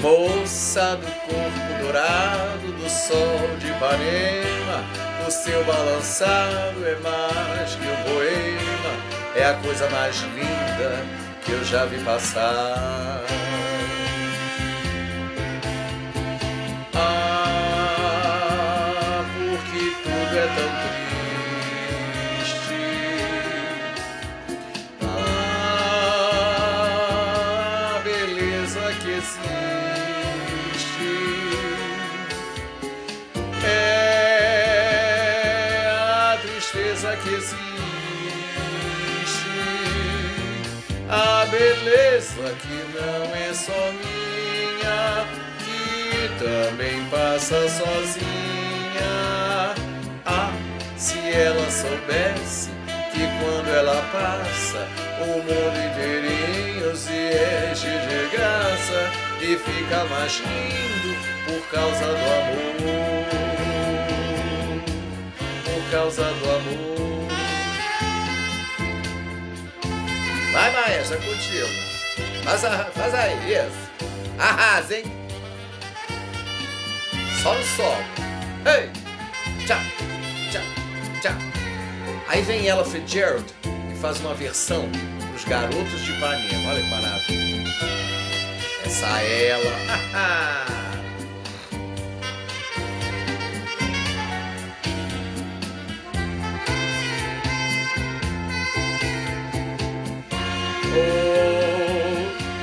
Moça 0.01 0.97
do 0.97 1.07
corpo 1.27 1.83
dourado 1.83 2.73
do 2.73 2.89
sol 2.89 3.57
de 3.59 3.69
Ipanema, 3.69 4.85
o 5.27 5.31
seu 5.31 5.63
balançado 5.65 6.87
é 6.87 6.97
mais 7.03 7.75
que 7.75 7.87
um 7.87 8.15
poema, 8.15 9.37
é 9.37 9.45
a 9.45 9.55
coisa 9.55 9.89
mais 9.91 10.17
linda 10.21 11.05
que 11.45 11.53
eu 11.53 11.63
já 11.65 11.85
vi 11.85 12.03
passar. 12.03 13.50
A 41.13 41.45
beleza 41.47 42.55
que 42.63 42.85
não 42.95 43.35
é 43.35 43.53
só 43.53 43.91
minha, 43.91 45.27
que 45.59 46.29
também 46.39 47.05
passa 47.07 47.69
sozinha. 47.69 48.25
Ah, 50.25 50.53
se 50.97 51.19
ela 51.19 51.69
soubesse 51.69 52.71
que 53.13 53.27
quando 53.41 53.69
ela 53.75 54.01
passa, 54.13 54.87
o 55.21 55.27
mundo 55.27 55.75
inteirinho 55.91 56.95
se 56.95 57.11
enche 57.11 57.91
de 57.91 58.37
graça 58.37 59.11
e 59.41 59.57
fica 59.57 60.05
mais 60.05 60.39
lindo 60.39 61.17
por 61.45 61.61
causa 61.73 62.05
do 62.05 62.13
amor. 62.39 63.27
Por 65.65 65.91
causa 65.91 66.23
do 66.23 66.51
amor. 66.51 66.90
Vai, 70.61 70.73
maestra, 70.73 71.17
é 71.17 71.21
contigo. 71.21 71.69
Faz, 72.45 72.63
a, 72.67 72.85
faz 72.85 73.15
aí, 73.15 73.55
isso. 73.55 73.91
Arrasa, 74.39 74.95
hein? 74.95 75.05
Só 77.43 77.55
no 77.55 77.65
sol. 77.65 77.97
Ei! 78.67 78.91
Tchau, 79.67 79.81
tchau, 80.53 80.63
tchau. 81.23 81.33
Aí 82.29 82.43
vem 82.43 82.69
ela 82.69 82.85
Fitzgerald 82.85 83.47
e 83.91 83.97
faz 84.01 84.21
uma 84.21 84.35
versão 84.35 84.87
pros 85.31 85.45
garotos 85.45 86.05
de 86.05 86.13
Ipanema. 86.13 86.69
Olha 86.69 86.83
que 86.83 86.91
maravilha. 86.91 87.71
Essa 88.85 89.07
é 89.23 89.49
ela. 89.49 90.81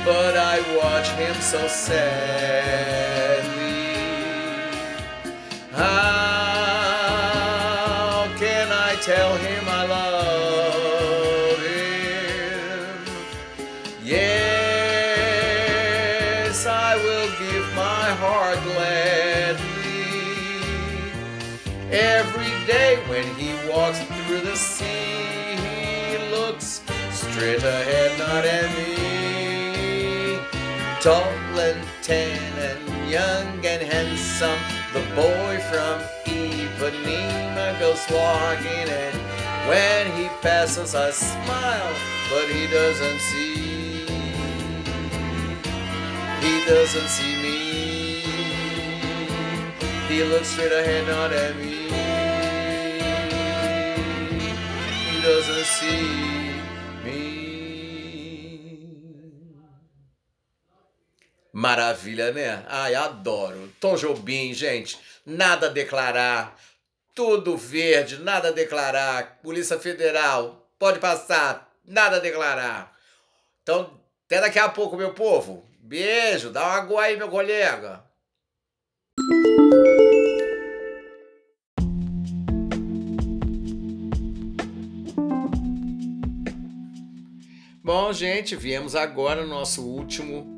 But 0.04 0.34
I 0.36 0.60
watch 0.76 1.08
him 1.10 1.34
so 1.40 1.66
sadly. 1.68 2.08
How 5.72 7.08
can 8.38 8.68
I 8.70 8.96
tell 9.02 9.36
him 9.36 9.68
I 9.68 9.86
love 9.86 11.58
him? 11.58 12.98
Yes, 14.02 15.36
I 16.66 16.96
will 16.96 17.30
give 17.38 17.66
my 17.74 18.10
heart 18.22 18.58
gladly. 18.64 19.68
Every 21.90 22.52
day 22.66 22.98
when 23.08 23.26
he 23.36 23.50
walks 23.70 24.00
through 24.00 24.42
the 24.42 24.56
sea, 24.56 25.56
he 25.56 26.18
looks 26.30 26.82
straight 27.10 27.62
ahead, 27.62 27.97
not 28.28 28.44
me. 28.76 30.38
Tall 31.00 31.58
and 31.58 31.82
tan 32.02 32.52
and 32.68 33.10
young 33.10 33.64
and 33.64 33.82
handsome, 33.82 34.60
the 34.92 35.00
boy 35.16 35.58
from 35.70 35.96
Ipanema 36.26 37.78
goes 37.80 38.04
walking, 38.10 38.88
and 39.04 39.16
when 39.68 40.12
he 40.16 40.28
passes, 40.42 40.94
I 40.94 41.10
smile, 41.10 41.94
but 42.30 42.46
he 42.48 42.66
doesn't 42.66 43.20
see. 43.20 44.04
He 46.44 46.54
doesn't 46.66 47.08
see 47.08 47.34
me. 47.44 47.58
He 50.08 50.24
looks 50.24 50.48
straight 50.48 50.72
ahead, 50.72 51.06
not 51.06 51.32
at 51.32 51.56
me. 51.56 51.88
He 55.10 55.22
doesn't 55.22 55.64
see 55.64 56.37
Maravilha, 61.52 62.30
né? 62.32 62.64
Ai, 62.68 62.94
adoro. 62.94 63.72
Tom 63.80 63.96
Jobim, 63.96 64.52
gente, 64.52 64.98
nada 65.24 65.66
a 65.66 65.70
declarar. 65.70 66.56
Tudo 67.14 67.56
verde, 67.56 68.18
nada 68.18 68.48
a 68.48 68.52
declarar. 68.52 69.40
Polícia 69.42 69.78
Federal, 69.78 70.70
pode 70.78 70.98
passar, 70.98 71.72
nada 71.84 72.16
a 72.16 72.20
declarar. 72.20 72.96
Então, 73.62 73.98
até 74.26 74.40
daqui 74.40 74.58
a 74.58 74.68
pouco, 74.68 74.96
meu 74.96 75.14
povo. 75.14 75.66
Beijo, 75.80 76.50
dá 76.50 76.64
uma 76.64 76.74
água 76.74 77.02
aí, 77.02 77.16
meu 77.16 77.28
colega. 77.28 78.04
Bom, 87.82 88.12
gente, 88.12 88.54
viemos 88.54 88.94
agora 88.94 89.40
no 89.40 89.48
nosso 89.48 89.82
último 89.82 90.57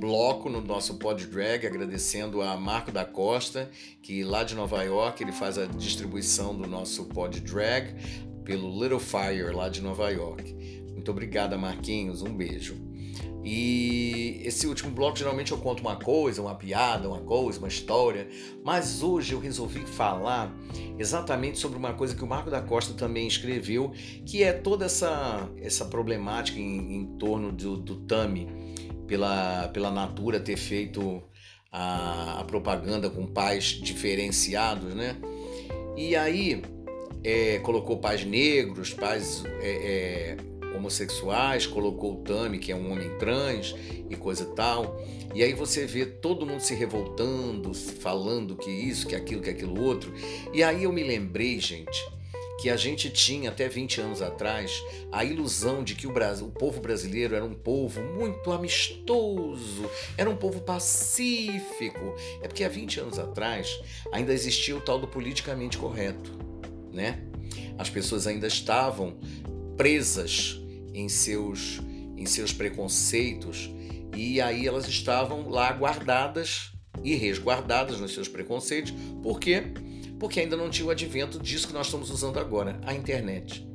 bloco 0.00 0.48
no 0.48 0.62
nosso 0.62 0.94
Pod 0.94 1.26
Drag, 1.26 1.66
agradecendo 1.66 2.40
a 2.40 2.56
Marco 2.56 2.90
da 2.90 3.04
Costa, 3.04 3.70
que 4.02 4.24
lá 4.24 4.42
de 4.42 4.54
Nova 4.54 4.82
York 4.82 5.22
ele 5.22 5.30
faz 5.30 5.58
a 5.58 5.66
distribuição 5.66 6.56
do 6.56 6.66
nosso 6.66 7.04
Pod 7.04 7.38
Drag 7.40 7.94
pelo 8.42 8.70
Little 8.82 8.98
Fire 8.98 9.52
lá 9.54 9.68
de 9.68 9.82
Nova 9.82 10.08
York. 10.08 10.54
Muito 10.94 11.10
obrigada, 11.10 11.58
Marquinhos, 11.58 12.22
um 12.22 12.34
beijo. 12.34 12.76
E 13.44 14.40
esse 14.44 14.66
último 14.66 14.90
bloco 14.90 15.18
geralmente 15.18 15.52
eu 15.52 15.58
conto 15.58 15.80
uma 15.80 15.96
coisa, 15.96 16.42
uma 16.42 16.54
piada, 16.54 17.08
uma 17.08 17.20
coisa, 17.20 17.58
uma 17.58 17.68
história, 17.68 18.28
mas 18.64 19.02
hoje 19.02 19.32
eu 19.32 19.40
resolvi 19.40 19.80
falar 19.80 20.54
exatamente 20.98 21.58
sobre 21.58 21.78
uma 21.78 21.94
coisa 21.94 22.14
que 22.14 22.24
o 22.24 22.26
Marco 22.26 22.50
da 22.50 22.60
Costa 22.60 22.92
também 22.94 23.26
escreveu, 23.26 23.92
que 24.26 24.42
é 24.42 24.52
toda 24.52 24.86
essa, 24.86 25.50
essa 25.58 25.86
problemática 25.86 26.58
em, 26.58 26.96
em 26.96 27.06
torno 27.18 27.50
do, 27.50 27.78
do 27.78 27.96
Tami, 28.00 28.69
pela, 29.10 29.66
pela 29.74 29.90
Natura 29.90 30.38
ter 30.38 30.56
feito 30.56 31.20
a, 31.72 32.38
a 32.38 32.44
propaganda 32.44 33.10
com 33.10 33.26
pais 33.26 33.64
diferenciados, 33.64 34.94
né? 34.94 35.16
E 35.96 36.14
aí 36.14 36.62
é, 37.24 37.58
colocou 37.58 37.98
pais 37.98 38.24
negros, 38.24 38.94
pais 38.94 39.42
é, 39.60 40.36
é, 40.70 40.76
homossexuais, 40.76 41.66
colocou 41.66 42.14
o 42.14 42.16
Tami, 42.18 42.60
que 42.60 42.70
é 42.70 42.76
um 42.76 42.92
homem 42.92 43.10
trans 43.18 43.74
e 44.08 44.14
coisa 44.14 44.44
tal. 44.54 45.04
E 45.34 45.42
aí 45.42 45.54
você 45.54 45.86
vê 45.86 46.06
todo 46.06 46.46
mundo 46.46 46.60
se 46.60 46.76
revoltando, 46.76 47.74
falando 47.74 48.54
que 48.54 48.70
isso, 48.70 49.08
que 49.08 49.16
aquilo, 49.16 49.42
que 49.42 49.50
aquilo 49.50 49.82
outro. 49.82 50.14
E 50.52 50.62
aí 50.62 50.84
eu 50.84 50.92
me 50.92 51.02
lembrei, 51.02 51.58
gente, 51.58 52.08
que 52.60 52.68
a 52.68 52.76
gente 52.76 53.08
tinha 53.08 53.48
até 53.48 53.68
20 53.68 54.02
anos 54.02 54.20
atrás 54.20 54.84
a 55.10 55.24
ilusão 55.24 55.82
de 55.82 55.94
que 55.94 56.06
o, 56.06 56.12
Brasil, 56.12 56.46
o 56.46 56.50
povo 56.50 56.80
brasileiro 56.80 57.34
era 57.34 57.44
um 57.44 57.54
povo 57.54 58.02
muito 58.02 58.52
amistoso, 58.52 59.90
era 60.16 60.28
um 60.28 60.36
povo 60.36 60.60
pacífico. 60.60 62.14
É 62.42 62.48
porque 62.48 62.62
há 62.62 62.68
20 62.68 63.00
anos 63.00 63.18
atrás 63.18 63.80
ainda 64.12 64.34
existia 64.34 64.76
o 64.76 64.80
tal 64.80 64.98
do 64.98 65.08
politicamente 65.08 65.78
correto, 65.78 66.38
né? 66.92 67.22
As 67.78 67.88
pessoas 67.88 68.26
ainda 68.26 68.46
estavam 68.46 69.18
presas 69.76 70.60
em 70.92 71.08
seus, 71.08 71.80
em 72.14 72.26
seus 72.26 72.52
preconceitos 72.52 73.70
e 74.14 74.38
aí 74.38 74.66
elas 74.66 74.86
estavam 74.86 75.48
lá 75.48 75.72
guardadas 75.72 76.72
e 77.02 77.14
resguardadas 77.14 77.98
nos 78.00 78.12
seus 78.12 78.28
preconceitos. 78.28 78.92
Por 79.22 79.40
quê? 79.40 79.72
Porque 80.20 80.38
ainda 80.38 80.56
não 80.56 80.70
tinha 80.70 80.86
o 80.86 80.90
advento 80.90 81.40
disso 81.40 81.66
que 81.66 81.72
nós 81.72 81.86
estamos 81.86 82.10
usando 82.10 82.38
agora, 82.38 82.80
a 82.84 82.94
internet. 82.94 83.66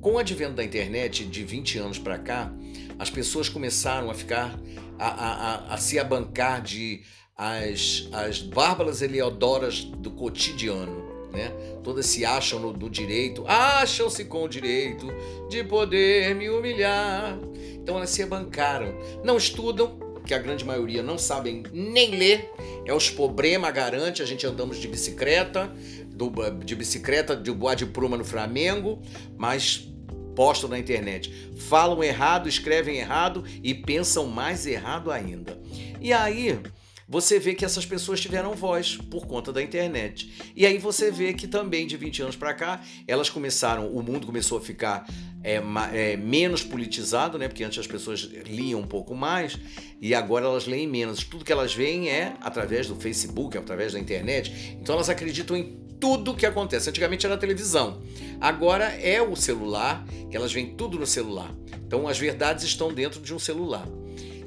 Com 0.00 0.14
o 0.14 0.18
advento 0.18 0.54
da 0.54 0.64
internet 0.64 1.24
de 1.24 1.44
20 1.44 1.78
anos 1.78 1.98
para 1.98 2.18
cá, 2.18 2.52
as 2.98 3.08
pessoas 3.08 3.48
começaram 3.48 4.10
a 4.10 4.14
ficar 4.14 4.58
a, 4.98 5.06
a, 5.06 5.32
a, 5.34 5.74
a 5.74 5.76
se 5.76 5.98
abancar 5.98 6.60
de 6.60 7.02
as, 7.36 8.08
as 8.12 8.42
bárbaras 8.42 9.02
Eliodoras 9.02 9.84
do 9.84 10.10
cotidiano 10.10 11.14
né? 11.34 11.52
Todas 11.82 12.06
se 12.06 12.24
acham 12.24 12.60
no, 12.60 12.88
direito, 12.88 13.44
acham-se 13.46 14.24
com 14.24 14.44
o 14.44 14.48
direito 14.48 15.08
de 15.50 15.64
poder 15.64 16.34
me 16.34 16.48
humilhar. 16.48 17.36
Então 17.74 17.96
elas 17.96 18.10
se 18.10 18.24
bancaram. 18.24 18.94
Não 19.22 19.36
estudam, 19.36 19.98
que 20.26 20.34
a 20.34 20.38
grande 20.38 20.64
maioria 20.64 21.02
não 21.02 21.18
sabem 21.18 21.62
nem 21.72 22.10
ler. 22.16 22.50
É 22.84 22.92
os 22.92 23.10
problemas 23.10 23.72
garante, 23.72 24.22
a 24.22 24.26
gente 24.26 24.46
andamos 24.46 24.78
de 24.78 24.88
bicicleta, 24.88 25.70
do, 26.06 26.30
de 26.64 26.74
bicicleta 26.74 27.36
de 27.36 27.50
boa 27.50 27.74
de 27.74 27.86
pruma 27.86 28.16
no 28.16 28.24
Flamengo, 28.24 29.00
mas 29.36 29.88
postam 30.34 30.68
na 30.68 30.78
internet. 30.78 31.52
Falam 31.56 32.02
errado, 32.02 32.48
escrevem 32.48 32.96
errado 32.96 33.44
e 33.62 33.74
pensam 33.74 34.26
mais 34.26 34.66
errado 34.66 35.10
ainda. 35.10 35.58
E 36.00 36.12
aí, 36.12 36.60
você 37.08 37.38
vê 37.38 37.54
que 37.54 37.64
essas 37.64 37.84
pessoas 37.84 38.20
tiveram 38.20 38.54
voz 38.54 38.96
por 38.96 39.26
conta 39.26 39.52
da 39.52 39.62
internet. 39.62 40.52
E 40.56 40.66
aí 40.66 40.78
você 40.78 41.10
vê 41.10 41.34
que 41.34 41.46
também 41.46 41.86
de 41.86 41.96
20 41.96 42.22
anos 42.22 42.36
para 42.36 42.54
cá, 42.54 42.82
elas 43.06 43.28
começaram, 43.28 43.88
o 43.88 44.02
mundo 44.02 44.26
começou 44.26 44.58
a 44.58 44.60
ficar 44.60 45.06
é, 45.44 45.62
é, 45.92 46.16
menos 46.16 46.64
politizado, 46.64 47.38
né? 47.38 47.46
Porque 47.46 47.62
antes 47.62 47.78
as 47.78 47.86
pessoas 47.86 48.20
liam 48.46 48.80
um 48.80 48.86
pouco 48.86 49.14
mais 49.14 49.58
e 50.00 50.14
agora 50.14 50.46
elas 50.46 50.66
leem 50.66 50.88
menos. 50.88 51.22
Tudo 51.22 51.44
que 51.44 51.52
elas 51.52 51.74
veem 51.74 52.08
é 52.08 52.34
através 52.40 52.88
do 52.88 52.96
Facebook, 52.96 53.56
através 53.56 53.92
da 53.92 54.00
internet. 54.00 54.76
Então 54.80 54.94
elas 54.94 55.08
acreditam 55.08 55.56
em 55.56 55.78
tudo 56.00 56.34
que 56.34 56.46
acontece. 56.46 56.88
Antigamente 56.88 57.26
era 57.26 57.34
a 57.36 57.38
televisão, 57.38 58.02
agora 58.40 58.86
é 58.86 59.22
o 59.22 59.36
celular, 59.36 60.04
que 60.30 60.36
elas 60.36 60.52
veem 60.52 60.74
tudo 60.74 60.98
no 60.98 61.06
celular. 61.06 61.54
Então 61.86 62.08
as 62.08 62.18
verdades 62.18 62.64
estão 62.64 62.92
dentro 62.92 63.20
de 63.20 63.32
um 63.32 63.38
celular. 63.38 63.86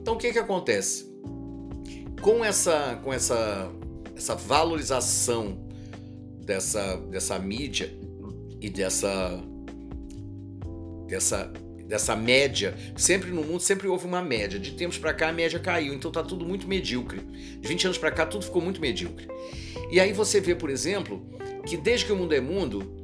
Então 0.02 0.16
o 0.16 0.18
que 0.18 0.34
que 0.34 0.40
acontece? 0.40 1.08
com 2.22 2.44
essa, 2.44 3.00
com 3.04 3.14
essa, 3.14 3.72
essa 4.16 4.36
valorização 4.36 5.58
dessa, 6.44 6.98
dessa 7.10 7.38
mídia 7.40 7.98
e 8.60 8.70
dessa, 8.70 9.42
dessa, 11.08 11.52
dessa 11.86 12.16
média, 12.16 12.76
sempre 12.96 13.32
no 13.32 13.44
mundo 13.44 13.62
sempre 13.62 13.88
houve 13.88 14.06
uma 14.06 14.22
média. 14.22 14.60
De 14.60 14.72
tempos 14.72 14.98
para 14.98 15.14
cá 15.14 15.30
a 15.30 15.34
média 15.34 15.60
caiu, 15.60 15.94
então 15.94 16.12
tá 16.12 16.24
tudo 16.24 16.46
muito 16.46 16.68
medíocre. 16.68 17.20
De 17.60 17.68
20 17.68 17.86
anos 17.86 17.98
para 17.98 18.12
cá 18.12 18.26
tudo 18.26 18.46
ficou 18.46 18.62
muito 18.62 18.82
medíocre. 18.82 19.28
E 19.90 20.00
aí 20.00 20.12
você 20.12 20.42
vê, 20.42 20.54
por 20.54 20.70
exemplo, 20.70 21.26
que 21.66 21.78
desde 21.78 22.06
que 22.06 22.12
o 22.12 22.16
mundo 22.16 22.34
é 22.34 22.42
mundo, 22.42 23.02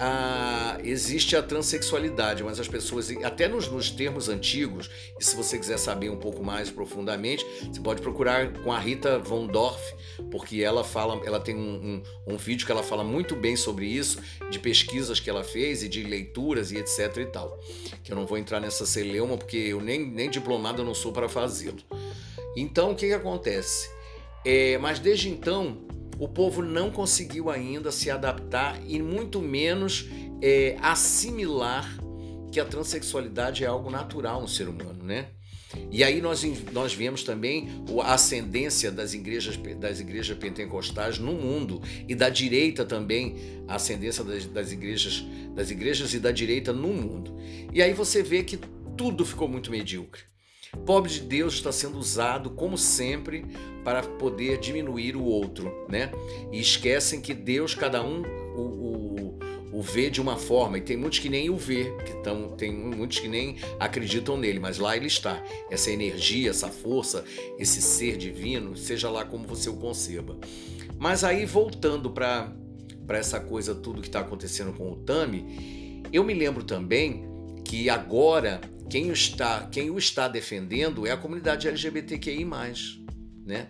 a, 0.00 0.78
existe 0.82 1.36
a 1.36 1.42
transexualidade, 1.42 2.42
mas 2.42 2.58
as 2.58 2.68
pessoas, 2.68 3.10
até 3.22 3.46
nos, 3.46 3.68
nos, 3.68 3.90
termos 3.90 4.28
antigos, 4.28 4.90
e 5.18 5.24
se 5.24 5.36
você 5.36 5.58
quiser 5.58 5.78
saber 5.78 6.10
um 6.10 6.16
pouco 6.16 6.42
mais 6.42 6.70
profundamente, 6.70 7.46
você 7.72 7.80
pode 7.80 8.02
procurar 8.02 8.52
com 8.62 8.72
a 8.72 8.78
Rita 8.78 9.18
Von 9.18 9.46
Dorf, 9.46 9.80
porque 10.30 10.62
ela 10.62 10.82
fala, 10.82 11.20
ela 11.24 11.40
tem 11.40 11.54
um, 11.54 12.02
um, 12.26 12.34
um 12.34 12.36
vídeo 12.36 12.66
que 12.66 12.72
ela 12.72 12.82
fala 12.82 13.04
muito 13.04 13.36
bem 13.36 13.56
sobre 13.56 13.86
isso, 13.86 14.18
de 14.50 14.58
pesquisas 14.58 15.20
que 15.20 15.30
ela 15.30 15.44
fez 15.44 15.82
e 15.82 15.88
de 15.88 16.02
leituras 16.02 16.72
e 16.72 16.76
etc 16.76 17.16
e 17.18 17.26
tal. 17.26 17.58
Que 18.02 18.12
eu 18.12 18.16
não 18.16 18.26
vou 18.26 18.38
entrar 18.38 18.60
nessa 18.60 18.84
celeuma, 18.86 19.36
porque 19.36 19.56
eu 19.56 19.80
nem, 19.80 20.04
nem 20.04 20.28
diplomado 20.28 20.84
não 20.84 20.94
sou 20.94 21.12
para 21.12 21.28
fazê-lo. 21.28 21.78
Então, 22.56 22.92
o 22.92 22.94
que, 22.94 23.08
que 23.08 23.12
acontece? 23.12 23.90
É, 24.44 24.76
mas 24.78 24.98
desde 24.98 25.28
então, 25.28 25.78
o 26.18 26.28
povo 26.28 26.62
não 26.62 26.90
conseguiu 26.90 27.50
ainda 27.50 27.90
se 27.90 28.10
adaptar 28.10 28.80
e 28.86 29.00
muito 29.00 29.40
menos 29.40 30.08
é, 30.40 30.76
assimilar 30.80 31.98
que 32.52 32.60
a 32.60 32.64
transexualidade 32.64 33.64
é 33.64 33.66
algo 33.66 33.90
natural 33.90 34.40
no 34.40 34.48
ser 34.48 34.68
humano, 34.68 35.02
né? 35.02 35.28
E 35.90 36.04
aí 36.04 36.20
nós, 36.20 36.44
nós 36.72 36.94
vemos 36.94 37.24
também 37.24 37.68
a 38.02 38.14
ascendência 38.14 38.92
das 38.92 39.12
igrejas, 39.12 39.56
das 39.78 39.98
igrejas 39.98 40.36
pentecostais 40.38 41.18
no 41.18 41.32
mundo 41.32 41.82
e 42.08 42.14
da 42.14 42.28
direita 42.28 42.84
também, 42.84 43.36
a 43.66 43.74
ascendência 43.74 44.22
das, 44.22 44.46
das, 44.46 44.70
igrejas, 44.70 45.24
das 45.54 45.70
igrejas 45.70 46.14
e 46.14 46.20
da 46.20 46.30
direita 46.30 46.72
no 46.72 46.88
mundo. 46.88 47.36
E 47.72 47.82
aí 47.82 47.92
você 47.92 48.22
vê 48.22 48.44
que 48.44 48.58
tudo 48.96 49.24
ficou 49.24 49.48
muito 49.48 49.70
medíocre. 49.70 50.22
Pobre 50.76 51.10
de 51.10 51.20
Deus 51.20 51.54
está 51.54 51.72
sendo 51.72 51.98
usado, 51.98 52.50
como 52.50 52.76
sempre, 52.76 53.44
para 53.84 54.02
poder 54.02 54.58
diminuir 54.58 55.16
o 55.16 55.22
outro, 55.22 55.72
né? 55.88 56.10
E 56.50 56.60
esquecem 56.60 57.20
que 57.20 57.34
Deus, 57.34 57.74
cada 57.74 58.02
um 58.02 58.22
o, 58.56 58.60
o, 58.60 59.38
o 59.78 59.82
vê 59.82 60.08
de 60.08 60.20
uma 60.20 60.36
forma, 60.36 60.78
e 60.78 60.80
tem 60.80 60.96
muitos 60.96 61.18
que 61.18 61.28
nem 61.28 61.50
o 61.50 61.56
vê, 61.56 61.92
que 62.04 62.14
tão, 62.22 62.50
tem 62.50 62.72
muitos 62.72 63.18
que 63.18 63.28
nem 63.28 63.56
acreditam 63.78 64.36
nele, 64.36 64.58
mas 64.58 64.78
lá 64.78 64.96
ele 64.96 65.06
está. 65.06 65.42
Essa 65.70 65.90
energia, 65.90 66.50
essa 66.50 66.68
força, 66.68 67.24
esse 67.58 67.82
ser 67.82 68.16
divino, 68.16 68.76
seja 68.76 69.10
lá 69.10 69.24
como 69.24 69.46
você 69.46 69.68
o 69.68 69.76
conceba. 69.76 70.36
Mas 70.98 71.24
aí, 71.24 71.44
voltando 71.44 72.10
para 72.10 72.54
essa 73.08 73.40
coisa, 73.40 73.74
tudo 73.74 74.00
que 74.00 74.08
está 74.08 74.20
acontecendo 74.20 74.72
com 74.72 74.90
o 74.92 74.96
Tami, 74.96 76.02
eu 76.12 76.24
me 76.24 76.32
lembro 76.32 76.62
também 76.64 77.33
que 77.64 77.88
agora 77.88 78.60
quem 78.88 79.10
o 79.10 79.12
está, 79.12 79.66
quem 79.66 79.90
o 79.90 79.98
está 79.98 80.28
defendendo 80.28 81.06
é 81.06 81.10
a 81.10 81.16
comunidade 81.16 81.66
LGBTQI+, 81.66 82.44
né? 83.44 83.68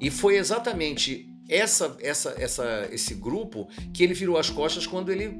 E 0.00 0.10
foi 0.10 0.36
exatamente 0.36 1.28
essa, 1.48 1.96
essa, 2.00 2.34
essa, 2.38 2.88
esse 2.92 3.14
grupo 3.14 3.68
que 3.92 4.04
ele 4.04 4.14
virou 4.14 4.38
as 4.38 4.50
costas 4.50 4.86
quando 4.86 5.10
ele 5.10 5.38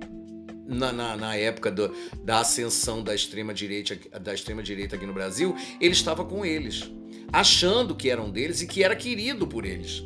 na, 0.66 0.92
na, 0.92 1.16
na, 1.16 1.36
época 1.36 1.70
do, 1.70 1.94
da 2.24 2.40
ascensão 2.40 3.02
da 3.02 3.14
extrema 3.14 3.54
direita 3.54 3.96
da 4.18 4.34
extrema 4.34 4.62
direita 4.62 4.96
aqui 4.96 5.06
no 5.06 5.14
Brasil, 5.14 5.56
ele 5.80 5.92
estava 5.92 6.24
com 6.24 6.44
eles, 6.44 6.90
achando 7.32 7.94
que 7.94 8.10
eram 8.10 8.30
deles 8.30 8.60
e 8.60 8.66
que 8.66 8.82
era 8.82 8.94
querido 8.94 9.46
por 9.46 9.64
eles. 9.64 10.02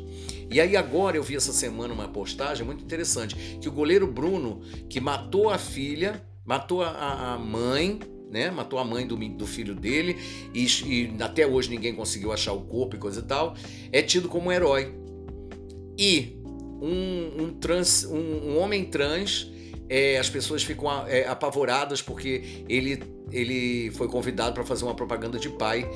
E 0.49 0.61
aí 0.61 0.77
agora 0.77 1.17
eu 1.17 1.23
vi 1.23 1.35
essa 1.35 1.51
semana 1.51 1.93
uma 1.93 2.07
postagem 2.07 2.65
muito 2.65 2.83
interessante 2.83 3.35
que 3.59 3.67
o 3.67 3.71
goleiro 3.71 4.05
Bruno 4.05 4.61
que 4.89 5.01
matou 5.01 5.49
a 5.49 5.57
filha, 5.57 6.23
matou 6.45 6.81
a, 6.81 7.33
a 7.33 7.37
mãe 7.39 7.99
né? 8.33 8.49
Matou 8.49 8.79
a 8.79 8.83
mãe 8.83 9.05
do, 9.05 9.15
do 9.15 9.45
filho 9.45 9.75
dele 9.75 10.17
e, 10.55 10.65
e, 10.65 11.15
até 11.21 11.45
hoje 11.45 11.69
ninguém 11.69 11.93
conseguiu 11.93 12.31
achar 12.31 12.51
o 12.51 12.61
corpo 12.61 12.95
e 12.95 12.99
coisa 12.99 13.19
e 13.19 13.23
tal. 13.23 13.55
É 13.91 14.01
tido 14.01 14.27
como 14.27 14.51
herói. 14.51 14.91
E 15.95 16.35
um, 16.81 17.43
um, 17.43 17.53
trans, 17.53 18.05
um, 18.05 18.17
um 18.17 18.57
homem 18.57 18.85
trans, 18.85 19.51
é, 19.87 20.17
as 20.17 20.31
pessoas 20.31 20.63
ficam 20.63 21.07
é, 21.07 21.27
apavoradas 21.27 22.01
porque 22.01 22.65
ele, 22.67 23.03
ele 23.31 23.91
foi 23.91 24.07
convidado 24.07 24.55
para 24.55 24.65
fazer 24.65 24.83
uma 24.83 24.95
propaganda 24.95 25.37
de 25.37 25.49
pai 25.49 25.87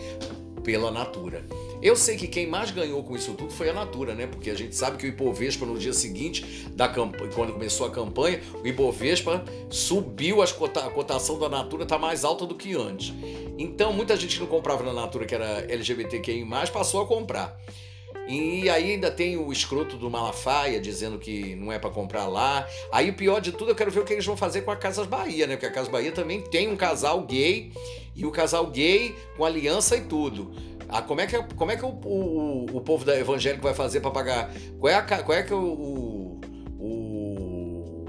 pela 0.68 0.92
Natura. 0.92 1.46
Eu 1.82 1.96
sei 1.96 2.18
que 2.18 2.28
quem 2.28 2.46
mais 2.46 2.72
ganhou 2.72 3.02
com 3.02 3.16
isso 3.16 3.34
tudo 3.36 3.54
foi 3.54 3.70
a 3.70 3.74
Natura, 3.74 4.14
né? 4.14 4.28
Porque 4.28 4.50
a 4.50 4.54
gente 4.54 4.76
sabe 4.76 4.98
que 4.98 5.06
o 5.06 5.08
Ibovespa 5.08 5.66
no 5.66 5.80
dia 5.80 5.94
seguinte 5.94 6.68
da 6.74 6.90
campanha, 6.90 7.32
quando 7.34 7.54
começou 7.54 7.88
a 7.88 7.90
campanha, 7.90 8.42
o 8.62 8.68
Ibovespa 8.68 9.46
subiu 9.70 10.42
a 10.42 10.48
cotação 10.90 11.40
da 11.40 11.48
Natura 11.48 11.84
está 11.84 11.98
mais 11.98 12.26
alta 12.26 12.46
do 12.46 12.54
que 12.54 12.76
antes. 12.76 13.14
Então 13.58 13.94
muita 13.94 14.18
gente 14.18 14.36
que 14.36 14.42
não 14.42 14.48
comprava 14.48 14.84
na 14.84 14.92
Natura 14.92 15.26
que 15.26 15.34
era 15.34 15.62
LGBTQI+, 15.72 16.46
passou 16.74 17.02
a 17.02 17.08
comprar. 17.08 17.58
E 18.28 18.70
aí 18.70 18.92
ainda 18.92 19.10
tem 19.10 19.38
o 19.38 19.52
escroto 19.52 19.96
do 19.96 20.10
Malafaia 20.10 20.82
dizendo 20.82 21.18
que 21.18 21.56
não 21.56 21.72
é 21.72 21.80
para 21.80 21.90
comprar 21.90 22.28
lá. 22.28 22.68
Aí 22.92 23.10
o 23.10 23.14
pior 23.14 23.40
de 23.40 23.54
tudo, 23.54 23.72
eu 23.72 23.76
quero 23.76 23.90
ver 23.90 24.02
o 24.02 24.04
que 24.04 24.14
eles 24.14 24.26
vão 24.26 24.36
fazer 24.36 24.62
com 24.62 24.72
a 24.72 24.76
Casas 24.76 25.08
Bahia, 25.08 25.48
né? 25.48 25.56
Porque 25.56 25.68
a 25.68 25.72
Casa 25.72 25.90
Bahia 25.90 26.12
também 26.12 26.42
tem 26.42 26.68
um 26.68 26.76
casal 26.76 27.22
gay 27.22 27.72
e 28.16 28.26
o 28.26 28.32
casal 28.32 28.68
gay 28.68 29.16
com 29.38 29.46
aliança 29.46 29.96
e 29.96 30.02
tudo. 30.02 30.52
Ah, 30.90 31.02
como 31.02 31.22
é 31.22 31.28
que, 31.28 31.42
como 31.56 31.72
é 31.72 31.78
que 31.78 31.86
o, 31.86 31.90
o, 31.90 32.66
o 32.74 32.82
povo 32.82 33.06
da 33.06 33.18
evangélico 33.18 33.64
vai 33.64 33.74
fazer 33.74 34.02
para 34.02 34.12
pagar? 34.12 34.52
Qual 34.80 34.92
é, 34.92 34.96
a, 34.96 35.02
qual 35.02 35.38
é 35.38 35.44
que 35.44 35.54
o, 35.54 36.40
o, 36.80 38.06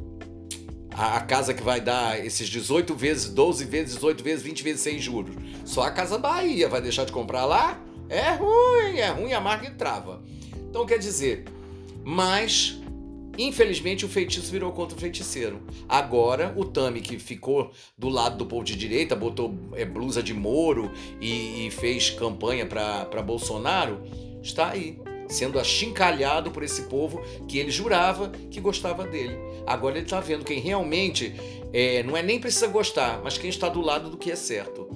a, 0.99 1.17
a 1.17 1.21
casa 1.21 1.55
que 1.55 1.63
vai 1.63 1.81
dar 1.81 2.25
esses 2.25 2.49
18 2.49 2.95
vezes, 2.95 3.29
12 3.31 3.65
vezes, 3.65 3.95
18 3.95 4.25
vezes, 4.25 4.43
20 4.43 4.63
vezes 4.65 4.81
sem 4.81 4.99
juros. 4.99 5.37
Só 5.65 5.83
a 5.83 5.91
Casa 5.93 6.19
Bahia 6.19 6.69
vai 6.69 6.81
deixar 6.81 7.05
de 7.05 7.13
comprar 7.13 7.45
lá? 7.45 7.81
É 8.09 8.33
ruim, 8.33 8.99
é 8.99 9.09
ruim, 9.09 9.33
a 9.33 9.41
marca 9.41 9.71
trava. 9.71 10.23
Então 10.69 10.87
quer 10.87 10.99
dizer, 10.99 11.45
mas 12.05 12.79
Infelizmente, 13.39 14.05
o 14.05 14.09
feitiço 14.09 14.51
virou 14.51 14.73
contra 14.73 14.97
o 14.97 15.01
feiticeiro. 15.01 15.63
Agora, 15.89 16.53
o 16.57 16.65
Tami, 16.65 17.01
que 17.01 17.21
ficou 17.21 17.71
do 17.97 18.09
lado 18.09 18.37
do 18.37 18.45
povo 18.45 18.65
de 18.65 18.75
direita, 18.75 19.15
botou 19.15 19.55
é, 19.75 19.85
blusa 19.85 20.21
de 20.21 20.35
Moro 20.35 20.91
e, 21.21 21.69
e 21.69 21.71
fez 21.71 22.11
campanha 22.11 22.67
para 22.67 23.23
Bolsonaro, 23.23 24.03
está 24.43 24.71
aí, 24.71 24.99
sendo 25.29 25.61
achincalhado 25.61 26.51
por 26.51 26.65
esse 26.65 26.83
povo 26.83 27.23
que 27.47 27.59
ele 27.59 27.71
jurava 27.71 28.29
que 28.51 28.61
gostava 28.61 29.07
dele. 29.07 29.39
Agora 29.65 29.97
ele 29.97 30.05
está 30.05 30.19
vendo 30.19 30.45
quem 30.45 30.59
realmente 30.59 31.33
é, 31.73 32.03
não 32.03 32.17
é 32.17 32.25
nem 32.25 32.41
precisa 32.41 32.67
gostar, 32.67 33.21
mas 33.23 33.39
quem 33.39 33.51
está 33.51 33.69
do 33.69 33.81
lado 33.81 34.11
do 34.11 34.17
que 34.17 34.33
é 34.33 34.37
certo. 34.37 34.89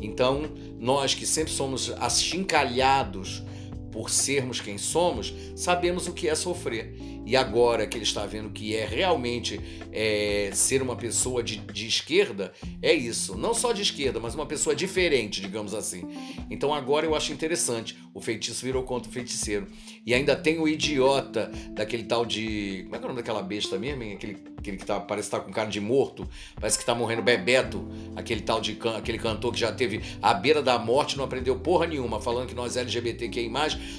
Então, 0.00 0.42
nós 0.78 1.14
que 1.14 1.26
sempre 1.26 1.52
somos 1.52 1.90
achincalhados 1.98 3.42
por 3.90 4.10
sermos 4.10 4.60
quem 4.60 4.78
somos, 4.78 5.34
sabemos 5.56 6.06
o 6.06 6.12
que 6.12 6.28
é 6.28 6.34
sofrer. 6.34 6.94
E 7.28 7.36
agora 7.36 7.86
que 7.86 7.98
ele 7.98 8.04
está 8.04 8.24
vendo 8.24 8.48
que 8.48 8.74
é 8.74 8.86
realmente 8.86 9.60
é, 9.92 10.48
ser 10.54 10.80
uma 10.80 10.96
pessoa 10.96 11.42
de, 11.42 11.58
de 11.58 11.86
esquerda, 11.86 12.54
é 12.80 12.94
isso. 12.94 13.36
Não 13.36 13.52
só 13.52 13.70
de 13.70 13.82
esquerda, 13.82 14.18
mas 14.18 14.34
uma 14.34 14.46
pessoa 14.46 14.74
diferente, 14.74 15.42
digamos 15.42 15.74
assim. 15.74 16.04
Então 16.50 16.72
agora 16.72 17.04
eu 17.04 17.14
acho 17.14 17.30
interessante. 17.30 17.98
O 18.14 18.20
feitiço 18.20 18.64
virou 18.64 18.82
contra 18.82 19.10
o 19.10 19.12
feiticeiro. 19.12 19.66
E 20.06 20.14
ainda 20.14 20.34
tem 20.34 20.58
o 20.58 20.66
idiota 20.66 21.52
daquele 21.72 22.04
tal 22.04 22.24
de. 22.24 22.84
Como 22.84 22.96
é 22.96 22.98
que 22.98 23.04
é 23.04 23.06
o 23.06 23.08
nome 23.08 23.20
daquela 23.20 23.42
besta 23.42 23.78
mesmo? 23.78 24.02
Aquele, 24.04 24.38
aquele 24.56 24.78
que 24.78 24.86
tá, 24.86 24.98
parece 24.98 25.28
estar 25.28 25.40
tá 25.40 25.44
com 25.44 25.52
cara 25.52 25.68
de 25.68 25.80
morto, 25.82 26.26
parece 26.56 26.78
que 26.78 26.84
tá 26.86 26.94
morrendo 26.94 27.20
Bebeto, 27.20 27.86
aquele 28.16 28.40
tal 28.40 28.58
de 28.58 28.78
aquele 28.96 29.18
cantor 29.18 29.52
que 29.52 29.60
já 29.60 29.70
teve 29.70 30.00
à 30.22 30.32
beira 30.32 30.62
da 30.62 30.78
morte, 30.78 31.16
não 31.16 31.24
aprendeu 31.24 31.56
porra 31.58 31.86
nenhuma, 31.86 32.22
falando 32.22 32.48
que 32.48 32.54
nós 32.54 32.76
LGBTQI, 32.76 33.50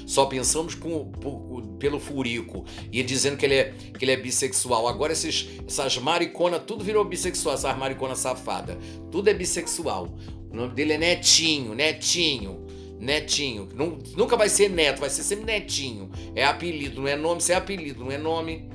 só 0.07 0.25
pensamos 0.25 0.73
com, 0.73 1.11
por, 1.11 1.61
pelo 1.77 1.99
furico. 1.99 2.65
E 2.91 3.03
dizendo 3.19 3.37
que 3.37 3.45
ele 3.45 3.55
é, 3.55 3.73
que 3.97 4.03
ele 4.05 4.11
é 4.11 4.17
bissexual. 4.17 4.87
Agora 4.87 5.13
esses, 5.13 5.47
essas 5.67 5.97
mariconas, 5.97 6.61
tudo 6.65 6.83
virou 6.83 7.05
bissexual, 7.05 7.55
essas 7.55 7.77
mariconas 7.77 8.19
safada. 8.19 8.77
Tudo 9.11 9.29
é 9.29 9.33
bissexual. 9.33 10.09
O 10.51 10.55
nome 10.55 10.73
dele 10.73 10.93
é 10.93 10.97
Netinho, 10.97 11.75
Netinho. 11.75 12.65
Netinho. 12.99 13.69
Nunca 14.17 14.35
vai 14.35 14.49
ser 14.49 14.69
neto, 14.69 14.99
vai 14.99 15.09
ser 15.09 15.23
sempre 15.23 15.45
netinho. 15.45 16.11
É 16.35 16.43
apelido, 16.43 17.01
não 17.01 17.07
é 17.07 17.15
nome, 17.15 17.39
isso 17.39 17.51
é 17.51 17.55
apelido, 17.55 18.03
não 18.03 18.11
é 18.11 18.17
nome. 18.17 18.69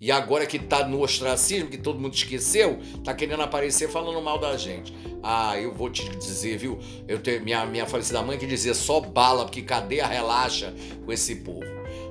E 0.00 0.10
agora 0.10 0.46
que 0.46 0.58
tá 0.58 0.88
no 0.88 1.02
ostracismo, 1.02 1.68
que 1.68 1.76
todo 1.76 2.00
mundo 2.00 2.14
esqueceu, 2.14 2.80
tá 3.04 3.12
querendo 3.14 3.42
aparecer 3.42 3.88
falando 3.88 4.20
mal 4.22 4.38
da 4.38 4.56
gente. 4.56 4.94
Ah, 5.22 5.58
eu 5.58 5.74
vou 5.74 5.90
te 5.90 6.08
dizer, 6.16 6.56
viu? 6.56 6.78
Eu 7.06 7.18
tenho 7.18 7.44
minha, 7.44 7.66
minha 7.66 7.86
falecida 7.86 8.22
mãe 8.22 8.38
que 8.38 8.46
dizia 8.46 8.72
só 8.72 8.98
bala, 8.98 9.44
porque 9.44 9.60
cadeia 9.60 10.06
relaxa 10.06 10.74
com 11.04 11.12
esse 11.12 11.36
povo. 11.36 11.66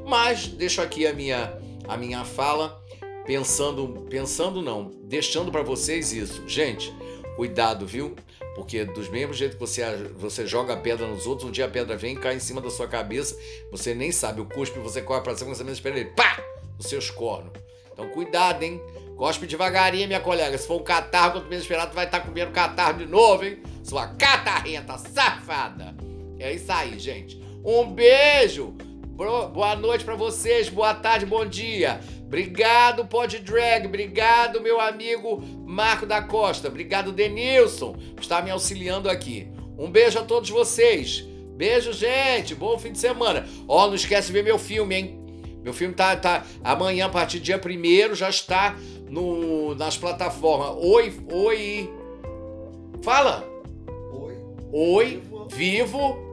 Mas 0.08 0.48
deixo 0.48 0.82
aqui 0.82 1.08
a 1.08 1.14
minha, 1.14 1.52
a 1.90 1.98
minha 1.98 2.24
fala 2.24 2.82
pensando, 3.26 4.06
pensando 4.10 4.62
não, 4.62 4.92
deixando 5.04 5.52
para 5.52 5.64
vocês 5.64 6.14
isso. 6.14 6.48
Gente, 6.48 6.94
cuidado, 7.36 7.86
viu? 7.86 8.16
Porque 8.56 8.86
dos 8.86 9.10
mesmos 9.10 9.38
jeito 9.38 9.54
que 9.54 9.60
você, 9.60 9.84
você 10.16 10.46
joga 10.46 10.74
a 10.74 10.78
pedra 10.78 11.08
nos 11.08 11.26
outros, 11.26 11.50
um 11.50 11.52
dia 11.52 11.66
a 11.66 11.70
pedra 11.70 11.98
vem 11.98 12.16
e 12.16 12.20
cai 12.20 12.36
em 12.36 12.40
cima 12.40 12.62
da 12.62 12.70
sua 12.70 12.88
cabeça, 12.88 13.38
você 13.72 13.94
nem 13.94 14.12
sabe, 14.12 14.40
o 14.40 14.46
cuspe 14.46 14.80
você 14.80 15.02
corre 15.02 15.22
para 15.22 15.36
cima, 15.36 15.54
você 15.54 15.64
mesmo 15.64 15.76
espera 15.76 15.98
ele, 15.98 16.12
pá, 16.12 16.40
nos 16.78 16.88
seus 16.88 17.10
cornos. 17.10 17.52
Então 17.92 18.08
cuidado, 18.10 18.64
hein? 18.64 18.82
Cospe 19.18 19.46
devagarinho, 19.46 20.08
minha 20.08 20.22
colega. 20.22 20.58
Se 20.58 20.66
for 20.66 20.80
um 20.80 20.84
catarro, 20.84 21.34
quanto 21.34 21.50
menos 21.50 21.64
esperado, 21.64 21.92
tu 21.92 21.96
vai 21.96 22.06
estar 22.06 22.22
tá 22.22 22.26
comendo 22.26 22.52
catarro 22.52 23.00
de 23.00 23.06
novo, 23.06 23.44
hein? 23.44 23.62
Sua 23.84 24.08
catarrenta 24.08 24.98
safada. 24.98 25.94
É 26.40 26.54
isso 26.54 26.72
aí, 26.72 26.98
gente. 26.98 27.42
Um 27.64 27.92
beijo. 27.92 28.76
Boa 29.20 29.76
noite 29.76 30.06
para 30.06 30.16
vocês, 30.16 30.70
boa 30.70 30.94
tarde, 30.94 31.26
bom 31.26 31.46
dia. 31.46 32.00
Obrigado, 32.26 33.06
Pod 33.06 33.38
Drag. 33.40 33.86
Obrigado, 33.86 34.62
meu 34.62 34.80
amigo 34.80 35.44
Marco 35.66 36.06
da 36.06 36.22
Costa. 36.22 36.70
Obrigado, 36.70 37.12
Denilson, 37.12 37.98
por 38.16 38.22
estar 38.22 38.42
me 38.42 38.50
auxiliando 38.50 39.10
aqui. 39.10 39.50
Um 39.78 39.92
beijo 39.92 40.18
a 40.20 40.24
todos 40.24 40.50
vocês. 40.50 41.28
Beijo, 41.58 41.92
gente. 41.92 42.56
Bom 42.56 42.80
fim 42.80 42.94
de 42.94 42.98
semana. 42.98 43.46
Ó, 43.68 43.84
oh, 43.84 43.88
não 43.88 43.96
esquece 43.96 44.28
de 44.28 44.34
ver 44.34 44.42
meu 44.42 44.58
filme, 44.58 44.96
hein? 44.96 45.20
Meu 45.62 45.74
filme 45.74 45.94
tá, 45.94 46.16
tá 46.16 46.46
amanhã, 46.64 47.08
a 47.08 47.10
partir 47.10 47.40
do 47.40 47.44
dia 47.44 47.60
1 47.60 48.16
já 48.16 48.30
está 48.30 48.78
no, 49.10 49.76
nas 49.76 49.98
plataformas. 49.98 50.78
Oi, 50.82 51.14
oi. 51.30 51.94
Fala. 53.04 53.46
Oi. 54.14 54.38
Oi, 54.72 55.22
vivo. 55.50 55.50
vivo 55.50 56.29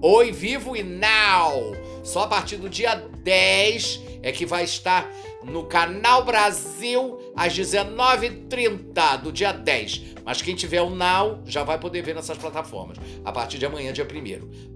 Oi 0.00 0.30
Vivo 0.30 0.76
e 0.76 0.84
Now. 0.84 1.74
Só 2.04 2.22
a 2.22 2.28
partir 2.28 2.56
do 2.56 2.68
dia 2.68 2.94
10 2.94 4.00
é 4.22 4.30
que 4.30 4.46
vai 4.46 4.62
estar 4.62 5.10
no 5.42 5.64
Canal 5.64 6.24
Brasil 6.24 7.18
às 7.34 7.52
19h30 7.58 9.22
do 9.22 9.32
dia 9.32 9.50
10. 9.50 10.14
Mas 10.24 10.40
quem 10.40 10.54
tiver 10.54 10.82
o 10.82 10.90
Now 10.90 11.42
já 11.44 11.64
vai 11.64 11.80
poder 11.80 12.02
ver 12.02 12.14
nessas 12.14 12.38
plataformas 12.38 12.96
a 13.24 13.32
partir 13.32 13.58
de 13.58 13.66
amanhã, 13.66 13.92
dia 13.92 14.06
1. 14.06 14.08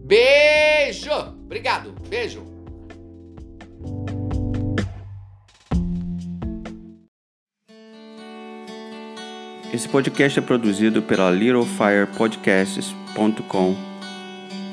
Beijo! 0.04 1.12
Obrigado, 1.44 1.94
beijo! 2.08 2.42
Esse 9.72 9.88
podcast 9.88 10.36
é 10.38 10.42
produzido 10.42 11.00
pela 11.00 11.30
littlefirepodcasts.com 11.30 13.91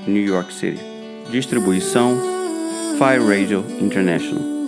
New 0.09 0.23
York 0.23 0.51
City. 0.51 0.79
Distribuição 1.31 2.17
Fire 2.97 3.23
Radio 3.23 3.63
International. 3.79 4.58